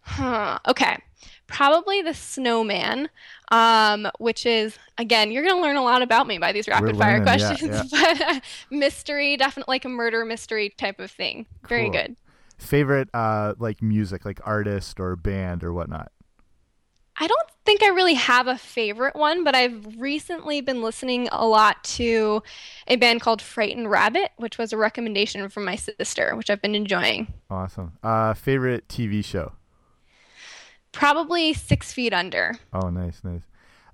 Huh. 0.00 0.58
Okay. 0.66 0.98
Probably 1.46 2.02
The 2.02 2.14
Snowman, 2.14 3.08
um, 3.50 4.08
which 4.18 4.46
is, 4.46 4.78
again, 4.98 5.30
you're 5.30 5.44
going 5.44 5.56
to 5.56 5.62
learn 5.62 5.76
a 5.76 5.82
lot 5.82 6.00
about 6.02 6.26
me 6.26 6.38
by 6.38 6.52
these 6.52 6.66
rapid 6.66 6.96
fire 6.96 7.18
learning, 7.18 7.40
yeah, 7.40 7.56
questions, 7.56 7.90
but 7.90 8.20
uh, 8.22 8.40
mystery, 8.70 9.36
definitely 9.36 9.74
like 9.74 9.84
a 9.84 9.88
murder 9.90 10.24
mystery 10.24 10.70
type 10.70 10.98
of 10.98 11.10
thing. 11.10 11.46
Very 11.68 11.90
good. 11.90 12.16
Favorite 12.58 13.08
uh 13.12 13.54
like 13.58 13.82
music, 13.82 14.24
like 14.24 14.40
artist 14.46 15.00
or 15.00 15.16
band 15.16 15.64
or 15.64 15.72
whatnot. 15.72 16.12
I 17.18 17.26
don't 17.26 17.48
think 17.64 17.82
I 17.82 17.88
really 17.88 18.14
have 18.14 18.46
a 18.46 18.56
favorite 18.56 19.14
one, 19.16 19.44
but 19.44 19.54
I've 19.54 20.00
recently 20.00 20.60
been 20.60 20.80
listening 20.80 21.28
a 21.30 21.46
lot 21.46 21.82
to 21.84 22.42
a 22.86 22.96
band 22.96 23.20
called 23.20 23.42
Frightened 23.42 23.90
Rabbit, 23.90 24.30
which 24.36 24.58
was 24.58 24.72
a 24.72 24.76
recommendation 24.76 25.48
from 25.48 25.64
my 25.64 25.76
sister, 25.76 26.34
which 26.36 26.50
I've 26.50 26.62
been 26.62 26.74
enjoying. 26.74 27.34
Awesome. 27.50 27.98
Uh 28.02 28.34
favorite 28.34 28.88
TV 28.88 29.24
show. 29.24 29.52
Probably 30.92 31.52
Six 31.54 31.92
Feet 31.92 32.12
Under. 32.12 32.56
Oh, 32.72 32.90
nice, 32.90 33.22
nice. 33.24 33.42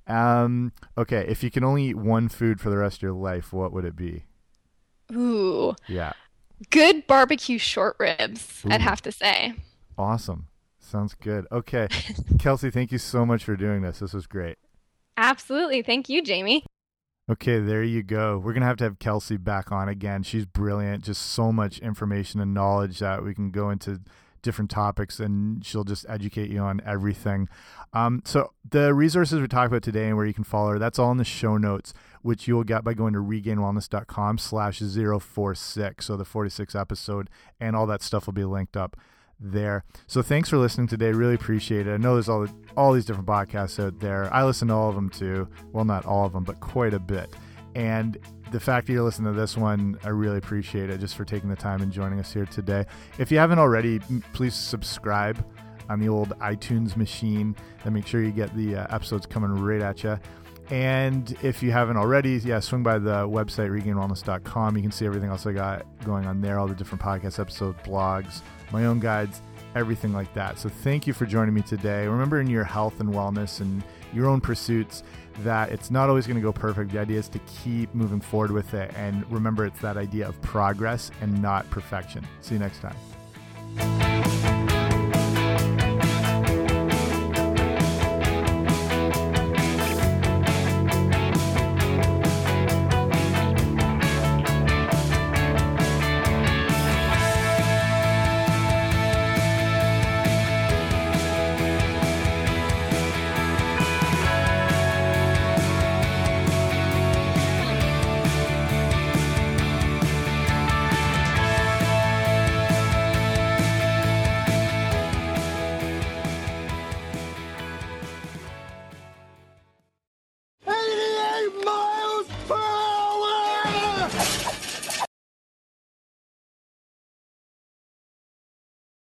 Um, 0.07 0.73
okay, 0.97 1.25
if 1.29 1.43
you 1.43 1.51
can 1.51 1.65
only 1.65 1.85
eat 1.85 1.97
one 1.97 2.29
food 2.29 2.61
for 2.61 2.71
the 2.71 2.77
rest 2.79 2.97
of 2.99 3.03
your 3.03 3.13
life, 3.13 3.53
what 3.53 3.73
would 3.73 3.85
it 3.85 3.95
be? 3.97 4.25
Ooh, 5.13 5.75
Yeah, 5.87 6.13
good 6.71 7.07
barbecue 7.07 7.59
short 7.59 7.97
ribs, 7.99 8.63
I'd 8.69 8.81
have 8.81 9.01
to 9.03 9.13
say. 9.13 9.55
awesome. 9.97 10.47
Sounds 10.81 11.15
good. 11.15 11.47
Okay, 11.53 11.89
Kelsey, 12.39 12.71
thank 12.71 12.91
you 12.93 12.99
so 12.99 13.27
much 13.27 13.45
for 13.45 13.57
doing 13.57 13.83
this. 13.83 13.99
This 13.99 14.15
was 14.15 14.27
great. 14.27 14.57
Absolutely. 15.19 15.83
Thank 15.83 16.09
you, 16.09 16.23
Jamie. 16.23 16.65
Okay, 17.31 17.59
there 17.59 17.83
you 17.83 18.03
go. 18.03 18.39
We're 18.39 18.55
gonna 18.55 18.65
have 18.67 18.79
to 18.79 18.85
have 18.85 18.99
Kelsey 18.99 19.37
back 19.37 19.71
on 19.71 19.89
again. 19.91 20.23
She's 20.23 20.47
brilliant. 20.47 21.05
Just 21.05 21.21
so 21.23 21.53
much 21.53 21.79
information 21.81 22.41
and 22.41 22.55
knowledge 22.55 23.01
that 23.01 23.23
we 23.23 23.35
can 23.35 23.51
go 23.51 23.69
into 23.69 24.01
different 24.43 24.71
topics, 24.71 25.21
and 25.21 25.65
she'll 25.65 25.85
just 25.85 26.07
educate 26.09 26.51
you 26.51 26.61
on 26.61 26.81
everything. 26.85 27.49
Um, 27.93 28.23
so 28.25 28.53
the 28.69 28.95
resources 28.95 29.41
we 29.41 29.49
talked 29.49 29.69
about 29.69 29.83
today 29.83 30.09
and 30.09 30.17
where 30.17 30.27
you 30.27 30.35
can 30.35 30.45
follow 30.45 30.73
her, 30.73 30.79
that's 30.79 30.99
all 30.99 31.11
in 31.11 31.19
the 31.19 31.25
show 31.25 31.57
notes, 31.57 31.95
which 32.23 32.47
you 32.47 32.55
will 32.55 32.65
get 32.65 32.85
by 32.85 32.95
going 32.95 33.13
to 33.15 33.21
regainedwellness.com 33.21 34.39
slash 34.39 34.81
046. 34.81 36.05
So 36.05 36.17
the 36.17 36.25
46 36.25 36.75
episode 36.75 37.31
and 37.61 37.75
all 37.75 37.87
that 37.87 38.03
stuff 38.03 38.27
will 38.27 38.35
be 38.35 38.45
linked 38.45 38.77
up 38.77 38.97
there. 39.41 39.85
So 40.07 40.23
thanks 40.23 40.49
for 40.49 40.59
listening 40.59 40.89
today. 40.89 41.13
Really 41.13 41.35
appreciate 41.35 41.87
it. 41.87 41.93
I 41.93 41.97
know 41.97 42.15
there's 42.15 42.29
all 42.29 42.49
all 42.77 42.93
these 42.93 43.05
different 43.05 43.29
podcasts 43.29 43.83
out 43.83 44.01
there. 44.01 44.33
I 44.35 44.45
listen 44.45 44.69
to 44.69 44.75
all 44.75 44.89
of 44.89 44.95
them 44.95 45.11
too. 45.11 45.49
Well, 45.73 45.85
not 45.85 46.05
all 46.05 46.27
of 46.27 46.33
them, 46.33 46.45
but 46.45 46.61
quite 46.61 46.95
a 46.95 46.99
bit. 46.99 47.35
And 47.75 48.19
the 48.51 48.61
fact 48.61 48.87
that 48.87 48.93
you're 48.93 49.03
listening 49.03 49.33
to 49.33 49.39
this 49.39 49.57
one, 49.57 49.99
I 50.05 50.09
really 50.09 50.39
appreciate 50.39 50.91
it 50.91 51.01
just 51.01 51.17
for 51.17 51.25
taking 51.25 51.49
the 51.49 51.57
time 51.57 51.83
and 51.83 51.93
joining 51.93 52.19
us 52.21 52.33
here 52.33 52.47
today. 52.47 52.87
If 53.19 53.31
you 53.31 53.39
haven't 53.39 53.59
already, 53.59 54.01
please 54.33 54.55
subscribe 54.55 55.45
on 55.89 56.01
the 56.01 56.09
old 56.09 56.31
iTunes 56.41 56.97
machine 56.97 57.57
and 57.85 57.95
make 57.95 58.07
sure 58.07 58.23
you 58.23 58.31
get 58.31 58.55
the 58.55 58.77
uh, 58.77 58.95
episodes 58.95 59.27
coming 59.27 59.51
right 59.51 59.83
at 59.83 60.05
you. 60.05 60.19
And 60.71 61.35
if 61.43 61.63
you 61.63 61.73
haven't 61.73 61.97
already, 61.97 62.37
yeah, 62.45 62.61
swing 62.61 62.83
by 62.83 62.99
the 62.99 63.27
website, 63.27 63.71
regainedwellness.com. 63.71 64.77
You 64.77 64.83
can 64.83 64.93
see 64.93 65.07
everything 65.07 65.31
else 65.31 65.47
I 65.47 65.53
got 65.53 65.87
going 66.05 66.27
on 66.27 66.43
there, 66.43 66.59
all 66.59 66.69
the 66.69 66.75
different 66.75 67.03
podcast 67.03 67.39
episodes, 67.39 67.79
blogs, 67.85 68.43
my 68.71 68.85
own 68.85 69.01
guides, 69.01 69.41
everything 69.75 70.13
like 70.13 70.33
that. 70.35 70.59
So 70.59 70.69
thank 70.69 71.07
you 71.07 71.15
for 71.15 71.25
joining 71.25 71.55
me 71.55 71.63
today. 71.63 72.07
Remember 72.07 72.41
in 72.41 72.49
your 72.49 72.65
health 72.65 73.01
and 73.01 73.09
wellness 73.09 73.61
and 73.61 73.83
your 74.13 74.27
own 74.27 74.41
pursuits 74.41 75.03
that 75.45 75.71
it's 75.71 75.91
not 75.91 76.09
always 76.09 76.27
going 76.27 76.37
to 76.37 76.43
go 76.43 76.53
perfect. 76.53 76.93
The 76.93 76.99
idea 76.99 77.19
is 77.19 77.29
to 77.29 77.39
keep 77.41 77.95
moving 77.95 78.21
forward 78.21 78.51
with 78.51 78.75
it. 78.75 78.93
And 78.97 79.31
remember, 79.31 79.65
it's 79.65 79.81
that 79.81 79.97
idea 79.97 80.29
of 80.29 80.41
progress 80.43 81.11
and 81.21 81.41
not 81.41 81.69
perfection. 81.71 82.27
See 82.41 82.55
you 82.55 82.61
next 82.61 82.81
time. 82.81 84.08